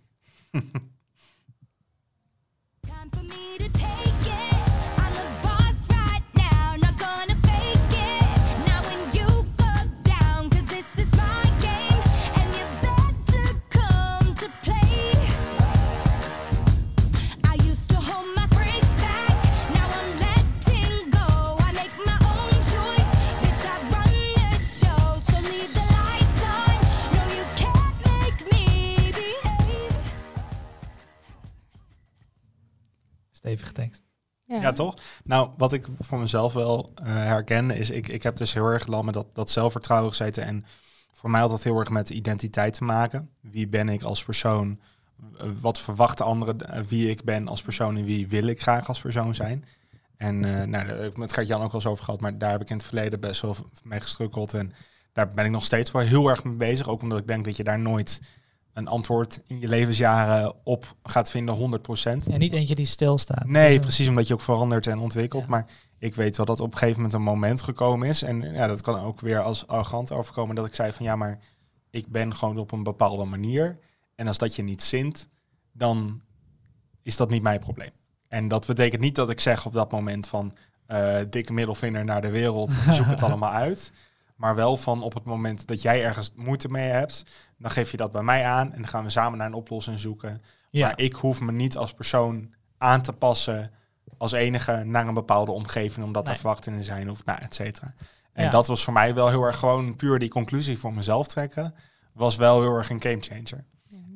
Time 2.80 3.08
for 3.10 3.22
me 3.22 3.54
to 3.58 3.70
take 3.78 4.01
Stevige 33.42 33.72
tekst. 33.72 34.02
Ja, 34.44 34.72
toch? 34.72 34.94
Nou, 35.24 35.50
wat 35.56 35.72
ik 35.72 35.86
voor 35.98 36.18
mezelf 36.18 36.52
wel 36.52 36.90
eh, 36.94 37.04
herken, 37.06 37.70
is 37.70 37.90
ik, 37.90 38.08
ik 38.08 38.22
heb 38.22 38.36
dus 38.36 38.52
heel 38.52 38.66
erg 38.66 38.86
lang 38.86 39.04
met 39.04 39.14
dat, 39.14 39.26
dat 39.32 39.50
zelfvertrouwen 39.50 40.10
gezeten. 40.10 40.44
En 40.44 40.64
voor 41.12 41.30
mij 41.30 41.40
had 41.40 41.50
dat 41.50 41.62
heel 41.62 41.78
erg 41.78 41.90
met 41.90 42.10
identiteit 42.10 42.74
te 42.74 42.84
maken. 42.84 43.30
Wie 43.40 43.68
ben 43.68 43.88
ik 43.88 44.02
als 44.02 44.24
persoon? 44.24 44.80
Eh, 45.38 45.46
Wat 45.60 45.78
verwachten 45.78 46.24
anderen 46.24 46.60
eh, 46.60 46.82
wie 46.82 47.10
ik 47.10 47.24
ben 47.24 47.48
als 47.48 47.62
persoon 47.62 47.96
en 47.96 48.04
wie 48.04 48.28
wil 48.28 48.46
ik 48.46 48.62
graag 48.62 48.88
als 48.88 49.00
persoon 49.00 49.34
zijn? 49.34 49.64
En 50.16 50.44
eh 50.44 50.66
nou, 50.66 50.86
daar 50.86 50.98
heb 50.98 51.10
ik 51.10 51.16
met 51.16 51.32
Gert-Jan 51.32 51.62
ook 51.62 51.72
wel 51.72 51.80
eens 51.80 51.90
over 51.90 52.04
gehad, 52.04 52.20
maar 52.20 52.38
daar 52.38 52.50
heb 52.50 52.60
ik 52.60 52.70
in 52.70 52.76
het 52.76 52.84
verleden 52.86 53.20
best 53.20 53.40
wel 53.40 53.56
mee 53.82 54.00
gestrukkeld. 54.00 54.54
En 54.54 54.72
daar 55.12 55.28
ben 55.34 55.44
ik 55.44 55.50
nog 55.50 55.64
steeds 55.64 55.90
wel 55.90 56.02
heel 56.02 56.28
erg 56.28 56.44
mee 56.44 56.54
bezig. 56.54 56.88
Ook 56.88 57.02
omdat 57.02 57.18
ik 57.18 57.26
denk 57.26 57.44
dat 57.44 57.56
je 57.56 57.64
daar 57.64 57.78
nooit 57.78 58.20
een 58.72 58.88
antwoord 58.88 59.40
in 59.46 59.60
je 59.60 59.68
levensjaren 59.68 60.54
op 60.64 60.96
gaat 61.02 61.30
vinden, 61.30 61.54
100%. 61.54 62.26
Ja, 62.26 62.36
niet 62.36 62.52
eentje 62.52 62.74
die 62.74 62.86
stilstaat. 62.86 63.44
Nee, 63.46 63.66
Dus, 63.66 63.76
eh, 63.76 63.80
precies, 63.80 64.08
omdat 64.08 64.28
je 64.28 64.34
ook 64.34 64.40
verandert 64.40 64.86
en 64.86 64.98
ontwikkelt. 64.98 65.42
Ja. 65.42 65.48
Maar 65.48 65.66
ik 65.98 66.14
weet 66.14 66.36
wel 66.36 66.46
dat 66.46 66.60
op 66.60 66.72
een 66.72 66.78
gegeven 66.78 66.96
moment 66.96 67.14
een 67.14 67.22
moment 67.22 67.62
gekomen 67.62 68.08
is. 68.08 68.22
En 68.22 68.40
ja, 68.40 68.66
dat 68.66 68.80
kan 68.80 69.00
ook 69.00 69.20
weer 69.20 69.40
als 69.40 69.66
arrogant 69.66 70.12
overkomen. 70.12 70.54
Dat 70.54 70.66
ik 70.66 70.74
zei 70.74 70.92
van 70.92 71.06
ja, 71.06 71.16
maar 71.16 71.38
ik 71.90 72.06
ben 72.06 72.34
gewoon 72.36 72.58
op 72.58 72.72
een 72.72 72.82
bepaalde 72.82 73.24
manier. 73.24 73.78
En 74.14 74.26
als 74.26 74.38
dat 74.38 74.56
je 74.56 74.62
niet 74.62 74.82
zint, 74.82 75.28
dan 75.72 76.22
is 77.02 77.16
dat 77.16 77.30
niet 77.30 77.42
mijn 77.42 77.60
probleem. 77.60 77.90
En 78.28 78.48
dat 78.48 78.66
betekent 78.66 79.02
niet 79.02 79.14
dat 79.14 79.30
ik 79.30 79.40
zeg 79.40 79.66
op 79.66 79.72
dat 79.72 79.92
moment 79.92 80.28
van 80.28 80.56
eh, 80.86 81.18
dikke 81.30 81.52
middelvinger 81.52 82.04
naar 82.04 82.20
de 82.20 82.30
wereld, 82.30 82.70
zoek 82.90 83.06
het 83.06 83.22
allemaal 83.32 83.52
uit. 83.52 83.92
Maar 84.42 84.54
wel 84.54 84.76
van 84.76 85.02
op 85.02 85.14
het 85.14 85.24
moment 85.24 85.66
dat 85.66 85.82
jij 85.82 86.04
ergens 86.04 86.32
moeite 86.36 86.68
mee 86.68 86.88
hebt, 86.90 87.24
dan 87.58 87.70
geef 87.70 87.90
je 87.90 87.96
dat 87.96 88.12
bij 88.12 88.22
mij 88.22 88.44
aan 88.44 88.72
en 88.72 88.78
dan 88.78 88.88
gaan 88.88 89.04
we 89.04 89.10
samen 89.10 89.38
naar 89.38 89.46
een 89.46 89.54
oplossing 89.54 89.98
zoeken. 89.98 90.42
Ja, 90.70 90.86
Maar 90.86 90.98
ik 91.00 91.12
hoef 91.14 91.40
me 91.40 91.52
niet 91.52 91.76
als 91.76 91.92
persoon 91.92 92.54
aan 92.78 93.02
te 93.02 93.12
passen 93.12 93.70
als 94.18 94.32
enige 94.32 94.82
naar 94.84 95.06
een 95.08 95.14
bepaalde 95.14 95.52
omgeving, 95.52 96.06
omdat 96.06 96.24
Nee. 96.24 96.32
er 96.34 96.38
verwachtingen 96.40 96.84
zijn 96.84 97.10
of 97.10 97.24
nou, 97.24 97.38
et 97.42 97.54
cetera. 97.54 97.94
En 98.32 98.44
Ja. 98.44 98.50
dat 98.50 98.66
was 98.66 98.84
voor 98.84 98.92
mij 98.92 99.14
wel 99.14 99.28
heel 99.28 99.42
erg 99.42 99.56
gewoon 99.58 99.96
puur 99.96 100.18
die 100.18 100.28
conclusie 100.28 100.78
voor 100.78 100.92
mezelf 100.94 101.26
trekken, 101.28 101.74
was 102.12 102.36
wel 102.36 102.60
heel 102.62 102.76
erg 102.76 102.90
een 102.90 103.02
gamechanger. 103.02 103.64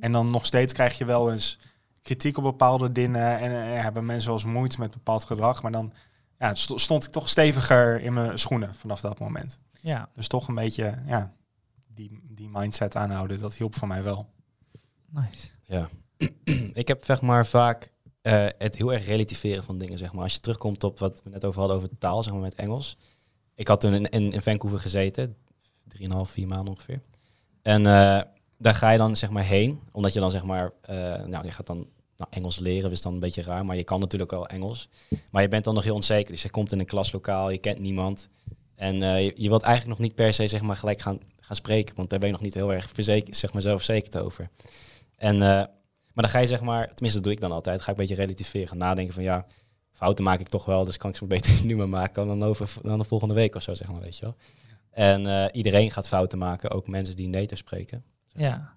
En 0.01 0.13
dan 0.13 0.31
nog 0.31 0.47
steeds 0.47 0.73
krijg 0.73 0.99
je 0.99 1.05
wel 1.05 1.33
eens 1.33 1.59
kritiek 2.03 2.37
op 2.37 2.43
bepaalde 2.43 2.93
dingen 2.93 3.39
en 3.39 3.51
eh, 3.77 3.83
hebben 3.83 4.07
mensen 4.07 4.29
wel 4.31 4.39
eens 4.39 4.49
moeite 4.53 4.81
met 4.81 4.91
bepaald 4.91 5.25
gedrag, 5.25 5.63
maar 5.63 5.73
dan 5.73 5.93
ja, 6.39 6.55
st- 6.55 6.81
stond 6.81 7.05
ik 7.05 7.11
toch 7.11 7.29
steviger 7.29 8.01
in 8.01 8.13
mijn 8.13 8.39
schoenen 8.39 8.75
vanaf 8.75 9.01
dat 9.01 9.19
moment. 9.19 9.61
Ja, 9.87 10.09
Dus 10.15 10.29
toch 10.29 10.49
een 10.49 10.55
beetje 10.55 10.99
ja, 11.07 11.33
die, 11.95 12.21
die 12.23 12.49
mindset 12.49 12.97
aanhouden, 12.97 13.41
dat 13.41 13.55
hielp 13.55 13.75
voor 13.75 13.89
mij 13.89 14.03
wel. 14.03 14.29
nice. 15.07 15.49
Ja. 15.63 15.89
ik 16.73 16.89
heb 16.89 17.05
zeg 17.05 17.23
maar 17.23 17.47
vaak 17.47 17.93
eh, 18.23 18.47
het 18.59 18.77
heel 18.77 18.93
erg 18.93 19.07
relativeren 19.07 19.65
van 19.65 19.79
dingen, 19.79 19.99
zeg 19.99 20.13
maar. 20.13 20.23
Als 20.23 20.33
je 20.33 20.41
terugkomt 20.41 20.85
op 20.85 20.99
wat 20.99 21.21
we 21.25 21.31
net 21.31 21.45
over 21.45 21.61
hadden 21.61 21.77
over 21.77 21.89
taal, 21.99 22.23
zeg 22.23 22.33
maar, 22.33 22.43
met 22.43 22.55
Engels. 22.55 22.97
Ik 23.55 23.69
had 23.69 23.81
toen 23.81 23.95
in, 23.95 24.09
in, 24.09 24.33
in 24.33 24.43
Vancouver 24.43 24.79
gezeten, 24.79 25.37
3,5, 26.01 26.09
4 26.23 26.47
maanden 26.49 26.69
ongeveer. 26.69 27.03
En 27.63 27.87
eh, 27.87 28.23
daar 28.59 28.75
ga 28.75 28.91
je 28.91 28.99
dan 28.99 29.17
zeg 29.17 29.31
maar 29.31 29.45
heen, 29.45 29.81
omdat 29.93 30.13
je 30.13 30.21
dan 30.21 30.31
zeg 30.31 30.45
maar, 30.45 30.73
eh, 30.81 30.97
nou 31.25 31.45
je 31.45 31.51
gaat 31.51 31.67
dan 31.67 31.87
nou, 32.17 32.31
Engels 32.31 32.59
leren, 32.59 32.91
is 32.91 33.03
dan 33.03 33.15
een 33.15 33.21
beetje 33.21 33.43
raar, 33.43 33.65
maar 33.65 33.77
je 33.77 33.85
kan 33.85 34.01
natuurlijk 34.01 34.33
al 34.33 34.47
Engels. 34.47 34.89
Maar 35.31 35.43
je 35.43 35.49
bent 35.49 35.65
dan 35.65 35.75
nog 35.75 35.85
heel 35.85 35.95
onzeker, 35.95 36.33
dus 36.33 36.43
je 36.43 36.51
komt 36.51 36.73
in 36.73 36.79
een 36.79 36.87
klaslokaal, 36.87 37.51
je 37.51 37.59
kent 37.59 37.79
niemand. 37.79 38.29
En 38.77 39.03
eh, 39.03 39.25
je, 39.25 39.33
je 39.35 39.49
wilt 39.49 39.63
eigenlijk 39.63 39.99
nog 39.99 40.09
niet 40.09 40.17
per 40.17 40.33
se 40.33 40.47
zeg 40.47 40.63
maar 40.63 40.77
gelijk 40.77 41.01
gaan, 41.01 41.19
gaan 41.41 41.57
spreken, 41.57 41.97
want 41.97 42.11
daar 42.11 42.19
ben 42.19 42.29
je 42.29 42.35
nog 42.35 42.45
niet 42.45 42.55
heel 42.55 42.73
erg 42.73 42.91
verzekerd, 42.93 43.37
zeg 43.37 43.53
maar 43.53 43.63
zelfverzekerd 43.63 44.19
over. 44.19 44.51
En, 45.17 45.35
eh, 45.35 45.49
maar 46.13 46.25
dan 46.25 46.29
ga 46.29 46.39
je 46.39 46.47
zeg 46.47 46.61
maar, 46.61 46.87
tenminste 46.87 47.13
dat 47.13 47.23
doe 47.23 47.33
ik 47.33 47.41
dan 47.41 47.53
altijd, 47.53 47.81
ga 47.81 47.93
ik 47.93 47.99
een 47.99 48.07
beetje 48.07 48.23
relativeren, 48.23 48.69
gaan 48.69 48.79
nadenken 48.79 49.15
van 49.15 49.23
ja, 49.23 49.47
fouten 49.93 50.25
maak 50.25 50.41
ik 50.41 50.49
toch 50.49 50.65
wel, 50.65 50.85
dus 50.85 50.97
kan 50.97 51.11
ik 51.11 51.17
ze 51.17 51.27
beter 51.37 51.67
nu 51.67 51.77
maar 51.77 51.89
maken 51.89 52.27
dan, 52.27 52.45
over, 52.45 52.73
dan 52.83 52.99
de 52.99 53.05
volgende 53.05 53.35
week 53.35 53.55
of 53.55 53.63
zo, 53.63 53.75
zeg 53.75 53.93
maar, 53.93 54.01
weet 54.01 54.19
je 54.19 54.25
wel. 54.25 54.37
En 54.91 55.27
eh, 55.27 55.45
iedereen 55.53 55.91
gaat 55.91 56.09
fouten 56.09 56.39
maken, 56.39 56.71
ook 56.71 56.89
mensen 56.89 57.17
die 57.17 57.29
native 57.29 57.57
spreken. 57.57 58.05
Ja, 58.29 58.77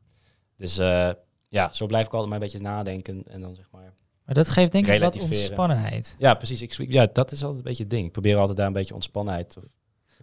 Dus 0.55 0.75
ja, 1.47 1.73
zo 1.73 1.85
blijf 1.85 2.05
ik 2.05 2.11
altijd 2.11 2.31
maar 2.31 2.39
een 2.39 2.51
beetje 2.51 2.61
nadenken 2.61 3.23
en 3.27 3.41
dan 3.41 3.55
zeg 3.55 3.67
maar... 3.71 3.93
maar 4.25 4.35
dat 4.35 4.47
geeft 4.47 4.71
denk 4.71 4.87
ik 4.87 5.01
wat 5.01 5.21
ontspannenheid. 5.21 6.15
Ja, 6.17 6.33
precies. 6.33 6.61
Ik, 6.61 6.91
ja, 6.91 7.07
dat 7.13 7.31
is 7.31 7.41
altijd 7.41 7.57
een 7.59 7.67
beetje 7.67 7.83
het 7.83 7.91
ding. 7.91 8.05
Ik 8.05 8.11
probeer 8.11 8.37
altijd 8.37 8.57
daar 8.57 8.67
een 8.67 8.73
beetje 8.73 8.93
ontspannenheid 8.93 9.57
of 9.57 9.63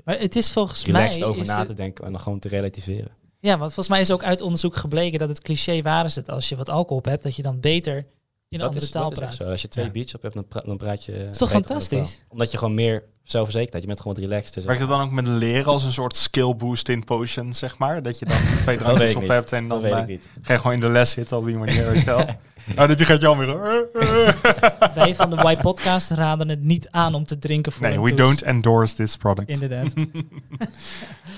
Maar 0.07 0.19
het 0.19 0.37
is 0.37 0.51
volgens 0.53 0.85
relaxed 0.85 1.21
mij... 1.21 1.29
over 1.29 1.45
na 1.47 1.59
het- 1.59 1.67
te 1.67 1.75
denken 1.75 2.05
en 2.05 2.13
dan 2.13 2.21
gewoon 2.21 2.39
te 2.39 2.49
relativeren. 2.49 3.11
Ja, 3.41 3.51
want 3.59 3.73
volgens 3.73 3.89
mij 3.89 4.01
is 4.01 4.11
ook 4.11 4.23
uit 4.23 4.41
onderzoek 4.41 4.77
gebleken 4.77 5.19
dat 5.19 5.29
het 5.29 5.41
cliché 5.41 5.83
waar 5.83 6.05
is 6.05 6.15
het 6.17 6.31
als 6.31 6.49
je 6.49 6.57
wat 6.57 6.69
alcohol 6.69 6.97
op 6.99 7.05
hebt, 7.05 7.23
dat 7.23 7.37
je 7.37 7.43
dan 7.43 7.61
beter 7.61 7.97
in 7.97 8.05
een 8.49 8.59
dat 8.59 8.67
andere 8.67 8.85
is, 8.85 8.91
taal 8.91 9.03
dat 9.03 9.13
is 9.13 9.19
praat. 9.19 9.31
echt 9.31 9.41
zo. 9.43 9.49
Als 9.49 9.63
je 9.63 9.69
twee 9.69 9.85
Ja. 9.85 9.91
beats 9.91 10.15
op 10.15 10.23
hebt, 10.23 10.35
dan, 10.35 10.47
pra- 10.47 10.61
dan 10.61 10.77
praat 10.77 11.05
je... 11.05 11.13
is 11.13 11.39
toch 11.39 11.51
fantastisch? 11.51 12.25
Omdat 12.29 12.51
je 12.51 12.59
gewoon 12.59 12.75
meer 12.75 13.05
zelfverzekerdheid, 13.31 13.83
je 13.83 13.89
bent 13.89 14.01
gewoon 14.01 14.17
wat 14.17 14.25
relaxed. 14.25 14.55
Dus 14.55 14.65
Werkt 14.65 14.81
het 14.81 14.91
dan 14.91 15.01
ook 15.01 15.11
met 15.11 15.27
leren 15.27 15.73
als 15.73 15.85
een 15.85 15.93
soort 15.93 16.17
skill 16.17 16.55
boost 16.57 16.89
in 16.89 17.05
potion, 17.05 17.53
zeg 17.53 17.79
maar? 17.79 18.03
Dat 18.03 18.19
je 18.19 18.27
dan 18.27 18.37
twee 18.63 18.77
drankjes 18.77 19.15
op 19.15 19.21
niet. 19.21 19.31
hebt 19.31 19.53
en 19.53 19.69
dan 19.69 19.85
eh, 19.85 20.19
ga 20.43 20.53
je 20.53 20.59
gewoon 20.59 20.73
in 20.73 20.81
de 20.81 20.89
les 20.89 21.11
zitten 21.11 21.37
op 21.37 21.45
die 21.45 21.57
manier, 21.57 21.85
weet 21.85 21.99
je 21.99 22.05
wel. 22.05 22.25
Nou, 22.75 22.89
dat 22.89 22.99
je 22.99 23.05
gaat 23.05 23.21
Jan 23.21 23.39
weer. 23.39 23.49
Wij 24.95 25.15
van 25.15 25.31
de 25.31 25.51
Y 25.51 25.57
Podcast 25.57 26.11
raden 26.11 26.49
het 26.49 26.63
niet 26.63 26.89
aan 26.91 27.15
om 27.15 27.25
te 27.25 27.39
drinken 27.39 27.73
voor 27.73 27.89
Nee, 27.89 28.01
we 28.01 28.15
don't 28.15 28.43
endorse 28.43 28.95
this 28.95 29.17
product. 29.17 29.49
Inderdaad. 29.49 29.93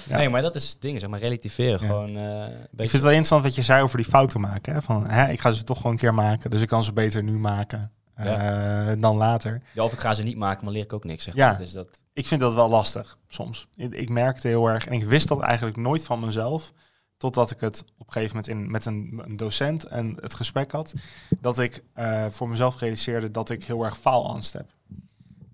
Ja. 0.09 0.17
Nee, 0.17 0.29
maar 0.29 0.43
dat 0.43 0.55
is 0.55 0.69
het 0.69 0.81
ding, 0.81 1.01
zeg 1.01 1.11
maar, 1.11 1.19
relativeren. 1.19 1.81
Ja. 1.81 1.87
Gewoon 1.87 2.17
eh, 2.17 2.23
een 2.23 2.47
Ik 2.47 2.51
vind 2.51 2.69
beetje... 2.71 2.93
het 2.93 3.03
wel 3.03 3.13
interessant 3.13 3.43
wat 3.43 3.55
je 3.55 3.63
zei 3.63 3.83
over 3.83 3.97
die 3.97 4.07
fouten 4.07 4.41
maken. 4.41 4.75
Hè? 4.75 4.83
Van, 4.83 5.07
hè, 5.07 5.31
ik 5.31 5.41
ga 5.41 5.51
ze 5.51 5.65
toch 5.65 5.77
gewoon 5.77 5.93
een 5.93 5.99
keer 5.99 6.15
maken, 6.15 6.51
dus 6.51 6.61
ik 6.61 6.69
kan 6.69 6.85
ze 6.85 6.93
beter 6.93 7.23
nu 7.23 7.39
maken 7.39 7.93
eh, 8.27 9.01
dan 9.01 9.17
later. 9.17 9.63
Ja, 9.73 9.85
of 9.85 9.93
ik 9.93 9.99
ga 9.99 10.15
ze 10.15 10.23
niet 10.23 10.37
maken, 10.37 10.65
maar 10.65 10.73
leer 10.73 10.83
ik 10.83 10.93
ook 10.93 11.05
niks, 11.05 11.25
zeg 11.25 11.35
Ja. 11.35 11.49
maar. 11.49 11.57
Dus 11.57 11.73
dat... 11.73 11.89
Ik 12.13 12.27
vind 12.27 12.41
dat 12.41 12.55
wel 12.55 12.69
lastig 12.69 13.19
soms. 13.29 13.69
Ik, 13.77 13.93
ik 13.93 14.09
merkte 14.09 14.49
heel 14.49 14.67
erg, 14.69 14.87
en 14.87 14.93
ik 14.93 15.05
wist 15.05 15.29
dat 15.29 15.41
eigenlijk 15.41 15.77
nooit 15.77 16.05
van 16.05 16.21
mezelf, 16.21 16.73
totdat 17.17 17.51
ik 17.51 17.61
het 17.61 17.85
op 17.99 18.07
een 18.07 18.13
gegeven 18.13 18.37
moment 18.37 18.49
in, 18.55 18.71
met 18.71 18.85
een, 18.87 19.23
een 19.25 19.37
docent 19.37 19.85
en 19.85 20.17
het 20.21 20.35
gesprek 20.35 20.73
had, 20.73 20.95
dat 21.41 21.59
ik 21.59 21.85
eh, 21.95 22.27
voor 22.27 22.49
mezelf 22.49 22.81
realiseerde 22.81 23.31
dat 23.31 23.51
ik 23.51 23.65
heel 23.65 23.85
erg 23.85 23.99
faalangst 23.99 24.53
heb. 24.53 24.71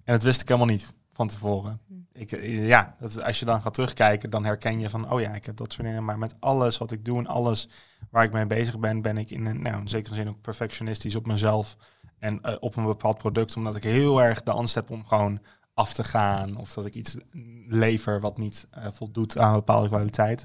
En 0.05 0.13
dat 0.15 0.23
wist 0.23 0.41
ik 0.41 0.49
helemaal 0.49 0.69
niet 0.69 0.95
van 1.13 1.29
tevoren. 1.29 1.81
Ik, 2.13 2.33
eh, 2.33 2.67
ja, 2.67 2.97
dat, 3.01 3.23
als 3.23 3.39
je 3.39 3.45
dan 3.45 3.63
gaat 3.63 3.75
terugkijken, 3.75 4.31
dan 4.31 4.45
herken 4.45 4.81
je 4.81 4.91
van, 4.91 5.11
oh 5.11 5.21
ja, 5.21 5.35
ik 5.35 5.47
heb 5.47 5.57
dat 5.57 5.73
soort 5.73 5.87
dingen. 5.87 6.05
Maar 6.05 6.19
met 6.19 6.37
alles 6.41 6.79
wat 6.79 6.93
ik 6.93 7.05
doe 7.05 7.19
en 7.19 7.27
alles 7.27 7.69
waar 8.11 8.25
ik 8.25 8.33
mee 8.33 8.47
bezig 8.47 8.79
ben, 8.79 9.03
ben 9.03 9.19
ik 9.19 9.31
in 9.31 9.47
een, 9.47 9.63
nou, 9.63 9.81
in 9.81 9.89
zekere 9.89 10.15
zin 10.15 10.29
ook 10.29 10.41
perfectionistisch 10.41 11.17
op 11.17 11.27
mezelf 11.27 11.77
en 12.19 12.43
eh, 12.43 12.55
op 12.61 12.77
een 12.77 12.85
bepaald 12.85 13.19
product, 13.19 13.57
omdat 13.57 13.77
ik 13.77 13.83
heel 13.83 14.23
erg 14.23 14.43
de 14.43 14.51
angst 14.51 14.75
heb 14.75 14.91
om 14.91 15.07
gewoon 15.07 15.41
af 15.75 15.93
te 15.93 16.05
gaan 16.05 16.57
of 16.57 16.73
dat 16.73 16.87
ik 16.87 16.95
iets 16.95 17.17
lever 17.69 18.21
wat 18.21 18.39
niet 18.39 18.67
eh, 18.71 18.87
voldoet 18.93 19.39
aan 19.39 19.49
een 19.49 19.55
bepaalde 19.59 19.89
kwaliteit. 19.89 20.43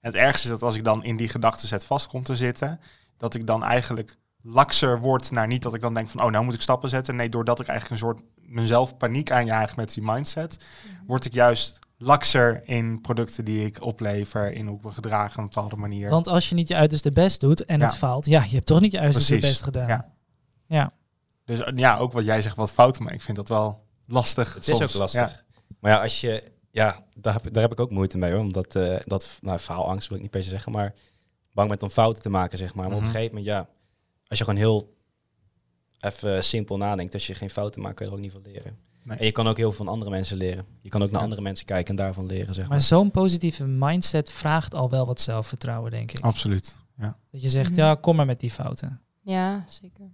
En 0.00 0.10
het 0.10 0.14
ergste 0.14 0.44
is 0.46 0.52
dat 0.52 0.62
als 0.62 0.76
ik 0.76 0.84
dan 0.84 1.04
in 1.04 1.16
die 1.16 1.28
gedachtenset 1.28 1.84
vast 1.84 2.06
kom 2.06 2.22
te 2.22 2.36
zitten, 2.36 2.80
dat 3.16 3.34
ik 3.34 3.46
dan 3.46 3.64
eigenlijk 3.64 4.16
lakser 4.42 5.00
word 5.00 5.30
naar 5.30 5.46
niet 5.46 5.62
dat 5.62 5.74
ik 5.74 5.80
dan 5.80 5.94
denk 5.94 6.08
van 6.08 6.22
oh 6.24 6.30
nou 6.30 6.44
moet 6.44 6.54
ik 6.54 6.60
stappen 6.60 6.88
zetten. 6.88 7.16
Nee, 7.16 7.28
doordat 7.28 7.60
ik 7.60 7.66
eigenlijk 7.66 8.00
een 8.02 8.08
soort 8.08 8.22
mezelf 8.36 8.96
paniek 8.96 9.30
aanjaag 9.30 9.76
met 9.76 9.94
die 9.94 10.02
mindset, 10.02 10.64
word 11.06 11.24
ik 11.24 11.32
juist 11.32 11.78
lakser 11.98 12.62
in 12.68 13.00
producten 13.00 13.44
die 13.44 13.64
ik 13.66 13.82
oplever, 13.84 14.52
in 14.52 14.66
hoe 14.66 14.76
ik 14.76 14.84
me 14.84 14.90
gedraag 14.90 15.30
op 15.32 15.38
een 15.38 15.44
bepaalde 15.44 15.76
manier. 15.76 16.08
Want 16.10 16.26
als 16.28 16.48
je 16.48 16.54
niet 16.54 16.68
je 16.68 16.74
uiterste 16.76 17.10
best 17.10 17.40
doet 17.40 17.64
en 17.64 17.78
Ja. 17.78 17.84
het 17.84 17.96
faalt, 17.96 18.26
ja, 18.26 18.42
je 18.42 18.54
hebt 18.54 18.66
toch 18.66 18.80
niet 18.80 18.92
je 18.92 19.00
uiterste 19.00 19.32
Precies, 19.32 19.50
best 19.50 19.62
gedaan. 19.62 19.88
ja. 19.88 20.12
Ja. 20.66 20.90
Dus 21.50 21.60
eh, 21.60 21.76
ja, 21.76 21.96
ook 21.98 22.12
wat 22.12 22.24
jij 22.24 22.42
zegt, 22.42 22.56
wat 22.56 22.72
fouten, 22.72 23.02
maar 23.02 23.12
ik 23.12 23.22
vind 23.22 23.36
dat 23.36 23.48
wel 23.48 23.84
lastig. 24.06 24.54
Het 24.54 24.64
soms. 24.64 24.80
is 24.80 24.92
ook 24.94 25.00
lastig. 25.00 25.20
Ja. 25.20 25.40
Maar 25.80 25.90
ja, 25.90 26.02
als 26.02 26.20
je... 26.20 26.52
Ja, 26.70 27.04
daar 27.16 27.32
heb, 27.32 27.52
daar 27.52 27.62
heb 27.62 27.72
ik 27.72 27.80
ook 27.80 27.90
moeite 27.90 28.18
mee, 28.18 28.32
hoor. 28.32 28.40
Omdat 28.40 28.74
eh, 28.76 28.96
dat... 29.04 29.38
Nou, 29.40 29.58
faalangst 29.58 30.08
wil 30.08 30.16
ik 30.16 30.22
niet 30.22 30.32
per 30.32 30.42
se 30.42 30.48
zeggen, 30.48 30.72
maar... 30.72 30.94
Bang 31.52 31.68
bent 31.68 31.82
om 31.82 31.90
fouten 31.90 32.22
te 32.22 32.28
maken, 32.28 32.58
zeg 32.58 32.74
maar. 32.74 32.84
Maar 32.88 32.94
op 32.96 33.00
Mhm. 33.02 33.08
een 33.10 33.14
gegeven 33.16 33.36
moment, 33.36 33.54
ja... 33.54 33.68
Als 34.28 34.38
je 34.38 34.44
gewoon 34.44 34.60
heel 34.60 34.94
even 36.00 36.44
simpel 36.44 36.76
nadenkt, 36.76 37.14
als 37.14 37.26
je 37.26 37.34
geen 37.34 37.50
fouten 37.50 37.80
maakt, 37.82 37.94
kan 37.94 38.06
je 38.06 38.12
er 38.12 38.18
ook 38.18 38.24
niet 38.24 38.32
van 38.32 38.42
leren. 38.42 38.78
Nee. 39.02 39.18
En 39.18 39.24
je 39.24 39.32
kan 39.32 39.48
ook 39.48 39.56
heel 39.56 39.72
veel 39.72 39.84
van 39.84 39.92
andere 39.92 40.10
mensen 40.10 40.36
leren. 40.36 40.66
Je 40.82 40.88
kan 40.88 41.02
ook 41.02 41.10
naar 41.10 41.22
andere 41.22 41.40
mensen 41.42 41.66
kijken 41.66 41.90
en 41.90 41.96
daarvan 41.96 42.26
leren, 42.26 42.54
zeg 42.54 42.64
maar. 42.64 42.72
Maar 42.72 42.80
zo'n 42.80 43.10
positieve 43.10 43.64
mindset 43.66 44.30
vraagt 44.30 44.74
al 44.74 44.90
wel 44.90 45.06
wat 45.06 45.20
zelfvertrouwen, 45.20 45.90
denk 45.90 46.12
ik. 46.12 46.20
Absoluut. 46.20 46.78
Ja. 46.98 47.16
Dat 47.30 47.42
je 47.42 47.48
zegt, 47.48 47.70
Mhm. 47.70 47.78
ja, 47.80 47.94
kom 47.94 48.16
maar 48.16 48.26
met 48.26 48.40
die 48.40 48.50
fouten. 48.50 49.00
Ja, 49.20 49.64
zeker. 49.68 50.04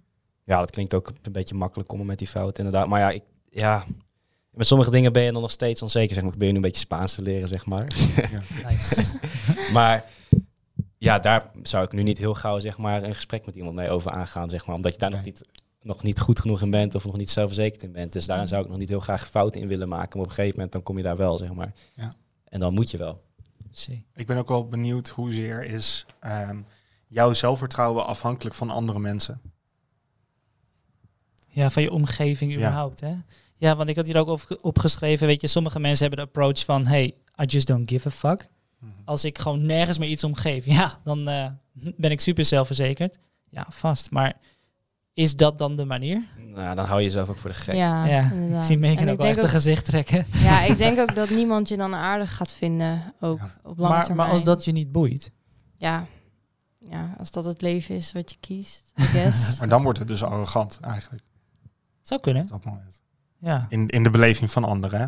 Ja, 0.47 0.59
dat 0.59 0.71
klinkt 0.71 0.93
ook 0.93 1.11
een 1.21 1.31
beetje 1.31 1.55
makkelijk 1.55 1.89
komen 1.89 2.05
met 2.05 2.19
die 2.19 2.27
fouten, 2.27 2.65
inderdaad. 2.65 2.89
Maar 2.89 2.99
ja, 2.99 3.09
ik, 3.09 3.23
ja, 3.49 3.85
met 4.51 4.67
sommige 4.67 4.91
dingen 4.91 5.13
ben 5.13 5.23
je 5.23 5.31
dan 5.31 5.41
nog 5.41 5.51
steeds 5.51 5.81
onzeker. 5.81 6.13
Zeg 6.13 6.23
maar, 6.23 6.33
ik 6.33 6.39
ben 6.39 6.49
nu 6.49 6.55
een 6.55 6.61
beetje 6.61 6.79
Spaans 6.79 7.15
te 7.15 7.21
leren, 7.21 7.47
zeg 7.47 7.65
maar. 7.65 7.87
Nice. 8.67 9.19
maar 9.73 10.05
ja, 10.97 11.19
daar 11.19 11.51
zou 11.63 11.83
ik 11.83 11.91
nu 11.91 12.03
niet 12.03 12.17
heel 12.17 12.33
gauw 12.33 12.59
zeg 12.59 12.77
maar, 12.77 13.03
een 13.03 13.15
gesprek 13.15 13.45
met 13.45 13.55
iemand 13.55 13.75
mee 13.75 13.89
over 13.89 14.11
aangaan, 14.11 14.49
zeg 14.49 14.65
maar. 14.65 14.75
Omdat 14.75 14.93
je 14.93 14.99
daar 14.99 15.09
nog, 15.09 15.23
niet, 15.23 15.41
nog 15.81 16.03
niet 16.03 16.19
goed 16.19 16.39
genoeg 16.39 16.61
in 16.61 16.71
bent 16.71 16.95
of 16.95 17.05
nog 17.05 17.17
niet 17.17 17.29
zelfverzekerd 17.29 17.83
in 17.83 17.91
bent. 17.91 18.13
Dus 18.13 18.25
daarin 18.25 18.47
zou 18.47 18.63
ik 18.63 18.69
nog 18.69 18.77
niet 18.77 18.89
heel 18.89 18.99
graag 18.99 19.29
fouten 19.29 19.61
in 19.61 19.67
willen 19.67 19.89
maken. 19.89 20.09
Maar 20.17 20.23
op 20.23 20.29
een 20.29 20.35
gegeven 20.35 20.55
moment 20.55 20.71
dan 20.71 20.83
kom 20.83 20.97
je 20.97 21.03
daar 21.03 21.17
wel, 21.17 21.37
zeg 21.37 21.53
maar. 21.53 21.73
Ja. 21.93 22.11
En 22.43 22.59
dan 22.59 22.73
moet 22.73 22.91
je 22.91 22.97
wel. 22.97 23.21
Zie. 23.71 24.05
Ik 24.15 24.27
ben 24.27 24.37
ook 24.37 24.47
wel 24.47 24.67
benieuwd 24.67 25.07
hoezeer 25.07 25.63
is 25.63 26.05
ehm, 26.19 26.61
jouw 27.07 27.33
zelfvertrouwen 27.33 28.05
afhankelijk 28.05 28.55
van 28.55 28.69
andere 28.69 28.99
mensen. 28.99 29.41
Ja, 31.57 31.69
van 31.69 31.83
je 31.83 31.91
omgeving 31.91 32.51
Ja. 32.51 32.57
überhaupt, 32.57 32.99
hè? 32.99 33.13
Ja, 33.57 33.75
want 33.75 33.89
ik 33.89 33.95
had 33.95 34.05
hier 34.07 34.17
ook 34.17 34.27
op, 34.27 34.57
opgeschreven, 34.61 35.27
weet 35.27 35.41
je, 35.41 35.47
sommige 35.47 35.79
mensen 35.79 36.07
hebben 36.07 36.25
de 36.25 36.31
approach 36.31 36.65
van, 36.65 36.85
hey, 36.85 37.05
I 37.41 37.45
just 37.45 37.67
don't 37.67 37.89
give 37.89 38.07
a 38.07 38.11
fuck. 38.11 38.47
Als 39.05 39.25
ik 39.25 39.37
gewoon 39.37 39.65
nergens 39.65 39.97
meer 39.97 40.09
iets 40.09 40.23
omgeef, 40.23 40.65
ja, 40.79 40.99
dan 41.03 41.27
eh, 41.27 41.45
ben 41.73 42.11
ik 42.11 42.21
super 42.21 42.45
zelfverzekerd. 42.45 43.17
Ja, 43.49 43.65
vast. 43.69 44.11
Maar 44.11 44.33
is 45.13 45.35
dat 45.35 45.57
dan 45.57 45.75
de 45.75 45.85
manier? 45.85 46.23
Nou, 46.37 46.75
dan 46.75 46.85
hou 46.85 46.99
je 46.99 47.05
jezelf 47.05 47.29
ook 47.29 47.37
voor 47.37 47.49
de 47.49 47.55
gek. 47.55 47.75
Ja, 47.75 48.05
ja, 48.05 48.31
ik 48.59 48.63
zie 48.63 48.77
Megan 48.77 49.09
ook 49.09 49.17
wel 49.17 49.27
echt 49.27 49.43
een 49.43 49.49
gezicht 49.49 49.85
trekken. 49.85 50.25
Ja, 50.43 50.63
ik 50.63 50.77
denk 50.77 50.99
ook 50.99 51.15
dat 51.21 51.29
niemand 51.29 51.69
je 51.69 51.77
dan 51.77 51.95
aardig 51.95 52.35
gaat 52.35 52.51
vinden, 52.51 53.13
ook 53.19 53.39
Ja. 53.39 53.55
op 53.63 53.77
lange 53.77 53.93
Maar, 53.93 54.03
termijn. 54.05 54.27
maar 54.27 54.37
als 54.37 54.43
dat 54.45 54.65
je 54.65 54.71
niet 54.71 54.91
boeit. 54.91 55.31
Ja. 55.77 56.05
ja, 56.79 57.15
als 57.17 57.31
dat 57.31 57.45
het 57.45 57.61
leven 57.61 57.95
is 57.95 58.11
wat 58.11 58.29
je 58.29 58.37
kiest, 58.39 58.91
I 58.99 59.03
guess. 59.03 59.59
Maar 59.59 59.69
dan 59.69 59.83
wordt 59.83 59.99
het 59.99 60.07
dus 60.07 60.23
arrogant 60.23 60.79
eigenlijk 60.81 61.23
Zou 62.07 62.21
kunnen. 62.21 62.47
dat. 62.47 62.63
Ja. 63.39 63.65
In, 63.69 63.87
in 63.87 64.03
de 64.03 64.09
beleving 64.09 64.51
van 64.51 64.63
anderen. 64.63 64.99
Hè? 64.99 65.05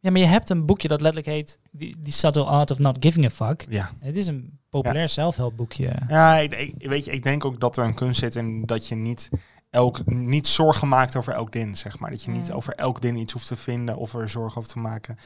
ja, 0.00 0.10
maar 0.10 0.20
je 0.20 0.26
hebt 0.26 0.50
een 0.50 0.66
boekje 0.66 0.88
dat 0.88 1.00
letterlijk 1.00 1.34
heet 1.36 1.58
The 1.78 1.94
The 2.02 2.12
Subtle 2.12 2.44
Art 2.44 2.70
of 2.70 2.78
Not 2.78 2.96
Giving 3.00 3.24
a 3.26 3.30
Fuck. 3.30 3.66
Ja. 3.68 3.90
Het 4.00 4.16
is 4.16 4.26
een 4.26 4.58
populair 4.70 5.08
zelfhelpboekje. 5.08 5.96
Ja, 6.08 6.36
ik, 6.38 6.52
ik- 6.54 6.88
weet 6.88 7.04
je, 7.04 7.10
ik 7.10 7.22
denk 7.22 7.44
ook 7.44 7.60
dat 7.60 7.76
er 7.76 7.84
een 7.84 7.94
kunst 7.94 8.18
zit 8.18 8.36
in 8.36 8.66
dat 8.66 8.88
je 8.88 8.94
niet 8.94 9.28
elk, 9.70 10.06
niet 10.06 10.46
zorgen 10.46 10.88
maakt 10.88 11.16
over 11.16 11.32
elk 11.32 11.52
ding, 11.52 11.78
zeg 11.78 11.98
maar. 11.98 12.10
Dat 12.10 12.22
je 12.22 12.30
niet 12.30 12.48
Mm. 12.48 12.54
over 12.54 12.74
elk 12.74 13.00
ding 13.00 13.18
iets 13.18 13.32
hoeft 13.32 13.46
te 13.48 13.56
vinden 13.56 13.96
of 13.96 14.14
er 14.14 14.28
zorgen 14.28 14.56
over 14.58 14.70
te 14.70 14.78
maken. 14.78 15.16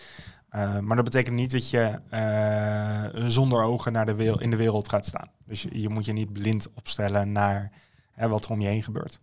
Eh, 0.49 0.79
maar 0.79 0.97
dat 0.97 1.05
betekent 1.05 1.37
niet 1.37 1.51
dat 1.51 1.71
je 1.71 2.01
eh, 2.09 3.25
zonder 3.27 3.63
ogen 3.63 3.93
naar 3.93 4.07
de 4.07 4.15
wereld, 4.15 4.41
in 4.41 4.51
de 4.51 4.57
wereld 4.57 4.89
gaat 4.89 5.07
staan. 5.07 5.29
Dus 5.47 5.63
je, 5.63 5.81
je 5.81 5.89
moet 5.89 6.05
je 6.05 6.13
niet 6.13 6.33
blind 6.33 6.69
opstellen 6.75 7.33
naar 7.33 7.73
hè, 8.13 8.29
wat 8.29 8.45
er 8.45 8.51
om 8.51 8.61
je 8.61 8.69
heen 8.69 8.83
gebeurt. 8.83 9.21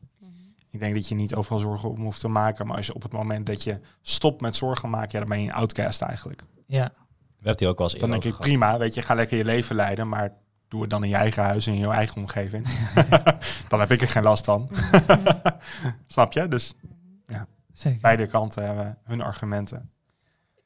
Ik 0.75 0.81
denk 0.81 0.93
dat 0.95 1.07
je 1.07 1.15
niet 1.15 1.35
overal 1.35 1.59
zorgen 1.59 1.89
om 1.89 2.01
hoeft 2.01 2.19
te 2.19 2.27
maken. 2.27 2.67
Maar 2.67 2.77
als 2.77 2.85
je 2.85 2.93
op 2.93 3.01
het 3.03 3.11
moment 3.11 3.45
dat 3.45 3.63
je 3.63 3.79
stopt 4.01 4.41
met 4.41 4.55
zorgen 4.55 4.89
maken, 4.89 5.09
ja, 5.11 5.19
dan 5.19 5.29
ben 5.29 5.41
je 5.41 5.47
een 5.47 5.53
outcast 5.53 6.01
eigenlijk. 6.01 6.41
Ja, 6.67 6.91
We 6.93 7.51
hebben 7.51 7.55
hier 7.59 7.67
ook 7.69 7.77
wel 7.77 7.89
eens 7.89 7.99
Dan 7.99 8.09
denk 8.09 8.23
ik 8.23 8.29
gehad. 8.29 8.45
prima, 8.45 8.77
weet 8.77 8.93
je, 8.93 9.01
ga 9.01 9.13
lekker 9.13 9.37
je 9.37 9.45
leven 9.45 9.75
leiden, 9.75 10.07
maar 10.09 10.33
doe 10.67 10.81
het 10.81 10.89
dan 10.89 11.03
in 11.03 11.09
je 11.09 11.15
eigen 11.15 11.43
huis 11.43 11.67
en 11.67 11.73
in 11.73 11.79
je 11.79 11.87
eigen 11.87 12.15
omgeving. 12.17 12.67
dan 13.69 13.79
heb 13.79 13.91
ik 13.91 14.01
er 14.01 14.07
geen 14.07 14.23
last 14.23 14.45
van. 14.45 14.69
Snap 16.07 16.31
je? 16.33 16.47
Dus 16.47 16.73
zeker. 17.73 17.99
beide 18.01 18.27
kanten 18.27 18.65
hebben 18.65 18.97
hun 19.03 19.21
argumenten. 19.21 19.89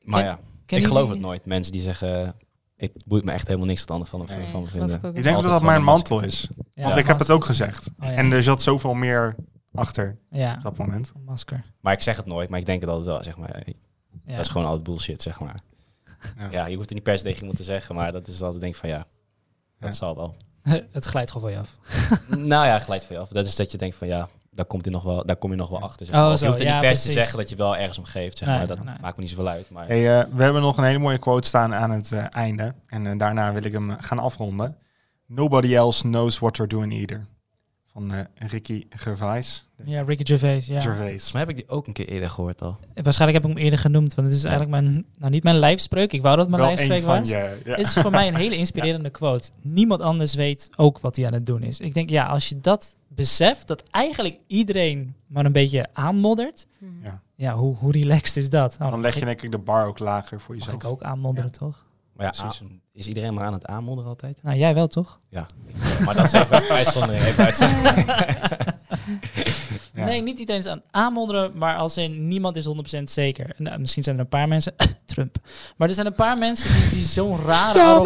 Maar 0.02 0.22
Ken- 0.24 0.30
ja, 0.66 0.78
ik 0.84 0.86
geloof 0.88 1.10
het 1.10 1.20
nooit. 1.20 1.46
Mensen 1.46 1.72
die 1.72 1.82
zeggen, 1.82 2.36
het 2.76 3.04
boeit 3.08 3.24
me 3.24 3.32
echt 3.32 3.48
helemaal 3.48 3.68
niks 3.68 3.80
wat 3.80 3.92
anderen 3.92 4.28
van, 4.28 4.38
Nee, 4.38 4.48
van, 4.48 4.68
vinden. 4.68 4.96
ik 5.04 5.16
Ik 5.16 5.24
denk 5.24 5.36
dat 5.36 5.44
dat 5.44 5.52
mijn 5.52 5.60
gewoon 5.62 5.76
een 5.76 5.84
mantel 5.84 6.22
is. 6.22 6.50
Ja, 6.74 6.84
Want 6.84 6.96
ik 6.96 7.08
heb 7.08 7.20
het 7.20 7.32
ook 7.32 7.46
gezegd. 7.46 7.88
Oh, 8.00 8.06
ja. 8.06 8.12
En 8.14 8.32
er 8.32 8.44
zat 8.44 8.62
zoveel 8.62 8.94
meer 8.94 9.36
achter 9.74 10.18
Ja, 10.32 10.54
op 10.56 10.62
dat 10.62 10.78
moment. 10.78 11.12
een 11.16 11.24
masker. 11.24 11.64
Maar 11.80 11.94
ik 11.94 12.02
zeg 12.02 12.18
het 12.18 12.26
nooit, 12.26 12.50
maar 12.50 12.60
ik 12.60 12.66
denk 12.66 12.82
het 12.82 12.90
altijd 12.90 13.08
wel, 13.10 13.24
zeg 13.24 13.38
maar. 13.38 13.64
Ja. 14.26 14.36
Dat 14.36 14.46
is 14.46 14.52
gewoon 14.52 14.68
altijd 14.68 14.84
bullshit, 14.84 15.22
zeg 15.22 15.40
maar. 15.40 15.60
Ja. 16.40 16.48
Ja, 16.52 16.66
je 16.66 16.76
hoeft 16.76 16.86
het 16.86 16.94
niet 16.94 17.04
per 17.04 17.18
se 17.18 17.24
tegen 17.24 17.40
iemand 17.40 17.58
te 17.58 17.64
zeggen, 17.64 17.96
maar 17.96 18.12
dat 18.12 18.28
is 18.28 18.42
altijd 18.42 18.62
denk 18.62 18.74
ik 18.74 18.80
van 18.80 18.90
ja, 18.90 18.98
dat 18.98 19.90
Ja. 19.90 19.92
zal 19.92 20.16
wel. 20.16 20.36
het 20.92 21.06
glijdt 21.06 21.32
gewoon 21.32 21.50
van 21.52 21.60
je 21.60 21.66
af. 21.66 21.78
nou 22.38 22.66
ja, 22.66 22.80
glijdt 22.80 23.06
van 23.06 23.16
je 23.16 23.22
af. 23.22 23.30
Dat 23.30 23.46
is 23.46 23.56
dat 23.56 23.72
je 23.72 23.78
denkt 23.78 23.96
van 23.96 24.08
ja, 24.08 24.30
daar, 24.52 24.66
komt 24.66 24.86
hij 24.86 24.94
nog 24.94 25.04
wel, 25.04 25.26
daar 25.26 25.36
kom 25.36 25.52
je 25.52 25.56
nog 25.58 25.70
wel 25.70 25.80
achter. 25.82 26.06
Zeg 26.06 26.16
Oh, 26.16 26.22
maar. 26.28 26.38
Zo, 26.38 26.44
je 26.46 26.50
hoeft 26.52 26.64
er 26.64 26.68
ja, 26.68 26.74
niet 26.80 26.82
per 26.82 26.96
se 26.96 27.08
te 27.08 27.14
zeggen 27.14 27.38
dat 27.38 27.50
je 27.50 27.56
wel 27.56 27.78
ergens 27.78 27.98
om 27.98 28.04
geeft, 28.04 28.38
zeg 28.38 28.48
Nee, 28.48 28.58
maar. 28.58 28.68
Dat 28.68 28.84
nee. 28.84 28.96
maakt 29.02 29.16
me 29.16 29.22
niet 29.22 29.32
zoveel 29.32 29.48
uit. 29.48 29.70
Maar 29.70 29.88
Hey, 29.88 30.20
eh, 30.20 30.28
we 30.34 30.44
hebben 30.44 30.62
nog 30.62 30.78
een 30.78 30.84
hele 30.84 31.00
mooie 31.00 31.18
quote 31.18 31.48
staan 31.48 31.74
aan 31.74 31.92
het 31.92 32.12
eh, 32.12 32.26
einde. 32.30 32.74
En 32.88 33.08
eh, 33.08 33.18
daarna 33.18 33.54
wil 33.54 33.64
ik 33.64 33.72
hem 33.72 33.96
gaan 34.00 34.20
afronden. 34.20 34.78
Nobody 35.26 35.76
else 35.76 36.02
knows 36.02 36.40
what 36.40 36.54
they're 36.54 36.70
doing 36.70 36.94
either. 36.94 37.26
Van 37.92 38.12
eh, 38.14 38.20
Ricky 38.36 38.86
Gervais. 38.90 39.68
Ja, 39.86 40.02
Ricky 40.02 40.26
Gervais. 40.26 40.68
Ja. 40.68 40.82
Gervais. 40.82 41.32
mij 41.32 41.42
heb 41.42 41.50
ik 41.50 41.56
die 41.56 41.68
ook 41.70 41.88
een 41.88 41.94
keer 41.94 42.08
eerder 42.08 42.30
gehoord 42.30 42.62
al. 42.62 42.78
Waarschijnlijk 42.94 43.42
heb 43.42 43.52
ik 43.52 43.56
hem 43.58 43.66
eerder 43.66 43.80
genoemd, 43.80 44.16
want 44.16 44.28
het 44.28 44.36
is 44.38 44.44
Ja. 44.44 44.50
eigenlijk 44.50 44.82
mijn, 44.82 45.06
nou 45.18 45.32
niet 45.32 45.44
mijn 45.44 45.56
lijfspreuk. 45.56 46.14
Ik 46.14 46.22
wou 46.22 46.38
dat 46.38 46.50
mijn 46.50 46.62
Wel 46.62 46.74
lijfspreuk 46.74 47.04
was. 47.04 47.30
je... 47.30 47.60
Ja. 47.64 47.72
Het 47.76 47.80
is 47.80 47.94
voor 47.94 48.12
mij 48.12 48.28
een 48.28 48.36
hele 48.44 48.56
inspirerende 48.58 49.10
quote. 49.10 49.50
Niemand 49.62 50.02
anders 50.02 50.34
weet 50.36 50.70
ook 50.76 51.00
wat 51.00 51.16
hij 51.16 51.26
aan 51.26 51.34
het 51.34 51.46
doen 51.46 51.64
is. 51.64 51.80
Ik 51.80 51.94
denk, 51.94 52.10
ja, 52.10 52.26
als 52.26 52.50
je 52.50 52.60
dat 52.60 52.96
beseft, 53.08 53.68
dat 53.68 53.84
eigenlijk 53.92 54.38
iedereen 54.48 55.16
maar 55.28 55.46
een 55.46 55.52
beetje 55.52 55.88
aanmoddert. 55.94 56.68
Mhm. 56.78 56.92
Ja. 57.04 57.22
Ja, 57.36 57.56
hoe, 57.56 57.76
hoe 57.76 57.92
relaxed 57.92 58.38
is 58.38 58.50
dat? 58.50 58.78
Nou, 58.78 58.92
Dan 58.92 59.02
leg 59.02 59.14
je 59.20 59.26
denk 59.26 59.42
ik 59.42 59.52
de 59.52 59.58
bar 59.58 59.88
ook 59.88 60.00
lager 60.00 60.40
voor 60.40 60.56
jezelf. 60.56 60.74
mag 60.76 60.84
ik 60.84 60.90
ook 60.90 61.02
aanmodderen, 61.02 61.52
toch? 61.52 61.88
Maar 62.14 62.34
ja, 62.38 62.52
is 62.94 63.08
iedereen 63.08 63.34
maar 63.34 63.46
aan 63.46 63.54
het 63.54 63.66
aanmodderen 63.66 64.10
altijd? 64.10 64.44
Nou, 64.44 64.58
jij 64.58 64.74
wel, 64.74 64.88
toch? 64.88 65.20
Ja. 65.30 65.46
Maar 66.06 66.16
dat 66.16 66.26
is 66.26 66.32
even 66.32 66.70
uitzondering. 66.70 67.24
Even 67.26 67.46
uitzondering. 67.46 68.06
Ja. 69.94 70.06
Nee, 70.06 70.22
niet 70.22 70.40
iedereen 70.40 70.62
is 70.62 70.68
aan 70.68 70.82
aanmodderen, 70.92 71.58
maar 71.58 71.76
als 71.78 71.98
in 71.98 72.28
niemand 72.28 72.56
is 72.56 72.68
100% 73.00 73.04
zeker. 73.04 73.50
Nou, 73.58 73.80
misschien 73.80 74.04
zijn 74.04 74.16
er 74.16 74.22
een 74.22 74.28
paar 74.30 74.48
mensen, 74.48 74.76
Trump. 75.06 75.36
Maar 75.78 75.88
er 75.88 75.94
zijn 75.94 76.06
een 76.08 76.14
paar 76.14 76.38
mensen 76.38 76.74
die, 76.82 76.90
die 76.90 77.02
zo'n 77.02 77.38
rare, 77.46 77.80
arrogan- 77.82 78.04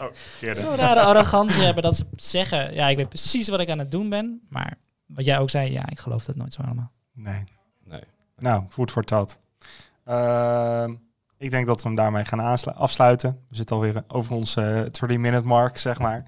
Oh, 0.00 0.06
zo'n 0.54 0.76
rare 0.76 1.00
arrogantie 1.00 1.62
hebben 1.62 1.82
dat 1.82 1.96
ze 1.96 2.04
zeggen, 2.16 2.74
ja, 2.74 2.88
ik 2.88 2.96
weet 2.96 3.08
precies 3.08 3.48
wat 3.48 3.60
ik 3.60 3.70
aan 3.70 3.78
het 3.78 3.90
doen 3.90 4.08
ben. 4.08 4.40
Maar 4.48 4.74
wat 5.06 5.24
jij 5.24 5.38
ook 5.38 5.50
zei, 5.50 5.72
ja, 5.72 5.82
ik 5.88 5.98
geloof 5.98 6.24
dat 6.24 6.36
nooit 6.36 6.52
zo 6.52 6.62
helemaal. 6.62 6.90
Nee. 7.12 7.44
Nee. 7.84 8.02
Nou, 8.38 8.62
voet 8.68 8.90
voor 8.92 9.04
tot. 9.04 9.38
Ehm, 10.04 10.94
ik 11.38 11.50
denk 11.50 11.66
dat 11.66 11.82
we 11.82 11.88
hem 11.88 11.96
daarmee 11.96 12.24
gaan 12.24 12.64
afsluiten. 12.74 13.38
We 13.48 13.56
zitten 13.56 13.76
alweer 13.76 14.02
over 14.08 14.34
onze 14.34 14.90
30-minute 14.92 15.46
mark, 15.46 15.78
zeg 15.78 15.98
maar. 15.98 16.22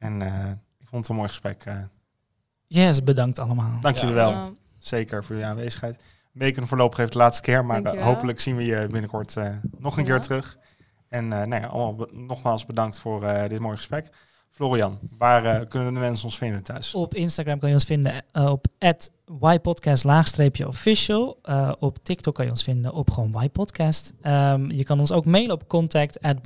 En 0.00 0.22
eh, 0.22 0.50
ik 0.78 0.86
vond 0.88 1.00
het 1.02 1.08
een 1.08 1.16
mooi 1.16 1.28
gesprek. 1.28 1.62
eh. 1.64 1.74
Yes, 2.66 3.02
bedankt 3.02 3.38
allemaal. 3.38 3.80
dank 3.80 3.94
Ja. 3.94 4.00
jullie 4.00 4.16
wel. 4.16 4.30
Ja. 4.30 4.48
Zeker 4.78 5.24
voor 5.24 5.34
jullie 5.34 5.50
aanwezigheid. 5.50 6.02
Bacon 6.32 6.66
voorlopig 6.66 6.98
even 6.98 7.10
de 7.12 7.18
laatste 7.18 7.42
keer, 7.42 7.64
maar 7.64 7.82
Dankjewel. 7.82 8.08
hopelijk 8.12 8.40
zien 8.40 8.56
we 8.56 8.64
je 8.64 8.86
binnenkort 8.90 9.36
eh, 9.36 9.54
nog 9.78 9.96
een 9.96 10.04
Ja. 10.04 10.10
keer 10.10 10.20
terug. 10.20 10.58
En 11.08 11.32
eh 11.32 11.38
nou 11.46 11.62
ja, 11.62 11.66
allemaal 11.68 11.94
be- 11.94 12.08
nogmaals 12.12 12.66
bedankt 12.66 12.98
voor 13.00 13.24
eh, 13.24 13.48
dit 13.48 13.58
mooie 13.60 13.76
gesprek. 13.76 14.08
Florian, 14.50 14.98
waar 15.18 15.44
eh, 15.44 15.68
kunnen 15.68 15.94
de 15.94 16.00
mensen 16.00 16.24
ons 16.24 16.38
vinden 16.38 16.62
thuis? 16.62 16.94
Op 16.94 17.14
Instagram 17.14 17.58
kan 17.58 17.68
je 17.68 17.74
ons 17.74 17.84
vinden 17.84 18.22
eh, 18.32 18.46
op 18.50 18.66
ypodcast 19.40 20.04
laagstreepje 20.04 20.68
official. 20.68 21.38
Eh, 21.42 21.72
op 21.78 21.98
TikTok 22.02 22.34
kan 22.34 22.44
je 22.44 22.50
ons 22.50 22.62
vinden 22.62 22.92
op 22.92 23.10
gewoon 23.10 23.42
ypodcast. 23.42 24.14
Ehm, 24.22 24.70
je 24.70 24.84
kan 24.84 24.98
ons 24.98 25.12
ook 25.12 25.24
mailen 25.24 25.54
op 25.54 25.68
contact 25.68 26.20
at. 26.20 26.38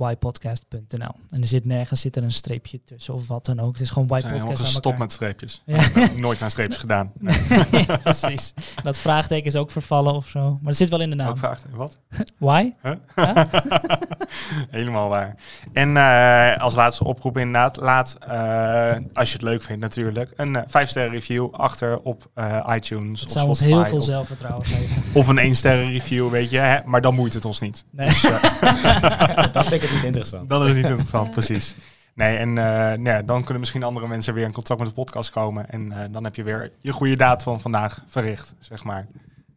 En 1.29 1.41
er 1.41 1.47
zit 1.47 1.65
nergens 1.65 2.01
zit 2.01 2.15
er 2.15 2.23
een 2.23 2.31
streepje 2.31 2.83
tussen 2.83 3.13
of 3.13 3.27
wat 3.27 3.45
dan 3.45 3.59
ook. 3.59 3.71
Het 3.71 3.81
is 3.81 3.89
gewoon 3.89 4.07
We 4.07 4.19
zijn 4.19 4.35
ypodcast 4.35 4.59
gestopt 4.59 4.97
met 4.97 5.11
streepjes. 5.11 5.61
Ja. 5.65 5.89
Nooit 6.15 6.41
aan 6.41 6.51
streepjes 6.51 6.79
gedaan. 6.79 7.11
Nee. 7.25 7.85
Ja, 7.87 7.97
precies. 7.97 8.53
Dat 8.83 8.97
vraagteken 8.97 9.45
is 9.45 9.55
ook 9.55 9.71
vervallen 9.71 10.13
of 10.13 10.27
zo. 10.27 10.49
Maar 10.49 10.69
het 10.69 10.77
zit 10.77 10.89
wel 10.89 11.01
in 11.01 11.09
de 11.09 11.15
naam. 11.15 11.29
Ook 11.29 11.37
vraagt, 11.37 11.65
wat? 11.71 11.99
Why? 12.37 12.73
Helemaal 14.69 15.09
waar. 15.09 15.35
En 15.73 15.97
eh, 15.97 16.61
als 16.61 16.75
laatste 16.75 17.03
oproep 17.03 17.37
inderdaad, 17.37 17.77
laat, 17.77 18.17
eh, 18.27 18.95
als 19.13 19.29
je 19.29 19.33
het 19.33 19.41
leuk 19.41 19.63
vindt 19.63 19.81
natuurlijk, 19.81 20.33
een 20.35 20.55
eh 20.55 20.63
5-sterren 20.67 21.11
review 21.11 21.53
achter 21.53 22.01
op 22.01 22.29
eh, 22.33 22.59
iTunes 22.75 23.21
Het 23.21 23.31
zou 23.31 23.47
ons 23.47 23.59
heel 23.59 23.85
veel 23.85 23.97
of, 23.97 24.03
zelfvertrouwen 24.03 24.65
geven. 24.65 25.03
of 25.19 25.27
een 25.27 25.55
1-sterren 25.55 25.91
review, 25.91 26.29
weet 26.29 26.49
je. 26.49 26.57
Hè? 26.57 26.79
Maar 26.85 27.01
dan 27.01 27.15
moeit 27.15 27.33
het 27.33 27.45
ons 27.45 27.59
niet. 27.59 27.85
Nee. 27.89 28.07
Dus, 28.07 28.23
eh, 28.23 29.53
Dan 29.53 29.63
vind 29.65 29.71
ik 29.71 29.81
het 29.81 29.91
niet 29.91 30.03
interessant. 30.03 30.49
dan 30.49 30.61
is 30.61 30.67
het 30.67 30.75
niet 30.75 30.89
interessant, 30.89 31.31
precies. 31.31 31.75
Nee, 32.13 32.37
en 32.37 32.49
eh, 32.49 32.55
nou 32.65 33.03
ja, 33.03 33.21
dan 33.21 33.41
kunnen 33.41 33.59
misschien 33.59 33.83
andere 33.83 34.07
mensen 34.07 34.33
weer 34.33 34.45
in 34.45 34.51
contact 34.51 34.79
met 34.79 34.89
de 34.89 34.95
podcast 34.95 35.29
komen. 35.29 35.69
En 35.69 35.91
eh, 35.91 36.11
dan 36.11 36.23
heb 36.23 36.35
je 36.35 36.43
weer 36.43 36.71
je 36.79 36.91
goede 36.91 37.15
daad 37.15 37.43
van 37.43 37.61
vandaag 37.61 38.03
verricht, 38.07 38.55
zeg 38.59 38.83
maar. 38.83 39.07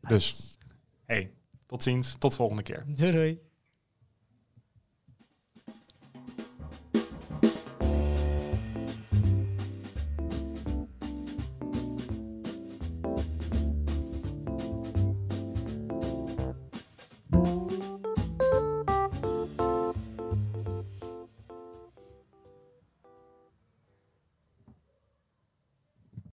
Dus, 0.08 0.58
hey, 1.06 1.30
tot 1.66 1.82
ziens. 1.82 2.16
Tot 2.18 2.34
volgende 2.34 2.62
keer. 2.62 2.84
Doei 2.86 3.12
doei. 3.12 3.47